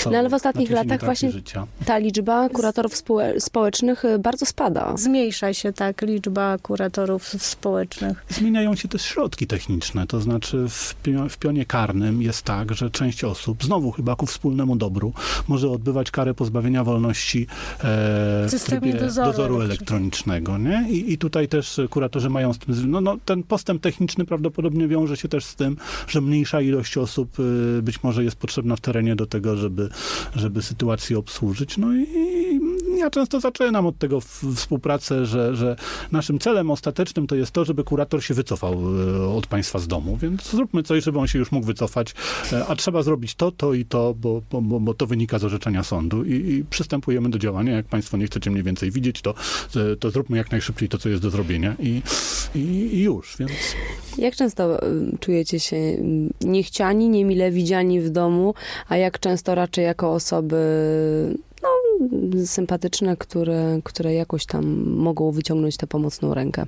co 0.02 0.10
No 0.10 0.18
ale 0.18 0.28
w 0.28 0.34
ostatnich 0.34 0.70
latach 0.70 1.04
właśnie 1.04 1.30
życia. 1.30 1.66
ta 1.84 1.98
liczba 1.98 2.48
kuratorów 2.48 2.92
społecznych 3.38 4.04
y, 4.04 4.18
bardzo 4.18 4.46
spada. 4.46 4.96
Zmniejsza 4.96 5.54
się 5.54 5.72
tak 5.72 6.02
liczba 6.02 6.58
kuratorów 6.58 7.28
społecznych. 7.38 8.24
Zmieniają 8.28 8.76
się 8.76 8.88
też 8.88 9.02
środki 9.02 9.46
techniczne, 9.46 10.06
to 10.06 10.20
znaczy 10.20 10.66
w, 10.68 10.94
w 11.30 11.38
pionie 11.38 11.66
karnym 11.66 12.22
jest 12.22 12.42
tak, 12.42 12.74
że 12.74 12.81
część 12.90 13.24
osób, 13.24 13.64
znowu 13.64 13.90
chyba 13.90 14.16
ku 14.16 14.26
wspólnemu 14.26 14.76
dobru, 14.76 15.12
może 15.48 15.70
odbywać 15.70 16.10
karę 16.10 16.34
pozbawienia 16.34 16.84
wolności 16.84 17.46
e, 17.78 18.48
w 18.48 18.64
trybie 18.64 18.94
dozoru, 18.94 19.30
dozoru 19.30 19.60
elektronicznego. 19.60 20.58
Nie? 20.58 20.86
I, 20.90 21.12
I 21.12 21.18
tutaj 21.18 21.48
też 21.48 21.80
kuratorzy 21.90 22.30
mają 22.30 22.52
z 22.52 22.58
tym, 22.58 22.90
no, 22.90 23.00
no, 23.00 23.16
ten 23.24 23.42
postęp 23.42 23.82
techniczny 23.82 24.24
prawdopodobnie 24.24 24.88
wiąże 24.88 25.16
się 25.16 25.28
też 25.28 25.44
z 25.44 25.54
tym, 25.54 25.76
że 26.08 26.20
mniejsza 26.20 26.60
ilość 26.60 26.96
osób 26.96 27.40
y, 27.78 27.82
być 27.82 28.02
może 28.02 28.24
jest 28.24 28.36
potrzebna 28.36 28.76
w 28.76 28.80
terenie 28.80 29.16
do 29.16 29.26
tego, 29.26 29.56
żeby, 29.56 29.88
żeby 30.36 30.62
sytuację 30.62 31.18
obsłużyć. 31.18 31.78
No 31.78 31.96
i, 31.96 32.06
ja 32.98 33.10
często 33.10 33.40
zaczynam 33.40 33.86
od 33.86 33.98
tego 33.98 34.20
współpracę, 34.56 35.26
że, 35.26 35.56
że 35.56 35.76
naszym 36.12 36.38
celem 36.38 36.70
ostatecznym 36.70 37.26
to 37.26 37.34
jest 37.34 37.52
to, 37.52 37.64
żeby 37.64 37.84
kurator 37.84 38.24
się 38.24 38.34
wycofał 38.34 38.72
e, 38.72 39.28
od 39.28 39.46
państwa 39.46 39.78
z 39.78 39.88
domu, 39.88 40.16
więc 40.16 40.50
zróbmy 40.50 40.82
coś, 40.82 41.04
żeby 41.04 41.18
on 41.18 41.26
się 41.26 41.38
już 41.38 41.52
mógł 41.52 41.66
wycofać, 41.66 42.14
e, 42.52 42.66
a 42.66 42.76
trzeba 42.76 43.02
zrobić 43.02 43.34
to, 43.34 43.52
to 43.52 43.74
i 43.74 43.84
to, 43.84 44.14
bo, 44.14 44.42
bo, 44.50 44.80
bo 44.80 44.94
to 44.94 45.06
wynika 45.06 45.38
z 45.38 45.44
orzeczenia 45.44 45.82
sądu 45.82 46.24
i, 46.24 46.32
i 46.32 46.64
przystępujemy 46.64 47.30
do 47.30 47.38
działania. 47.38 47.72
Jak 47.72 47.86
państwo 47.86 48.16
nie 48.16 48.26
chcecie 48.26 48.50
mniej 48.50 48.62
więcej 48.62 48.90
widzieć, 48.90 49.22
to, 49.22 49.34
e, 49.76 49.96
to 49.96 50.10
zróbmy 50.10 50.36
jak 50.36 50.50
najszybciej 50.50 50.88
to, 50.88 50.98
co 50.98 51.08
jest 51.08 51.22
do 51.22 51.30
zrobienia 51.30 51.74
i, 51.78 52.02
i, 52.54 52.60
i 52.94 53.02
już, 53.02 53.36
więc... 53.38 53.52
Jak 54.18 54.36
często 54.36 54.78
czujecie 55.20 55.60
się 55.60 55.76
niechciani, 56.40 57.08
niemile 57.08 57.50
widziani 57.50 58.00
w 58.00 58.10
domu, 58.10 58.54
a 58.88 58.96
jak 58.96 59.20
często 59.20 59.54
raczej 59.54 59.84
jako 59.84 60.12
osoby 60.12 60.56
sympatyczne, 62.46 63.16
które, 63.16 63.80
które 63.84 64.14
jakoś 64.14 64.46
tam 64.46 64.66
mogą 64.84 65.30
wyciągnąć 65.30 65.76
tę 65.76 65.86
pomocną 65.86 66.34
rękę. 66.34 66.66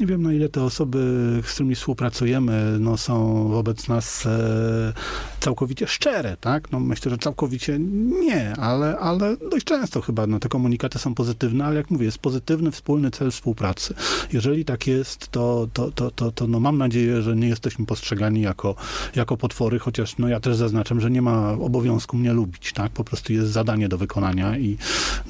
Nie 0.00 0.06
wiem, 0.06 0.22
na 0.22 0.32
ile 0.32 0.48
te 0.48 0.62
osoby, 0.62 0.98
z 1.46 1.52
którymi 1.52 1.74
współpracujemy, 1.74 2.76
no, 2.80 2.96
są 2.96 3.48
wobec 3.48 3.88
nas 3.88 4.26
e, 4.26 4.92
całkowicie 5.40 5.86
szczere, 5.86 6.36
tak? 6.36 6.72
No, 6.72 6.80
myślę, 6.80 7.10
że 7.10 7.18
całkowicie 7.18 7.78
nie, 8.20 8.56
ale, 8.56 8.98
ale 8.98 9.36
dość 9.50 9.64
często 9.64 10.00
chyba 10.00 10.26
no, 10.26 10.38
te 10.38 10.48
komunikaty 10.48 10.98
są 10.98 11.14
pozytywne, 11.14 11.64
ale 11.64 11.76
jak 11.76 11.90
mówię, 11.90 12.04
jest 12.04 12.18
pozytywny, 12.18 12.70
wspólny 12.70 13.10
cel 13.10 13.30
współpracy. 13.30 13.94
Jeżeli 14.32 14.64
tak 14.64 14.86
jest, 14.86 15.28
to, 15.28 15.68
to, 15.72 15.90
to, 15.90 16.10
to, 16.10 16.32
to 16.32 16.46
no, 16.46 16.60
mam 16.60 16.78
nadzieję, 16.78 17.22
że 17.22 17.36
nie 17.36 17.48
jesteśmy 17.48 17.86
postrzegani 17.86 18.40
jako, 18.40 18.74
jako 19.14 19.36
potwory, 19.36 19.78
chociaż 19.78 20.18
no, 20.18 20.28
ja 20.28 20.40
też 20.40 20.56
zaznaczam, 20.56 21.00
że 21.00 21.10
nie 21.10 21.22
ma 21.22 21.52
obowiązku 21.52 22.16
mnie 22.16 22.32
lubić, 22.32 22.72
tak? 22.72 22.92
Po 22.92 23.04
prostu 23.04 23.32
jest 23.32 23.50
zadanie 23.50 23.88
do 23.88 23.98
wykonania 23.98 24.58
i 24.58 24.76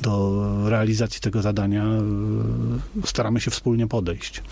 do 0.02 0.44
realizacji 0.68 1.20
tego 1.20 1.42
zadania 1.42 1.84
e, 1.84 3.06
staramy 3.06 3.40
się 3.40 3.50
wspólnie 3.50 3.86
podejść. 3.86 4.42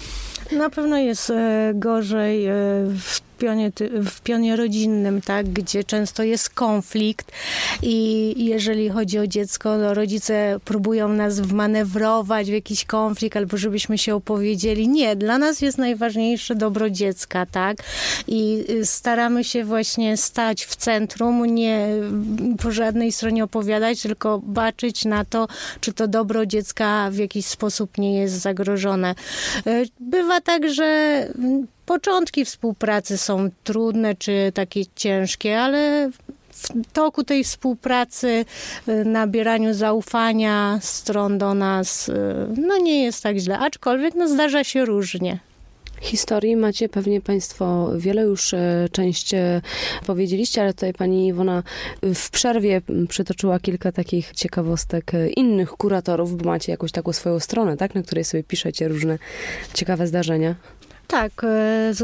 Na 0.53 0.71
pewno 0.71 0.99
jest 0.99 1.31
e, 1.31 1.73
gorzej 1.75 2.47
e, 2.47 2.53
w 2.99 3.21
pionie, 3.35 3.72
w 4.05 4.20
pionie 4.20 4.57
rodzinnym, 4.57 5.22
tak, 5.22 5.49
gdzie 5.49 5.85
często 5.85 6.22
jest 6.22 6.51
konflikt 6.51 7.32
i 7.82 8.35
jeżeli 8.45 8.89
chodzi 8.89 9.18
o 9.18 9.26
dziecko, 9.26 9.78
no 9.78 9.95
rodzice 9.95 10.61
próbują 10.64 11.09
nas 11.09 11.41
wmanewrować 11.41 12.51
w 12.51 12.53
jakiś 12.53 12.85
konflikt 12.85 13.37
albo 13.37 13.57
żebyśmy 13.57 13.99
się 13.99 14.14
opowiedzieli. 14.14 14.89
Nie, 14.89 15.16
dla 15.16 15.39
nas 15.39 15.61
jest 15.61 15.78
najważniejsze 15.78 16.55
dobro 16.55 16.91
dziecka, 16.91 17.47
tak? 17.47 17.76
I 18.26 18.64
y, 18.70 18.87
staramy 18.87 19.45
się 19.45 19.64
właśnie 19.64 20.16
stać 20.16 20.64
w 20.64 20.76
centrum, 20.76 21.47
nie 21.47 21.89
po 22.62 22.70
żadnej 22.70 23.12
stronie 23.12 23.45
opowiadać, 23.45 24.03
tylko 24.03 24.39
baczyć 24.39 25.05
na 25.05 25.24
to, 25.24 25.49
czy 25.80 25.93
to 25.93 26.09
dobro 26.09 26.47
dziecka 26.47 27.11
w 27.11 27.16
jakiś 27.16 27.47
sposób 27.47 27.99
nie 27.99 28.20
jest 28.20 28.35
zagrożone. 28.35 29.14
Y, 29.66 29.89
bywa 30.01 30.41
tak, 30.41 30.70
że 30.70 31.28
Początki 31.87 32.45
współpracy 32.45 33.18
są 33.18 33.51
trudne 33.64 34.14
czy 34.14 34.53
takie 34.55 34.85
ciężkie, 34.97 35.61
ale 35.61 36.11
w 36.51 36.93
toku 36.93 37.24
tej 37.24 37.45
współpracy, 37.45 38.45
y, 38.89 39.05
nabieraniu 39.05 39.74
zaufania 39.74 40.78
stron 40.82 41.39
do 41.39 41.55
nas, 41.55 42.09
y, 42.09 42.14
no 42.57 42.78
nie 42.78 43.05
jest 43.05 43.22
tak 43.22 43.37
źle, 43.37 43.59
aczkolwiek 43.59 44.14
no 44.14 44.28
zdarza 44.28 44.64
się 44.64 44.85
różnie. 44.85 45.39
Historii 46.01 46.57
macie 46.57 46.89
pewnie 46.89 47.20
Państwo 47.20 47.93
wiele 47.97 48.22
już 48.22 48.55
e, 48.55 48.89
część 48.93 49.35
powiedzieliście, 50.07 50.62
ale 50.62 50.74
tutaj 50.74 50.93
pani 50.93 51.26
Iwona 51.26 51.62
w 52.03 52.30
przerwie 52.30 52.80
przytoczyła 53.09 53.61
kilka 53.61 53.93
takich 53.93 54.32
ciekawostek 54.32 55.12
innych 55.37 55.70
kuratorów, 55.70 56.37
bo 56.37 56.45
macie 56.51 56.72
jakąś 56.72 56.93
taką 56.93 57.12
swoją 57.12 57.41
stronę, 57.41 57.76
tak, 57.76 57.95
na 57.95 58.03
której 58.03 58.24
sobie 58.24 58.43
piszecie 58.43 58.89
różne 58.89 59.18
ciekawe 59.74 60.07
zdarzenia. 60.07 60.55
Tak, 61.07 61.33
e, 61.45 61.95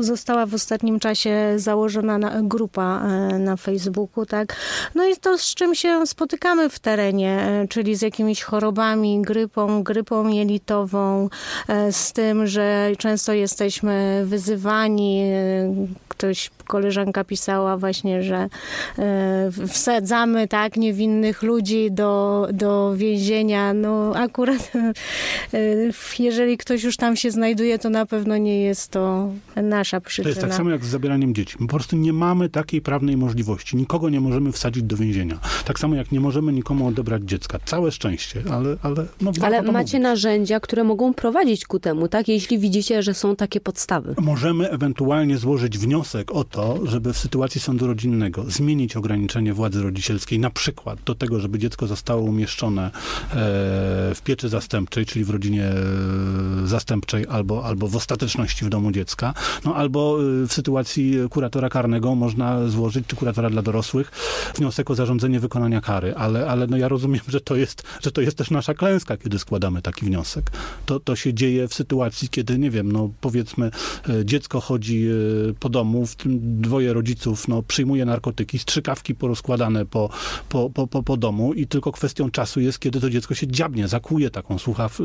została 0.00 0.46
w 0.46 0.54
ostatnim 0.54 1.00
czasie 1.00 1.52
założona 1.56 2.42
grupa 2.42 3.02
e, 3.02 3.38
na 3.38 3.56
Facebooku, 3.56 4.26
tak. 4.26 4.56
No 4.94 5.08
i 5.08 5.16
to, 5.16 5.38
z 5.38 5.54
czym 5.54 5.74
się 5.74 6.06
spotykamy 6.06 6.70
w 6.70 6.78
terenie, 6.78 7.40
e, 7.40 7.68
czyli 7.68 7.96
z 7.96 8.02
jakimiś 8.02 8.42
chorobami, 8.42 9.22
grypą, 9.22 9.82
grypą 9.82 10.28
jelitową, 10.28 11.28
z 11.90 12.12
tym, 12.12 12.46
że 12.46 12.90
często 12.98 13.32
jesteśmy 13.32 14.22
wyzywani, 14.26 15.32
ktoś, 16.08 16.50
koleżanka 16.70 17.24
pisała 17.24 17.76
właśnie, 17.76 18.22
że 18.22 18.48
wsadzamy 19.68 20.48
tak 20.48 20.76
niewinnych 20.76 21.42
ludzi 21.42 21.88
do, 21.90 22.46
do 22.52 22.92
więzienia. 22.96 23.74
No 23.74 24.12
akurat 24.16 24.72
jeżeli 26.18 26.56
ktoś 26.56 26.82
już 26.82 26.96
tam 26.96 27.16
się 27.16 27.30
znajduje, 27.30 27.78
to 27.78 27.90
na 27.90 28.06
pewno 28.06 28.36
nie 28.36 28.62
jest 28.62 28.90
to 28.90 29.30
nasza 29.56 30.00
przyczyna. 30.00 30.24
To 30.24 30.28
jest 30.28 30.40
tak 30.40 30.54
samo 30.54 30.70
jak 30.70 30.84
z 30.84 30.88
zabieraniem 30.88 31.34
dzieci. 31.34 31.56
My 31.60 31.66
po 31.66 31.74
prostu 31.76 31.96
nie 31.96 32.12
mamy 32.12 32.48
takiej 32.48 32.80
prawnej 32.80 33.16
możliwości. 33.16 33.76
Nikogo 33.76 34.08
nie 34.08 34.20
możemy 34.20 34.52
wsadzić 34.52 34.82
do 34.82 34.96
więzienia. 34.96 35.38
Tak 35.64 35.78
samo 35.78 35.94
jak 35.94 36.12
nie 36.12 36.20
możemy 36.20 36.52
nikomu 36.52 36.86
odebrać 36.86 37.22
dziecka. 37.22 37.58
Całe 37.64 37.92
szczęście, 37.92 38.42
ale... 38.52 38.76
Ale, 38.82 39.06
no, 39.20 39.32
ale 39.42 39.62
macie 39.62 39.98
mówić. 39.98 40.02
narzędzia, 40.02 40.60
które 40.60 40.84
mogą 40.84 41.14
prowadzić 41.14 41.64
ku 41.64 41.78
temu, 41.78 42.08
tak? 42.08 42.28
Jeśli 42.28 42.58
widzicie, 42.58 43.02
że 43.02 43.14
są 43.14 43.36
takie 43.36 43.60
podstawy. 43.60 44.14
Możemy 44.20 44.70
ewentualnie 44.70 45.38
złożyć 45.38 45.78
wniosek 45.78 46.32
o 46.32 46.44
to, 46.44 46.59
to, 46.60 46.78
żeby 46.86 47.12
w 47.12 47.18
sytuacji 47.18 47.60
sądu 47.60 47.86
rodzinnego 47.86 48.44
zmienić 48.48 48.96
ograniczenie 48.96 49.54
władzy 49.54 49.82
rodzicielskiej, 49.82 50.38
na 50.38 50.50
przykład 50.50 50.98
do 51.04 51.14
tego, 51.14 51.40
żeby 51.40 51.58
dziecko 51.58 51.86
zostało 51.86 52.22
umieszczone 52.22 52.86
e, 52.86 52.90
w 54.14 54.20
pieczy 54.24 54.48
zastępczej, 54.48 55.06
czyli 55.06 55.24
w 55.24 55.30
rodzinie 55.30 55.64
e, 55.64 55.74
zastępczej 56.64 57.26
albo, 57.28 57.64
albo 57.64 57.88
w 57.88 57.96
ostateczności 57.96 58.64
w 58.64 58.68
domu 58.68 58.92
dziecka, 58.92 59.34
no 59.64 59.74
albo 59.74 60.18
e, 60.20 60.46
w 60.46 60.52
sytuacji 60.52 61.14
kuratora 61.30 61.68
karnego 61.68 62.14
można 62.14 62.68
złożyć, 62.68 63.06
czy 63.06 63.16
kuratora 63.16 63.50
dla 63.50 63.62
dorosłych, 63.62 64.12
wniosek 64.56 64.90
o 64.90 64.94
zarządzenie 64.94 65.40
wykonania 65.40 65.80
kary, 65.80 66.14
ale, 66.14 66.46
ale 66.50 66.66
no 66.66 66.76
ja 66.76 66.88
rozumiem, 66.88 67.22
że 67.28 67.40
to, 67.40 67.56
jest, 67.56 67.82
że 68.02 68.12
to 68.12 68.20
jest 68.20 68.36
też 68.36 68.50
nasza 68.50 68.74
klęska, 68.74 69.16
kiedy 69.16 69.38
składamy 69.38 69.82
taki 69.82 70.06
wniosek. 70.06 70.50
To, 70.86 71.00
to 71.00 71.16
się 71.16 71.34
dzieje 71.34 71.68
w 71.68 71.74
sytuacji, 71.74 72.28
kiedy, 72.28 72.58
nie 72.58 72.70
wiem, 72.70 72.92
no 72.92 73.10
powiedzmy, 73.20 73.70
dziecko 74.24 74.60
chodzi 74.60 75.08
po 75.60 75.68
domu, 75.68 76.06
w 76.06 76.16
tym 76.16 76.49
dwoje 76.50 76.92
rodziców 76.92 77.48
no, 77.48 77.62
przyjmuje 77.62 78.04
narkotyki, 78.04 78.58
strzykawki 78.58 79.14
porozkładane 79.14 79.86
po, 79.86 80.10
po, 80.48 80.70
po, 80.70 80.86
po, 80.86 81.02
po 81.02 81.16
domu 81.16 81.54
i 81.54 81.66
tylko 81.66 81.92
kwestią 81.92 82.30
czasu 82.30 82.60
jest, 82.60 82.78
kiedy 82.78 83.00
to 83.00 83.10
dziecko 83.10 83.34
się 83.34 83.46
dziabnie, 83.46 83.88
zakuje 83.88 84.30
taką 84.30 84.58
słuchaw, 84.58 84.98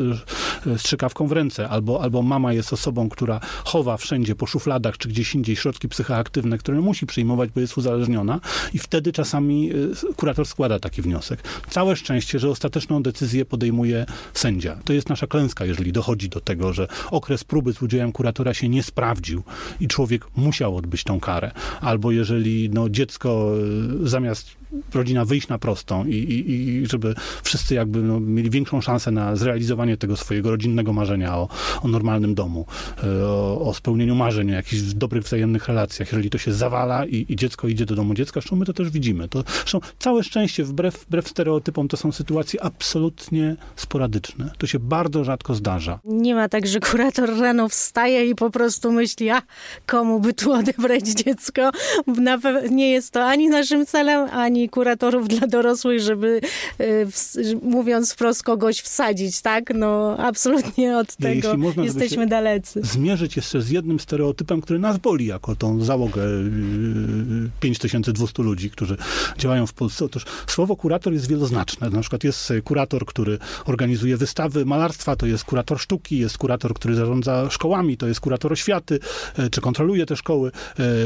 strzykawką 0.77 1.27
w 1.27 1.31
ręce, 1.31 1.69
albo, 1.69 2.01
albo 2.01 2.21
mama 2.21 2.53
jest 2.53 2.73
osobą, 2.73 3.09
która 3.09 3.39
chowa 3.63 3.97
wszędzie 3.97 4.35
po 4.35 4.45
szufladach 4.45 4.97
czy 4.97 5.09
gdzieś 5.09 5.35
indziej 5.35 5.55
środki 5.55 5.89
psychoaktywne, 5.89 6.57
które 6.57 6.81
musi 6.81 7.05
przyjmować, 7.05 7.49
bo 7.51 7.61
jest 7.61 7.77
uzależniona 7.77 8.39
i 8.73 8.79
wtedy 8.79 9.11
czasami 9.11 9.71
kurator 10.15 10.45
składa 10.45 10.79
taki 10.79 11.01
wniosek. 11.01 11.43
Całe 11.69 11.95
szczęście, 11.95 12.39
że 12.39 12.49
ostateczną 12.49 13.03
decyzję 13.03 13.45
podejmuje 13.45 14.05
sędzia. 14.33 14.77
To 14.85 14.93
jest 14.93 15.09
nasza 15.09 15.27
klęska, 15.27 15.65
jeżeli 15.65 15.91
dochodzi 15.91 16.29
do 16.29 16.41
tego, 16.41 16.73
że 16.73 16.87
okres 17.11 17.43
próby 17.43 17.73
z 17.73 17.81
udziałem 17.81 18.11
kuratora 18.11 18.53
się 18.53 18.69
nie 18.69 18.83
sprawdził 18.83 19.43
i 19.79 19.87
człowiek 19.87 20.27
musiał 20.35 20.77
odbyć 20.77 21.03
tą 21.03 21.19
karę. 21.25 21.51
Albo 21.81 22.11
jeżeli 22.11 22.69
no, 22.69 22.89
dziecko 22.89 23.51
y, 24.03 24.07
zamiast 24.09 24.55
rodzina 24.93 25.25
wyjść 25.25 25.47
na 25.47 25.57
prostą 25.57 26.05
i, 26.05 26.15
i, 26.15 26.69
i 26.69 26.85
żeby 26.87 27.15
wszyscy 27.43 27.75
jakby 27.75 28.01
no, 28.01 28.19
mieli 28.19 28.49
większą 28.49 28.81
szansę 28.81 29.11
na 29.11 29.35
zrealizowanie 29.35 29.97
tego 29.97 30.17
swojego 30.17 30.51
rodzinnego 30.51 30.93
marzenia 30.93 31.37
o, 31.37 31.47
o 31.81 31.87
normalnym 31.87 32.35
domu, 32.35 32.65
y, 33.03 33.25
o, 33.25 33.61
o, 33.61 33.73
spełnieniu 33.73 34.15
marzeń, 34.15 34.51
o 34.51 34.53
jakichś 34.53 34.81
dobrych 34.81 35.23
wzajemnych 35.23 35.67
relacjach. 35.67 36.11
Jeżeli 36.11 36.29
to 36.29 36.37
się 36.37 36.53
zawala 36.53 37.05
i, 37.05 37.25
i, 37.29 37.35
dziecko 37.35 37.67
idzie 37.67 37.85
do 37.85 37.95
domu 37.95 38.13
dziecka, 38.13 38.41
zresztą 38.41 38.55
my 38.55 38.65
to 38.65 38.73
też 38.73 38.89
widzimy. 38.89 39.27
To, 39.27 39.43
zresztą 39.47 39.79
całe 39.99 40.23
szczęście, 40.23 40.63
wbrew, 40.63 41.05
wbrew 41.07 41.27
stereotypom, 41.27 41.87
to 41.87 41.97
są 41.97 42.11
sytuacje 42.11 42.63
absolutnie 42.63 43.55
sporadyczne. 43.75 44.51
To 44.57 44.67
się 44.67 44.79
bardzo 44.79 45.23
rzadko 45.23 45.55
zdarza. 45.55 45.99
Nie 46.05 46.35
ma 46.35 46.49
tak, 46.49 46.67
że 46.67 46.79
kurator 46.79 47.39
rano 47.39 47.69
wstaje 47.69 48.29
i 48.29 48.35
po 48.35 48.49
prostu 48.49 48.91
myśli, 48.91 49.29
a 49.29 49.41
komu 49.85 50.19
by 50.19 50.33
tu 50.33 50.53
odebrać 50.59 51.03
dziecko. 51.03 51.71
nie 52.71 52.91
jest 52.91 53.11
to 53.11 53.25
ani 53.25 53.49
naszym 53.49 53.85
celem, 53.85 54.29
ani 54.29 54.64
kuratorów 54.69 55.27
dla 55.27 55.47
dorosłych, 55.47 56.01
żeby 56.01 56.41
e, 56.79 56.85
mówiąc 57.61 58.13
wprost 58.13 58.43
kogoś 58.43 58.79
wsadzić, 58.79 59.41
tak? 59.41 59.73
No 59.75 60.17
absolutnie 60.17 60.97
od 60.97 61.15
tego 61.15 61.57
można, 61.57 61.83
jesteśmy 61.83 62.27
dalecy. 62.27 62.81
Zmierzyć 62.83 63.35
jeszcze 63.35 63.61
z 63.61 63.69
jednym 63.69 63.99
stereotypem, 63.99 64.61
który 64.61 64.79
nas 64.79 64.97
boli 64.97 65.25
jako 65.25 65.55
tą 65.55 65.83
załogę 65.83 66.21
5200 67.59 68.41
e, 68.41 68.45
ludzi, 68.45 68.69
którzy 68.69 68.97
działają 69.37 69.67
w 69.67 69.73
Polsce. 69.73 70.05
Otóż 70.05 70.25
słowo 70.47 70.75
kurator 70.75 71.13
jest 71.13 71.27
wieloznaczne. 71.27 71.89
Na 71.89 72.01
przykład 72.01 72.23
jest 72.23 72.53
kurator, 72.63 73.05
który 73.05 73.37
organizuje 73.65 74.17
wystawy 74.17 74.65
malarstwa, 74.65 75.15
to 75.15 75.25
jest 75.25 75.43
kurator 75.43 75.79
sztuki, 75.79 76.17
jest 76.17 76.37
kurator, 76.37 76.73
który 76.73 76.95
zarządza 76.95 77.49
szkołami, 77.49 77.97
to 77.97 78.07
jest 78.07 78.19
kurator 78.19 78.53
oświaty, 78.53 78.99
e, 79.37 79.49
czy 79.49 79.61
kontroluje 79.61 80.05
te 80.05 80.15
szkoły, 80.15 80.51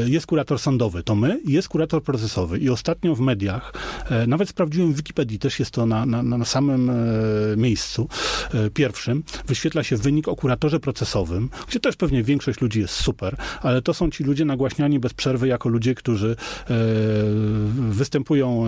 jest 0.06 0.26
kurator 0.26 0.58
sądowy, 0.58 1.02
to 1.02 1.14
my, 1.14 1.40
jest 1.46 1.68
kurator 1.68 2.02
procesowy. 2.02 2.58
I 2.58 2.70
ostatnio 2.70 3.14
w 3.14 3.20
mediach, 3.20 3.39
e, 3.48 4.26
nawet 4.26 4.48
sprawdziłem 4.48 4.92
w 4.92 4.96
Wikipedii, 4.96 5.38
też 5.38 5.58
jest 5.58 5.70
to 5.70 5.86
na, 5.86 6.06
na, 6.06 6.22
na 6.22 6.44
samym 6.44 6.90
e, 6.90 6.94
miejscu 7.56 8.08
e, 8.54 8.70
pierwszym, 8.70 9.22
wyświetla 9.46 9.82
się 9.82 9.96
wynik 9.96 10.28
o 10.28 10.36
kuratorze 10.36 10.80
procesowym, 10.80 11.50
gdzie 11.68 11.80
też 11.80 11.96
pewnie 11.96 12.22
większość 12.22 12.60
ludzi 12.60 12.80
jest 12.80 12.94
super, 12.94 13.36
ale 13.62 13.82
to 13.82 13.94
są 13.94 14.10
ci 14.10 14.24
ludzie 14.24 14.44
nagłaśniani 14.44 14.98
bez 15.00 15.14
przerwy 15.14 15.48
jako 15.48 15.68
ludzie, 15.68 15.94
którzy 15.94 16.36
występują 17.90 18.64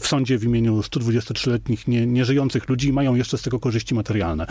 w 0.00 0.06
sądzie 0.06 0.38
w 0.38 0.44
imieniu 0.44 0.80
123-letnich 0.80 1.88
nie, 1.88 2.06
nieżyjących 2.06 2.68
ludzi 2.68 2.88
i 2.88 2.92
mają 2.92 3.14
jeszcze 3.14 3.38
z 3.38 3.42
tego 3.42 3.60
korzyści 3.60 3.94
materialne. 3.94 4.46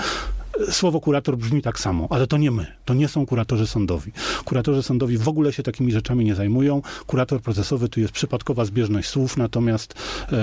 Słowo 0.71 0.99
kurator 1.01 1.37
brzmi 1.37 1.61
tak 1.61 1.79
samo, 1.79 2.07
ale 2.09 2.27
to 2.27 2.37
nie 2.37 2.51
my. 2.51 2.65
To 2.85 2.93
nie 2.93 3.07
są 3.07 3.25
kuratorzy 3.25 3.67
sądowi. 3.67 4.11
Kuratorzy 4.45 4.83
sądowi 4.83 5.17
w 5.17 5.27
ogóle 5.27 5.53
się 5.53 5.63
takimi 5.63 5.91
rzeczami 5.91 6.25
nie 6.25 6.35
zajmują. 6.35 6.81
Kurator 7.07 7.41
procesowy 7.41 7.89
to 7.89 7.99
jest 7.99 8.13
przypadkowa 8.13 8.65
zbieżność 8.65 9.09
słów, 9.09 9.37
natomiast 9.37 9.93
e, 10.31 10.37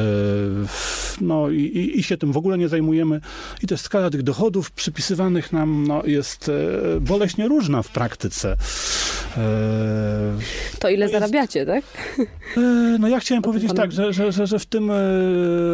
no 1.21 1.51
i, 1.51 1.93
i, 1.97 2.03
się 2.03 2.17
tym 2.17 2.33
w 2.33 2.37
ogóle 2.37 2.59
nie 2.59 2.69
zajmujemy. 2.69 3.21
I 3.63 3.67
też 3.67 3.81
skala 3.81 4.11
tych 4.11 4.23
dochodów 4.23 4.71
przypisywanych 4.71 5.53
nam 5.53 5.87
no, 5.87 6.03
jest 6.07 6.49
e, 6.49 7.01
boleśnie 7.01 7.49
różna 7.49 7.83
w 7.83 7.89
praktyce. 7.89 8.57
E, 9.37 10.39
to 10.79 10.89
ile 10.89 11.07
to 11.07 11.13
zarabiacie, 11.13 11.67
tak? 11.67 11.85
E, 12.57 12.97
no 13.01 13.09
ja 13.09 13.21
chciałem 13.21 13.43
powiedzieć 13.51 13.73
tak, 13.77 13.93
że, 13.93 14.13
że, 14.13 14.33
że, 14.33 14.47
że 14.47 14.59
w 14.59 14.67
tym 14.67 14.91
e, 14.91 14.95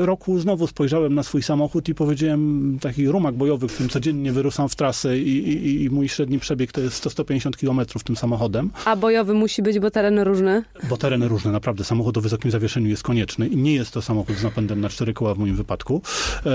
roku 0.07 0.39
znowu 0.39 0.67
spojrzałem 0.67 1.15
na 1.15 1.23
swój 1.23 1.43
samochód 1.43 1.89
i 1.89 1.95
powiedziałem 1.95 2.79
taki 2.81 3.09
rumak 3.09 3.35
bojowy, 3.35 3.67
którym 3.67 3.89
codziennie 3.89 4.26
wyruszam 4.33 4.69
w 4.69 4.77
trasę 4.77 5.19
i, 5.19 5.49
i, 5.49 5.83
i 5.83 5.91
mój 5.91 6.09
średni 6.09 6.39
przebieg 6.39 6.73
to 6.73 6.81
jest 6.81 7.11
150 7.11 7.57
km 7.57 7.81
tym 8.05 8.17
samochodem. 8.17 8.71
A 8.85 8.97
bojowy 8.97 9.35
musi 9.35 9.63
być, 9.63 9.79
bo 9.79 9.91
tereny 9.91 10.25
różne? 10.25 10.63
Bo 10.89 10.97
tereny 10.97 11.29
różne, 11.29 11.53
naprawdę. 11.53 11.85
Samochód 11.85 12.17
o 12.17 12.21
wysokim 12.21 12.51
zawieszeniu 12.51 12.89
jest 12.89 13.03
konieczny 13.03 13.49
i 13.49 13.57
nie 13.57 13.75
jest 13.75 13.91
to 13.91 14.03
samochód 14.03 14.37
z 14.37 14.43
napędem 14.43 14.81
na 14.81 14.89
cztery 14.89 15.15
koła 15.15 15.35
w 15.35 15.39
moim 15.39 15.57
wypadku. 15.57 16.03
E, 16.47 16.51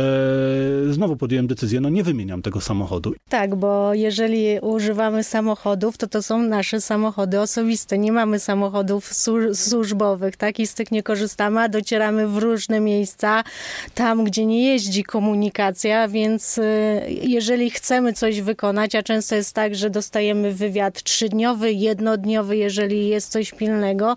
znowu 0.93 1.15
podjąłem 1.15 1.47
decyzję, 1.47 1.81
no 1.81 1.89
nie 1.89 2.03
wymieniam 2.03 2.41
tego 2.41 2.61
samochodu. 2.61 3.13
Tak, 3.29 3.55
bo 3.55 3.93
jeżeli 3.93 4.59
używamy 4.61 5.23
samochodów, 5.23 5.97
to 5.97 6.07
to 6.07 6.23
są 6.23 6.41
nasze 6.41 6.81
samochody 6.81 7.39
osobiste. 7.39 7.97
Nie 7.97 8.11
mamy 8.11 8.39
samochodów 8.39 9.13
służbowych, 9.53 10.37
tak? 10.37 10.59
I 10.59 10.67
z 10.67 10.73
tych 10.73 10.91
nie 10.91 11.03
korzystamy, 11.03 11.59
a 11.61 11.69
docieramy 11.69 12.27
w 12.27 12.37
różne 12.37 12.79
miejsca, 12.79 13.43
tam, 13.93 14.23
gdzie 14.23 14.45
nie 14.45 14.67
jeździ 14.67 15.03
komunikacja, 15.03 16.07
więc 16.07 16.57
y, 16.57 16.61
jeżeli 17.61 17.79
chcemy 17.79 18.13
coś 18.13 18.41
wykonać, 18.41 18.95
a 18.95 19.03
często 19.03 19.35
jest 19.35 19.53
tak, 19.53 19.75
że 19.75 19.89
dostajemy 19.89 20.51
wywiad 20.51 21.03
trzydniowy, 21.03 21.71
jednodniowy, 21.71 22.57
jeżeli 22.57 23.07
jest 23.07 23.31
coś 23.31 23.51
pilnego, 23.51 24.15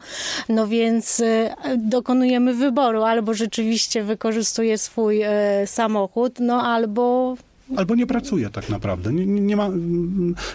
no 0.49 0.67
więc 0.67 1.21
y, 1.21 1.51
dokonujemy 1.77 2.55
wyboru, 2.55 3.03
albo 3.03 3.35
rzeczywiście 3.35 4.03
wykorzystuje 4.03 4.79
swój 4.79 5.25
y, 5.25 5.29
samochód, 5.67 6.41
no 6.41 6.63
albo 6.63 7.37
Albo 7.77 7.95
nie 7.95 8.07
pracuje 8.07 8.51
tak 8.51 8.69
naprawdę. 8.69 9.13
Nie, 9.13 9.27
nie, 9.27 9.57
ma, 9.57 9.71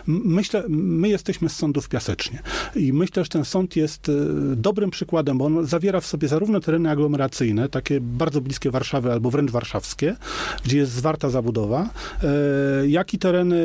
myślę, 0.07 0.64
my 0.70 1.10
jesteśmy 1.10 1.49
z 1.49 1.55
sądów 1.55 1.89
piasecznie. 1.89 2.39
I 2.76 2.93
myślę, 2.93 3.24
że 3.24 3.30
ten 3.30 3.45
sąd 3.45 3.76
jest 3.76 4.10
e, 4.10 4.14
dobrym 4.55 4.89
przykładem, 4.89 5.38
bo 5.38 5.45
on 5.45 5.66
zawiera 5.66 6.01
w 6.01 6.05
sobie 6.05 6.28
zarówno 6.28 6.60
tereny 6.60 6.89
aglomeracyjne, 6.89 7.70
takie 7.70 8.01
bardzo 8.01 8.41
bliskie 8.41 8.72
Warszawy 8.72 9.12
albo 9.12 9.30
wręcz 9.30 9.51
warszawskie, 9.51 10.16
gdzie 10.66 10.78
jest 10.78 10.91
zwarta 10.91 11.30
zabudowa, 11.30 11.89
e, 12.24 12.88
jak 12.88 13.14
i 13.14 13.20
tereny, 13.20 13.57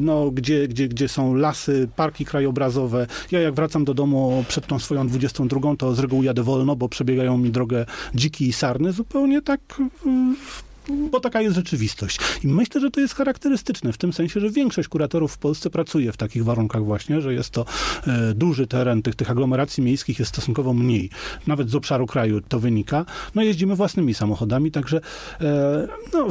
no, 0.00 0.30
gdzie, 0.30 0.68
gdzie, 0.68 0.88
gdzie 0.88 1.08
są 1.08 1.34
lasy, 1.34 1.88
parki 1.96 2.24
krajobrazowe. 2.24 3.06
Ja 3.30 3.40
jak 3.40 3.54
wracam 3.54 3.84
do 3.84 3.94
domu 3.94 4.44
przed 4.48 4.66
tą 4.66 4.78
swoją 4.78 5.06
22, 5.06 5.76
to 5.76 5.94
z 5.94 5.98
reguły 5.98 6.24
jadę 6.24 6.42
wolno, 6.42 6.76
bo 6.76 6.88
przebiegają 6.88 7.38
mi 7.38 7.50
drogę 7.50 7.86
dziki 8.14 8.48
i 8.48 8.52
sarny, 8.52 8.92
zupełnie 8.92 9.42
tak 9.42 9.60
bo 11.10 11.20
taka 11.20 11.40
jest 11.40 11.56
rzeczywistość. 11.56 12.18
I 12.44 12.48
myślę, 12.48 12.80
że 12.80 12.90
to 12.90 13.00
jest 13.00 13.14
charakterystyczne 13.14 13.92
w 13.92 13.98
tym 13.98 14.12
sensie, 14.12 14.40
że 14.40 14.50
większość 14.50 14.88
kuratorów 14.88 15.32
w 15.32 15.38
Polsce 15.38 15.70
pracuje 15.70 16.12
w 16.12 16.16
takich 16.16 16.44
warunkach 16.44 16.84
właśnie, 16.84 17.20
że 17.20 17.34
jest 17.34 17.50
to 17.50 17.64
e, 18.06 18.34
duży 18.34 18.66
teren, 18.66 19.02
tych, 19.02 19.14
tych 19.14 19.30
aglomeracji 19.30 19.82
miejskich 19.82 20.18
jest 20.18 20.28
stosunkowo 20.28 20.72
mniej. 20.72 21.10
Nawet 21.46 21.70
z 21.70 21.74
obszaru 21.74 22.06
kraju 22.06 22.40
to 22.40 22.60
wynika. 22.60 23.04
No 23.34 23.42
jeździmy 23.42 23.76
własnymi 23.76 24.14
samochodami, 24.14 24.70
także 24.70 25.00
e, 25.40 25.88
no, 26.12 26.28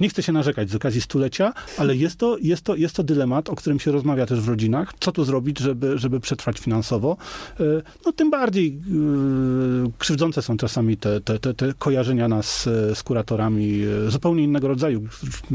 nie 0.00 0.08
chcę 0.08 0.22
się 0.22 0.32
narzekać 0.32 0.70
z 0.70 0.74
okazji 0.74 1.00
stulecia, 1.00 1.52
ale 1.78 1.96
jest 1.96 2.16
to, 2.16 2.36
jest, 2.42 2.62
to, 2.62 2.76
jest 2.76 2.96
to 2.96 3.02
dylemat, 3.02 3.48
o 3.48 3.56
którym 3.56 3.80
się 3.80 3.92
rozmawia 3.92 4.26
też 4.26 4.40
w 4.40 4.48
rodzinach. 4.48 4.92
Co 5.00 5.12
tu 5.12 5.24
zrobić, 5.24 5.58
żeby, 5.58 5.98
żeby 5.98 6.20
przetrwać 6.20 6.58
finansowo? 6.58 7.16
E, 7.60 7.64
no 8.06 8.12
tym 8.12 8.30
bardziej 8.30 8.68
e, 8.68 9.90
krzywdzące 9.98 10.42
są 10.42 10.56
czasami 10.56 10.96
te, 10.96 11.20
te, 11.20 11.38
te, 11.38 11.54
te 11.54 11.74
kojarzenia 11.78 12.28
nas 12.28 12.66
e, 12.66 12.94
z 12.94 13.02
kuratorami 13.02 13.85
zupełnie 14.08 14.44
innego 14.44 14.68
rodzaju. 14.68 15.02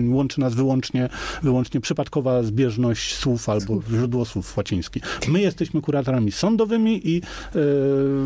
Łączy 0.10 0.40
nas 0.40 0.54
wyłącznie, 0.54 1.10
wyłącznie 1.44 1.82
przypadkowa 1.82 2.44
zbieżność 2.44 3.16
słów 3.16 3.50
albo 3.50 3.82
źródło 3.90 4.26
słów 4.26 4.58
łacińskich. 4.58 5.04
My 5.28 5.42
jesteśmy 5.42 5.82
kuratorami 5.82 6.32
sądowymi 6.32 7.10
i 7.10 7.22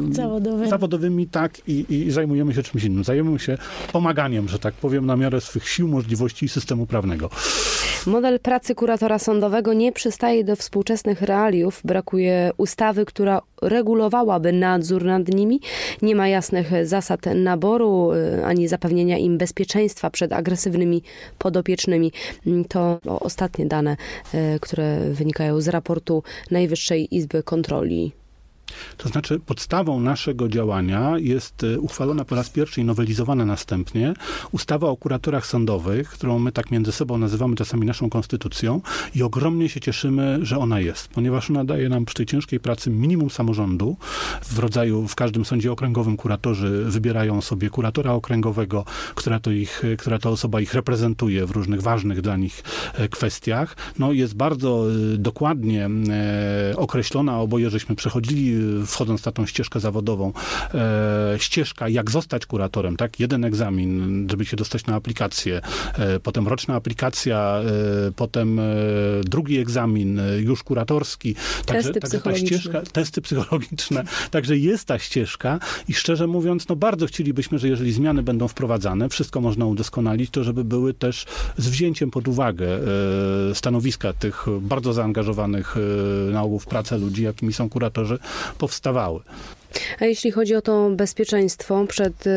e, 0.10 0.14
zawodowymi. 0.14 0.70
zawodowymi, 0.70 1.28
tak, 1.28 1.62
i, 1.68 1.86
i 1.90 2.12
zajmujemy 2.12 2.54
się 2.54 2.64
czymś 2.64 2.84
innym. 2.84 3.04
Zajmujemy 3.04 3.40
się 3.40 3.58
pomaganiem, 3.94 4.48
że 4.48 4.60
tak 4.60 4.74
powiem, 4.74 5.06
na 5.06 5.16
miarę 5.16 5.42
swych 5.42 5.70
sił, 5.70 5.88
możliwości 5.88 6.46
i 6.46 6.50
systemu 6.50 6.86
prawnego. 6.86 7.30
Model 8.06 8.40
pracy 8.40 8.76
kuratora 8.76 9.20
sądowego 9.20 9.74
nie 9.74 9.92
przystaje 9.92 10.44
do 10.44 10.56
współczesnych 10.56 11.22
realiów. 11.22 11.82
Brakuje 11.84 12.52
ustawy, 12.58 13.06
która 13.06 13.42
regulowałaby 13.62 14.52
nadzór 14.52 15.06
nad 15.06 15.28
nimi. 15.28 15.60
Nie 16.02 16.16
ma 16.16 16.28
jasnych 16.28 16.72
zasad 16.84 17.26
naboru 17.36 18.12
y, 18.14 18.46
ani 18.46 18.68
zapewnienia 18.68 19.18
im 19.18 19.38
bezpieczeństwa 19.38 20.10
przed 20.10 20.34
agresywnymi 20.34 21.04
podopiecznymi. 21.38 22.12
Mm, 22.48 22.66
To 22.66 23.00
ostatnie 23.20 23.66
dane, 23.66 23.98
y, 24.34 24.60
które 24.60 25.00
wynikają 25.00 25.62
z 25.62 25.68
raportu 25.68 26.24
Najwyższej 26.52 27.16
Izby 27.16 27.44
Kontroli. 27.44 28.25
To 28.98 29.10
znaczy, 29.10 29.40
podstawą 29.40 30.00
naszego 30.00 30.48
działania 30.48 31.14
jest 31.18 31.64
e, 31.64 31.80
uchwalona 31.80 32.26
po 32.26 32.36
raz 32.36 32.50
pierwszy 32.50 32.82
i 32.82 32.84
nowelizowana 32.84 33.46
następnie 33.46 34.14
ustawa 34.52 34.88
o 34.88 34.98
kuratorach 34.98 35.46
sądowych, 35.46 36.10
którą 36.10 36.40
my 36.40 36.52
tak 36.52 36.72
między 36.72 36.92
sobą 36.92 37.18
nazywamy 37.18 37.56
czasami 37.56 37.86
naszą 37.86 38.10
konstytucją 38.10 38.82
i 39.16 39.24
ogromnie 39.24 39.70
się 39.70 39.80
cieszymy, 39.80 40.40
że 40.42 40.58
ona 40.58 40.80
jest, 40.80 41.08
ponieważ 41.08 41.50
ona 41.50 41.66
daje 41.66 41.90
nam 41.90 42.06
przy 42.06 42.16
tej 42.16 42.26
ciężkiej 42.26 42.60
pracy 42.60 42.90
minimum 42.90 43.30
samorządu. 43.30 43.98
W 44.42 44.60
rodzaju, 44.60 45.08
w 45.08 45.16
każdym 45.16 45.46
sądzie 45.46 45.72
okręgowym 45.72 46.18
kuratorzy 46.18 46.86
wybierają 46.86 47.42
sobie 47.42 47.70
kuratora 47.70 48.12
okręgowego, 48.12 48.86
która 49.16 49.40
to, 49.40 49.52
ich, 49.52 49.82
która 49.98 50.20
to 50.20 50.30
osoba 50.30 50.62
ich 50.62 50.74
reprezentuje 50.74 51.46
w 51.46 51.52
różnych 51.52 51.82
ważnych 51.82 52.22
dla 52.22 52.38
nich 52.38 52.64
e, 52.94 53.10
kwestiach. 53.10 53.76
No 54.00 54.12
jest 54.12 54.36
bardzo 54.36 54.86
e, 55.14 55.18
dokładnie 55.18 55.90
e, 56.10 56.78
określona, 56.78 57.40
oboje 57.40 57.70
żeśmy 57.70 57.96
przechodzili 57.96 58.56
wchodząc 58.86 59.26
na 59.26 59.32
tą 59.32 59.46
ścieżkę 59.46 59.80
zawodową, 59.80 60.34
e, 60.74 61.36
ścieżka, 61.38 61.90
jak 61.90 62.12
zostać 62.12 62.46
kuratorem, 62.46 62.98
tak? 62.98 63.20
Jeden 63.20 63.46
egzamin, 63.46 64.28
żeby 64.30 64.46
się 64.46 64.58
dostać 64.58 64.86
na 64.86 64.96
aplikację, 64.96 65.62
e, 65.98 66.20
potem 66.20 66.48
roczna 66.48 66.76
aplikacja, 66.76 67.62
e, 68.08 68.12
potem 68.12 68.60
drugi 69.24 69.58
egzamin, 69.58 70.22
już 70.40 70.64
kuratorski. 70.64 71.36
Także, 71.66 71.94
Testy 71.94 72.00
także 72.00 72.20
ta 72.20 72.36
ścieżka, 72.36 72.82
testy 72.82 73.22
psychologiczne, 73.22 74.04
także 74.32 74.58
jest 74.58 74.88
ta 74.88 75.00
ścieżka 75.00 75.60
i 75.88 75.94
szczerze 75.94 76.28
mówiąc, 76.28 76.68
no 76.68 76.76
bardzo 76.76 77.08
chcielibyśmy, 77.08 77.60
że 77.60 77.68
jeżeli 77.68 77.94
zmiany 77.94 78.24
będą 78.24 78.48
wprowadzane, 78.48 79.10
wszystko 79.10 79.42
można 79.42 79.66
udoskonalić, 79.66 80.30
to 80.30 80.44
żeby 80.44 80.64
były 80.64 80.94
też 80.94 81.26
z 81.58 81.70
wzięciem 81.70 82.12
pod 82.12 82.28
uwagę 82.28 82.68
stanowiska 83.54 84.14
tych 84.14 84.46
bardzo 84.62 84.94
zaangażowanych 84.94 85.76
na 86.32 86.44
ogół 86.44 86.60
w 86.60 86.66
pracę 86.66 86.98
ludzi, 86.98 87.24
jakimi 87.24 87.54
są 87.54 87.70
kuratorzy, 87.70 88.20
powstawały. 88.58 89.20
A 90.00 90.06
jeśli 90.06 90.32
chodzi 90.32 90.56
o 90.56 90.62
to 90.62 90.90
bezpieczeństwo 90.90 91.86
przed 91.88 92.28
y, 92.28 92.32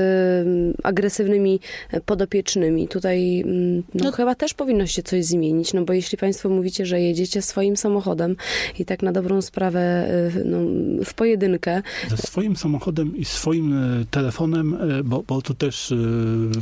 agresywnymi 0.82 1.60
podopiecznymi, 2.06 2.88
tutaj 2.88 3.40
mm, 3.40 3.82
no, 3.94 4.04
No- 4.04 4.12
chyba 4.12 4.34
też 4.34 4.54
powinno 4.54 4.86
się 4.86 5.02
coś 5.02 5.24
zmienić, 5.24 5.74
no 5.74 5.84
bo 5.84 5.92
jeśli 5.92 6.18
państwo 6.18 6.48
mówicie, 6.48 6.86
że 6.86 7.00
jedziecie 7.00 7.42
swoim 7.42 7.76
samochodem 7.76 8.36
i 8.78 8.84
tak 8.84 9.02
na 9.02 9.12
dobrą 9.12 9.42
sprawę 9.42 10.08
y, 10.36 10.44
no, 10.44 10.58
w 11.04 11.14
pojedynkę, 11.14 11.82
Ze 12.10 12.16
swoim 12.16 12.56
samochodem 12.56 13.16
i 13.16 13.24
swoim 13.24 13.72
e, 13.72 14.04
telefonem, 14.10 14.74
e, 14.74 15.04
bo, 15.04 15.22
bo 15.28 15.42
tu 15.42 15.54
też, 15.54 15.92
e, 15.92 15.96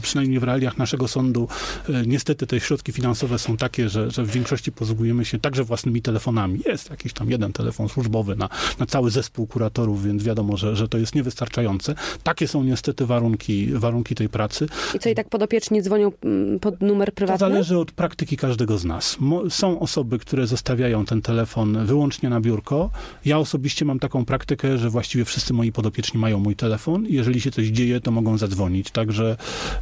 przynajmniej 0.03 0.41
w 0.41 0.43
realiach 0.43 0.79
naszego 0.79 1.09
sądu, 1.09 1.49
e, 1.89 1.93
niestety 2.07 2.47
te 2.47 2.61
środki 2.61 2.93
finansowe 2.93 3.39
są 3.39 3.57
takie, 3.57 3.89
że, 3.89 4.11
że 4.11 4.25
w 4.25 4.31
większości 4.31 4.73
posługujemy 4.73 5.25
się 5.25 5.39
także 5.39 5.65
własnymi 5.65 6.03
telefonami. 6.03 6.61
Jest 6.67 6.91
jakiś 6.91 7.13
tam 7.13 7.31
jeden 7.31 7.53
telefon 7.53 7.89
służbowy 7.89 8.37
na, 8.37 8.49
na 8.79 8.87
cały 8.87 9.11
zespół 9.11 9.47
kuratorów, 9.47 10.05
więc 10.05 10.23
wiadomo, 10.23 10.57
że, 10.57 10.66
że 10.75 10.89
to 10.89 10.99
jest 10.99 11.15
niewystarczające. 11.15 11.95
Takie 12.23 12.49
są 12.49 12.65
niestety 12.65 13.07
warunki, 13.07 13.67
warunki 13.73 14.15
tej 14.15 14.29
pracy. 14.29 14.67
i 14.95 14.99
co 14.99 15.09
i 15.09 15.15
tak 15.15 15.29
podopieczni 15.29 15.83
dzwonią 15.83 16.13
mm, 16.25 16.61
pod 16.61 16.81
numer 16.81 17.09
To 17.09 17.15
prywatny? 17.15 17.39
zależy 17.39 17.79
od 17.79 17.93
praktyki 17.93 18.37
każdego 18.37 18.79
z 18.79 18.85
nas. 18.85 19.17
Są 19.49 19.81
osoby, 19.81 20.19
które 20.19 20.47
zostawiają 20.47 21.05
ten 21.05 21.23
telefon 21.23 21.87
wyłącznie 21.87 22.29
na 22.29 22.41
biurko. 22.41 22.91
Ja 23.25 23.39
osobiście 23.39 23.85
mam 23.85 23.99
taką 23.99 24.25
praktykę, 24.25 24.79
że 24.79 24.91
właściwie 24.91 25.25
wszyscy 25.25 25.53
moi 25.53 25.73
podopieczni 25.73 26.21
mają 26.21 26.39
mój 26.39 26.57
telefon 26.57 27.07
i 27.07 27.15
jeżeli 27.15 27.41
się 27.41 27.51
coś 27.51 27.67
dzieje, 27.67 28.01
to 28.01 28.11
mogą 28.11 28.39
zadzwonić. 28.39 28.91
Także 28.91 29.37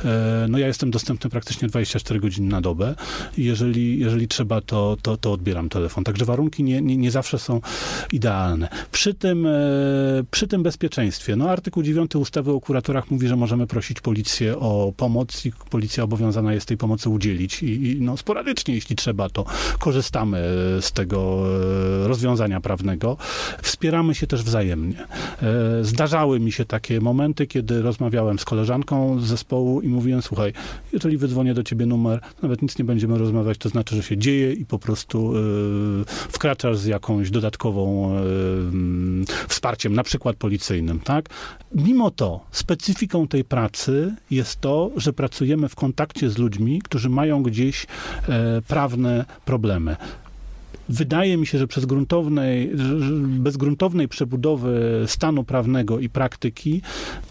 e, 0.05 0.47
no 0.49 0.59
ja 0.59 0.67
jestem 0.67 0.91
dostępny 0.91 1.31
praktycznie 1.31 1.69
24 1.69 2.21
godziny 2.21 2.49
na 2.49 2.61
dobę. 2.61 2.95
I 3.39 3.45
Jeżeli, 3.45 3.99
jeżeli 3.99 4.29
trzeba, 4.29 4.61
to, 4.61 4.97
to, 5.03 5.17
to 5.17 5.33
odbieram 5.33 5.69
telefon. 5.69 6.05
Także 6.05 6.25
warunki 6.25 6.63
nie, 6.63 6.83
nie, 6.83 6.97
nie 6.97 7.11
zawsze 7.11 7.39
są 7.39 7.61
idealne. 8.13 8.69
Przy 8.93 9.15
tym, 9.15 9.47
e, 9.47 9.51
przy 10.31 10.47
tym 10.49 10.63
bezpieczeństwie, 10.75 11.37
no 11.37 11.51
artykuł 11.51 11.83
9 11.83 12.17
ustawy 12.17 12.53
o 12.53 12.61
kuratorach 12.61 13.11
mówi, 13.11 13.29
że 13.29 13.37
możemy 13.37 13.67
prosić 13.67 14.01
policję 14.01 14.59
o 14.59 14.93
pomoc 14.97 15.47
i 15.47 15.53
policja 15.71 16.05
obowiązana 16.05 16.55
jest 16.55 16.67
tej 16.67 16.77
pomocy 16.77 17.09
udzielić 17.09 17.63
i, 17.63 17.91
i 17.91 18.01
no, 18.01 18.17
sporadycznie, 18.17 18.75
jeśli 18.75 18.97
trzeba, 18.97 19.29
to 19.29 19.45
korzystamy 19.79 20.39
z 20.81 20.93
tego 20.93 21.45
e, 22.05 22.09
rozwiązania 22.09 22.61
prawnego. 22.61 23.17
Wspieramy 23.63 24.15
się 24.15 24.27
też 24.27 24.43
wzajemnie. 24.43 25.07
E, 25.43 25.85
Zdarzały 25.85 26.41
mi 26.41 26.53
się 26.53 26.65
takie 26.65 27.01
momenty, 27.01 27.47
kiedy 27.47 27.83
rozmawiałem 27.83 28.39
z 28.39 28.45
koleżanką 28.45 29.21
z 29.21 29.25
zespołu 29.25 29.81
i 29.81 29.89
mówiłem, 29.89 30.23
słuchaj, 30.23 30.53
jeżeli 30.93 31.17
wydzwonię 31.17 31.55
do 31.55 31.63
ciebie 31.63 31.87
numer, 31.87 32.21
nawet 32.43 32.63
nic 32.63 32.79
nie 32.79 32.85
będziemy 32.85 33.19
rozmawiać, 33.19 33.59
to 33.59 33.69
znaczy, 33.69 33.97
że 33.97 34.03
się 34.03 34.17
dzieje 34.17 34.53
i 34.53 34.67
po 34.67 34.79
prostu 34.79 35.33
e, 35.37 35.41
wkraczasz 36.07 36.79
z 36.79 36.87
jakąś 36.87 37.31
dodatkową 37.31 38.15
wsparciem, 39.49 39.95
na 39.95 40.03
przykład 40.03 40.37
policyjnym, 40.65 41.01
tak? 41.01 41.29
Mimo 41.75 42.11
to 42.11 42.41
specyfiką 42.51 43.29
tej 43.29 43.45
pracy 43.45 44.15
jest 44.31 44.61
to, 44.61 44.91
że 44.97 45.13
pracujemy 45.13 45.69
w 45.69 45.75
kontakcie 45.75 46.31
z 46.31 46.39
ludźmi, 46.39 46.83
którzy 46.83 47.09
mają 47.09 47.43
gdzieś 47.43 47.87
e, 48.29 48.63
prawne 48.69 49.25
problemy. 49.45 49.97
Wydaje 50.89 51.37
mi 51.37 51.47
się, 51.47 51.59
że 51.59 51.67
przez 51.67 51.87
gruntownej, 51.87 52.71
bez 53.27 53.57
gruntownej 53.57 54.09
przebudowy 54.09 55.05
stanu 55.07 55.45
prawnego 55.45 55.99
i 55.99 56.09
praktyki 56.09 56.83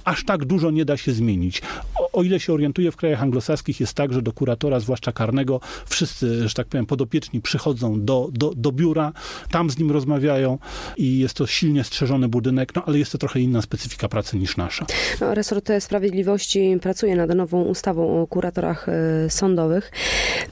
aż 0.06 0.26
tak 0.26 0.46
dużo 0.46 0.72
nie 0.72 0.86
da 0.86 0.98
się 0.98 1.12
zmienić. 1.12 1.62
O, 2.00 2.12
o 2.12 2.24
ile 2.24 2.40
się 2.40 2.54
orientuję, 2.54 2.92
w 2.92 2.96
krajach 2.96 3.22
anglosaskich 3.22 3.80
jest 3.80 3.94
tak, 3.94 4.14
że 4.14 4.22
do 4.22 4.34
kuratora, 4.34 4.80
zwłaszcza 4.80 5.12
karnego, 5.12 5.60
wszyscy, 5.86 6.48
że 6.48 6.54
tak 6.54 6.68
powiem, 6.68 6.86
podopieczni 6.86 7.42
przychodzą 7.42 8.06
do, 8.06 8.30
do, 8.32 8.54
do 8.56 8.72
biura, 8.72 9.12
tam 9.52 9.70
z 9.70 9.78
nim 9.78 9.92
rozmawiają 9.92 10.58
i 10.98 11.20
jest 11.20 11.34
to 11.34 11.48
silnie 11.48 11.84
strzeżony 11.84 12.28
budynek, 12.28 12.76
no 12.76 12.84
ale 12.86 13.00
jest 13.00 13.12
to 13.12 13.18
trochę 13.18 13.40
inna 13.40 13.62
specyfika 13.62 14.08
pracy 14.10 14.38
niż 14.38 14.58
nasza. 14.58 14.86
No, 15.22 15.34
Resort 15.36 15.70
Sprawiedliwości 15.80 16.78
pracuje 16.82 17.16
nad 17.16 17.36
nową 17.36 17.64
ustawą 17.64 18.22
o 18.22 18.28
kuratorach 18.28 18.90
e, 18.90 19.30
sądowych. 19.30 19.92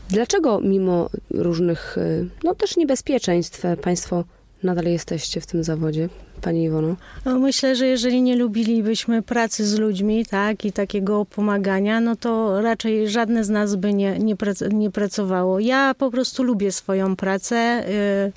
Dlaczego 0.10 0.62
mimo 0.62 1.10
różnych, 1.30 1.98
e, 1.98 2.26
no 2.44 2.56
też 2.56 2.78
niebezpieczeństw, 2.92 3.64
państwo 3.82 4.24
nadal 4.64 4.86
jesteście 4.86 5.42
w 5.42 5.46
tym 5.46 5.64
zawodzie, 5.64 6.10
pani 6.42 6.64
Iwono? 6.64 6.96
No, 7.26 7.40
myślę, 7.40 7.76
że 7.76 7.88
jeżeli 7.88 8.22
nie 8.22 8.36
lubilibyśmy 8.36 9.22
pracy 9.22 9.68
z 9.68 9.80
ludźmi, 9.80 10.26
tak, 10.26 10.66
i 10.66 10.72
takiego 10.72 11.26
pomagania, 11.26 12.02
no 12.02 12.16
to 12.16 12.62
raczej 12.62 13.10
żadne 13.10 13.44
z 13.44 13.50
nas 13.50 13.76
by 13.76 13.94
nie, 13.94 14.20
nie, 14.20 14.36
nie 14.72 14.92
pracowało. 14.92 15.60
Ja 15.60 15.94
po 15.94 16.12
prostu 16.12 16.44
lubię 16.44 16.72
swoją 16.72 17.16
pracę, 17.16 17.84
y, 18.28 18.32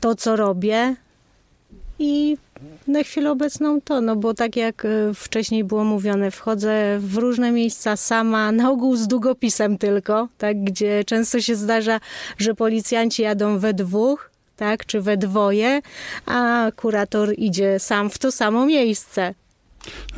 to 0.00 0.14
co 0.14 0.36
robię 0.36 0.96
i 1.98 2.36
na 2.86 3.02
chwilę 3.02 3.30
obecną 3.30 3.80
to, 3.80 4.00
no 4.00 4.16
bo 4.16 4.34
tak 4.34 4.56
jak 4.56 4.84
y, 4.84 5.14
wcześniej 5.14 5.64
było 5.64 5.84
mówione, 5.84 6.30
wchodzę 6.30 6.98
w 6.98 7.16
różne 7.16 7.52
miejsca 7.52 7.96
sama, 7.96 8.52
na 8.52 8.70
ogół 8.70 8.96
z 8.96 9.08
długopisem 9.08 9.78
tylko, 9.78 10.28
tak, 10.38 10.64
gdzie 10.64 11.04
często 11.04 11.40
się 11.40 11.56
zdarza, 11.56 12.00
że 12.38 12.54
policjanci 12.54 13.22
jadą 13.22 13.58
we 13.58 13.74
dwóch, 13.74 14.30
tak, 14.56 14.86
czy 14.86 15.00
we 15.00 15.16
dwoje, 15.16 15.80
a 16.26 16.70
kurator 16.76 17.34
idzie 17.38 17.78
sam 17.78 18.10
w 18.10 18.18
to 18.18 18.32
samo 18.32 18.66
miejsce. 18.66 19.34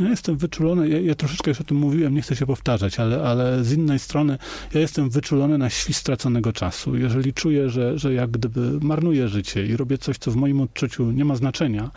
Ja 0.01 0.09
jestem 0.09 0.37
wyczulony, 0.37 0.89
ja, 0.89 1.01
ja 1.01 1.15
troszeczkę 1.15 1.51
już 1.51 1.61
o 1.61 1.65
tym 1.65 1.77
mówiłem, 1.77 2.15
nie 2.15 2.23
chcę 2.23 2.37
się 2.37 2.47
powtarzać, 2.47 3.01
ale, 3.01 3.23
ale 3.23 3.65
z 3.65 3.73
innej 3.73 3.99
strony 3.99 4.39
ja 4.75 4.81
jestem 4.81 5.11
wyczulony 5.11 5.59
na 5.59 5.71
świst 5.71 6.01
straconego 6.01 6.53
czasu. 6.53 6.97
Jeżeli 6.97 7.33
czuję, 7.33 7.71
że, 7.71 7.99
że 7.99 8.15
jak 8.15 8.31
gdyby 8.31 8.61
marnuję 8.81 9.29
życie 9.29 9.67
i 9.67 9.77
robię 9.77 9.99
coś, 9.99 10.19
co 10.19 10.31
w 10.31 10.37
moim 10.37 10.61
odczuciu 10.61 11.11
nie 11.11 11.25
ma 11.25 11.37
znaczenia, 11.37 11.91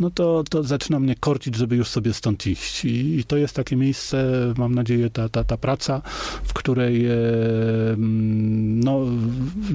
no 0.00 0.10
to, 0.10 0.44
to 0.50 0.62
zaczyna 0.62 1.00
mnie 1.00 1.14
korcić, 1.20 1.54
żeby 1.54 1.76
już 1.76 1.88
sobie 1.88 2.12
stąd 2.12 2.46
iść. 2.46 2.84
I, 2.84 3.18
i 3.18 3.24
to 3.24 3.36
jest 3.36 3.54
takie 3.56 3.76
miejsce, 3.76 4.26
mam 4.58 4.74
nadzieję, 4.74 5.10
ta, 5.10 5.28
ta, 5.28 5.44
ta 5.44 5.56
praca, 5.56 6.02
w 6.44 6.52
której 6.52 7.06
e, 7.06 7.12
mm, 7.92 8.80
no, 8.80 9.00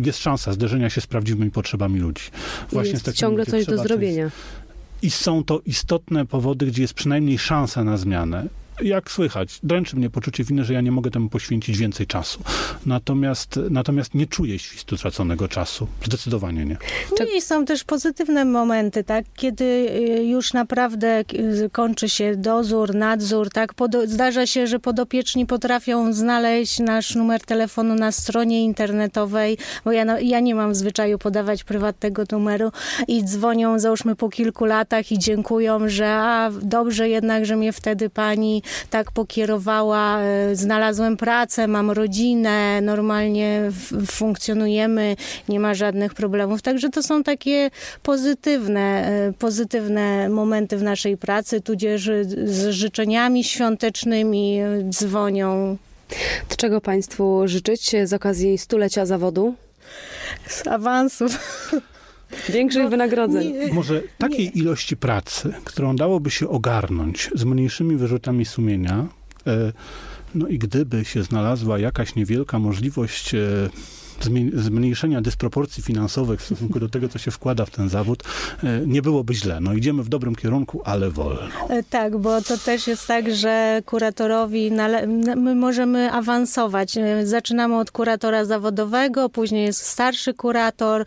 jest 0.05 0.19
szansa 0.19 0.53
zderzenia 0.53 0.89
się 0.89 1.01
z 1.01 1.07
prawdziwymi 1.07 1.51
potrzebami 1.51 1.99
ludzi. 1.99 2.23
Właśnie 2.71 2.89
z 2.89 2.93
jest 2.93 3.05
takimi, 3.05 3.19
ciągle 3.19 3.45
coś 3.45 3.65
do 3.65 3.77
zrobienia. 3.77 4.31
I 5.01 5.11
są 5.11 5.43
to 5.43 5.61
istotne 5.65 6.25
powody, 6.25 6.65
gdzie 6.65 6.81
jest 6.81 6.93
przynajmniej 6.93 7.39
szansa 7.39 7.83
na 7.83 7.97
zmianę. 7.97 8.47
Jak 8.81 9.11
słychać, 9.11 9.59
dręczy 9.63 9.95
mnie 9.95 10.09
poczucie 10.09 10.43
winy, 10.43 10.65
że 10.65 10.73
ja 10.73 10.81
nie 10.81 10.91
mogę 10.91 11.11
temu 11.11 11.29
poświęcić 11.29 11.77
więcej 11.77 12.07
czasu. 12.07 12.39
Natomiast, 12.85 13.59
natomiast 13.69 14.15
nie 14.15 14.27
czuję 14.27 14.59
świstu 14.59 14.97
traconego 14.97 15.47
czasu. 15.47 15.87
Zdecydowanie 16.05 16.65
nie. 16.65 16.77
No 17.19 17.25
i 17.37 17.41
są 17.41 17.65
też 17.65 17.83
pozytywne 17.83 18.45
momenty, 18.45 19.03
tak? 19.03 19.25
Kiedy 19.35 19.63
y, 19.65 20.25
już 20.25 20.53
naprawdę 20.53 21.23
y, 21.33 21.69
kończy 21.71 22.09
się 22.09 22.35
dozór, 22.35 22.95
nadzór, 22.95 23.49
tak? 23.49 23.73
Podo- 23.73 24.07
zdarza 24.07 24.47
się, 24.47 24.67
że 24.67 24.79
podopieczni 24.79 25.45
potrafią 25.45 26.13
znaleźć 26.13 26.79
nasz 26.79 27.15
numer 27.15 27.41
telefonu 27.41 27.95
na 27.95 28.11
stronie 28.11 28.63
internetowej, 28.63 29.57
bo 29.85 29.91
ja, 29.91 30.05
no, 30.05 30.19
ja 30.19 30.39
nie 30.39 30.55
mam 30.55 30.71
w 30.71 30.75
zwyczaju 30.75 31.17
podawać 31.17 31.63
prywatnego 31.63 32.23
numeru 32.31 32.71
i 33.07 33.23
dzwonią, 33.23 33.79
załóżmy 33.79 34.15
po 34.15 34.29
kilku 34.29 34.65
latach 34.65 35.11
i 35.11 35.19
dziękują, 35.19 35.89
że 35.89 36.13
a, 36.13 36.49
dobrze 36.61 37.09
jednak, 37.09 37.45
że 37.45 37.55
mnie 37.55 37.73
wtedy 37.73 38.09
pani 38.09 38.63
tak 38.89 39.11
pokierowała, 39.11 40.19
y, 40.51 40.55
znalazłem 40.55 41.17
pracę, 41.17 41.67
mam 41.67 41.91
rodzinę, 41.91 42.81
normalnie 42.81 43.71
funkcjonujemy, 44.07 45.15
nie 45.49 45.59
ma 45.59 45.73
żadnych 45.73 46.13
problemów. 46.13 46.61
Także 46.61 46.89
to 46.89 47.03
są 47.03 47.23
takie 47.23 47.71
pozytywne, 48.03 49.07
e, 49.07 49.33
pozytywne 49.33 50.29
momenty 50.29 50.77
w 50.77 50.83
naszej 50.83 51.17
pracy, 51.17 51.61
tudzież 51.61 52.09
z 52.45 52.69
życzeniami 52.69 53.43
świątecznymi 53.43 54.59
e, 54.59 54.83
dzwonią 54.89 55.77
To 56.47 56.55
czego 56.55 56.81
Państwu 56.81 57.41
życzyć 57.45 57.91
z 58.03 58.13
okazji 58.13 58.57
stulecia 58.57 59.05
zawodu? 59.05 59.55
z 60.47 60.67
awansów. 60.67 61.37
Większych 62.49 62.89
wynagrodzeń. 62.89 63.53
Może 63.73 64.01
takiej 64.17 64.57
ilości 64.59 64.97
pracy, 64.97 65.53
którą 65.63 65.95
dałoby 65.95 66.31
się 66.31 66.49
ogarnąć 66.49 67.29
z 67.35 67.43
mniejszymi 67.43 67.95
wyrzutami 67.95 68.45
sumienia, 68.45 69.07
e, 69.47 69.73
no 70.35 70.47
i 70.47 70.57
gdyby 70.57 71.05
się 71.05 71.23
znalazła 71.23 71.79
jakaś 71.79 72.15
niewielka 72.15 72.59
możliwość 72.59 73.35
e, 73.35 73.39
zmniejszenia 74.53 75.21
dysproporcji 75.21 75.83
finansowych 75.83 76.41
w 76.41 76.45
stosunku 76.45 76.79
do 76.79 76.89
tego, 76.89 77.09
co 77.09 77.19
się 77.19 77.31
wkłada 77.31 77.65
w 77.65 77.69
ten 77.69 77.89
zawód, 77.89 78.23
e, 78.63 78.81
nie 78.85 79.01
byłoby 79.01 79.33
źle. 79.33 79.59
No 79.61 79.73
idziemy 79.73 80.03
w 80.03 80.09
dobrym 80.09 80.35
kierunku, 80.35 80.81
ale 80.85 81.09
wolno. 81.11 81.41
E, 81.69 81.83
Tak, 81.83 82.17
bo 82.17 82.41
to 82.41 82.57
też 82.57 82.87
jest 82.87 83.07
tak, 83.07 83.35
że 83.35 83.81
kuratorowi 83.85 84.71
my 85.37 85.55
możemy 85.55 86.11
awansować. 86.11 86.97
E, 86.97 87.25
Zaczynamy 87.27 87.77
od 87.77 87.91
kuratora 87.91 88.45
zawodowego, 88.45 89.29
później 89.29 89.65
jest 89.65 89.85
starszy 89.85 90.33
kurator 90.33 91.05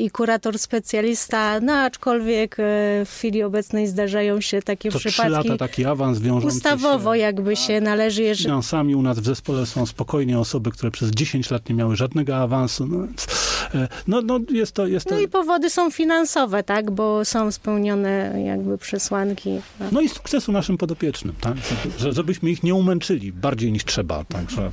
i 0.00 0.10
kurator 0.10 0.58
specjalista, 0.58 1.60
no 1.60 1.72
aczkolwiek 1.72 2.56
w 3.04 3.10
chwili 3.16 3.42
obecnej 3.42 3.86
zdarzają 3.86 4.40
się 4.40 4.62
takie 4.62 4.90
To 4.90 4.98
trzy 4.98 5.08
przypadki. 5.08 5.32
lata 5.32 5.56
taki 5.56 5.84
awans 5.84 6.18
wiążący 6.18 6.56
Ustawowo 6.56 7.14
się 7.14 7.20
jakby 7.20 7.56
się 7.56 7.80
należy, 7.80 8.22
jeżeli, 8.22 8.44
finansami. 8.44 8.94
U 8.94 9.02
nas 9.02 9.18
w 9.18 9.24
zespole 9.24 9.66
są 9.66 9.86
spokojnie 9.86 10.38
osoby, 10.38 10.70
które 10.70 10.90
przez 10.90 11.10
10 11.10 11.50
lat 11.50 11.68
nie 11.68 11.74
miały 11.74 11.96
żadnego 11.96 12.36
awansu. 12.44 12.86
No, 12.86 13.06
więc, 13.06 13.26
e, 13.74 13.88
no, 14.06 14.22
no 14.22 14.40
jest 14.50 14.72
to... 14.72 14.86
Jest 14.86 15.06
to 15.08 15.14
No 15.14 15.20
i 15.20 15.28
powody 15.28 15.70
są 15.70 15.90
finansowe, 15.90 16.62
tak, 16.62 16.90
bo 16.90 17.24
są 17.24 17.50
spełnione 17.52 18.42
jakby 18.46 18.78
przesłanki. 18.78 19.60
No 19.92 20.00
i 20.00 20.08
sukcesu 20.08 20.52
naszym 20.52 20.78
podopiecznym, 20.78 21.34
tak? 21.40 21.54
Że- 21.98 22.12
Żebyśmy 22.12 22.50
ich 22.50 22.62
nie 22.62 22.74
umęczyli 22.74 23.32
bardziej 23.32 23.72
niż 23.72 23.84
trzeba, 23.84 24.24
także... 24.24 24.70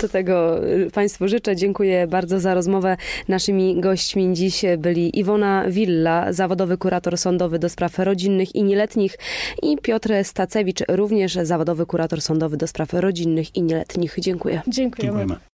To 0.00 0.08
tego 0.08 0.66
y, 0.68 0.90
Państwu 0.90 1.28
życzę. 1.28 1.56
Dziękuję 1.56 2.06
bardzo 2.06 2.40
za 2.40 2.54
rozmowę. 2.54 2.96
Naszymi 3.28 3.80
gośćmi 3.80 4.30
dziś 4.34 4.62
byli 4.78 5.18
Iwona 5.18 5.64
Willa, 5.68 6.32
zawodowy 6.32 6.78
kurator 6.78 7.18
sądowy 7.18 7.58
do 7.58 7.68
spraw 7.68 7.98
rodzinnych 7.98 8.54
i 8.54 8.62
nieletnich 8.62 9.16
i 9.62 9.76
Piotr 9.82 10.10
Stacewicz, 10.22 10.78
również 10.88 11.38
zawodowy 11.42 11.86
kurator 11.86 12.20
sądowy 12.20 12.56
do 12.56 12.66
spraw 12.66 12.92
rodzinnych 12.92 13.56
i 13.56 13.62
nieletnich. 13.62 14.14
Dziękuję. 14.18 14.62
Dziękujemy. 14.68 15.18
Dziękujemy. 15.18 15.49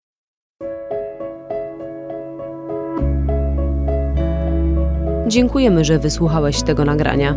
Dziękujemy, 5.28 5.86
że 5.86 6.00
wysłuchałeś 6.00 6.64
tego 6.64 6.86
nagrania. 6.86 7.36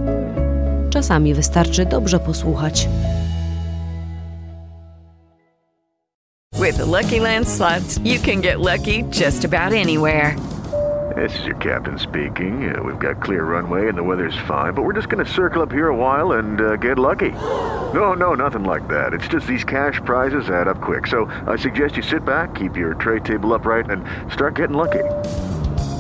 Czasami 0.90 1.34
wystarczy 1.34 1.86
dobrze 1.86 2.18
posłuchać. 2.18 2.88
With 6.60 6.76
the 6.76 6.84
Lucky 6.84 7.20
Land 7.20 7.48
slots, 7.48 7.98
you 8.04 8.20
can 8.20 8.40
get 8.40 8.56
lucky 8.58 9.04
just 9.20 9.44
about 9.44 9.72
anywhere. 9.72 10.34
This 11.16 11.38
is 11.38 11.46
your 11.46 11.56
captain 11.56 11.98
speaking. 11.98 12.70
Uh, 12.70 12.82
we've 12.82 12.98
got 12.98 13.22
clear 13.22 13.44
runway 13.44 13.88
and 13.88 13.96
the 13.96 14.02
weather's 14.02 14.36
fine, 14.46 14.74
but 14.74 14.84
we're 14.84 14.96
just 14.96 15.08
going 15.08 15.24
to 15.24 15.32
circle 15.32 15.62
up 15.62 15.72
here 15.72 15.88
a 15.88 15.96
while 15.96 16.32
and 16.38 16.60
uh, 16.60 16.76
get 16.76 16.98
lucky. 16.98 17.32
No, 17.94 18.12
no, 18.14 18.34
nothing 18.34 18.64
like 18.64 18.86
that. 18.88 19.14
It's 19.14 19.28
just 19.28 19.46
these 19.46 19.64
cash 19.64 20.00
prizes 20.04 20.50
add 20.50 20.68
up 20.68 20.80
quick. 20.82 21.06
So 21.06 21.30
I 21.46 21.56
suggest 21.56 21.96
you 21.96 22.02
sit 22.02 22.24
back, 22.24 22.54
keep 22.54 22.76
your 22.76 22.94
tray 22.94 23.20
table 23.20 23.54
upright, 23.54 23.90
and 23.90 24.04
start 24.32 24.56
getting 24.56 24.76
lucky. 24.76 25.04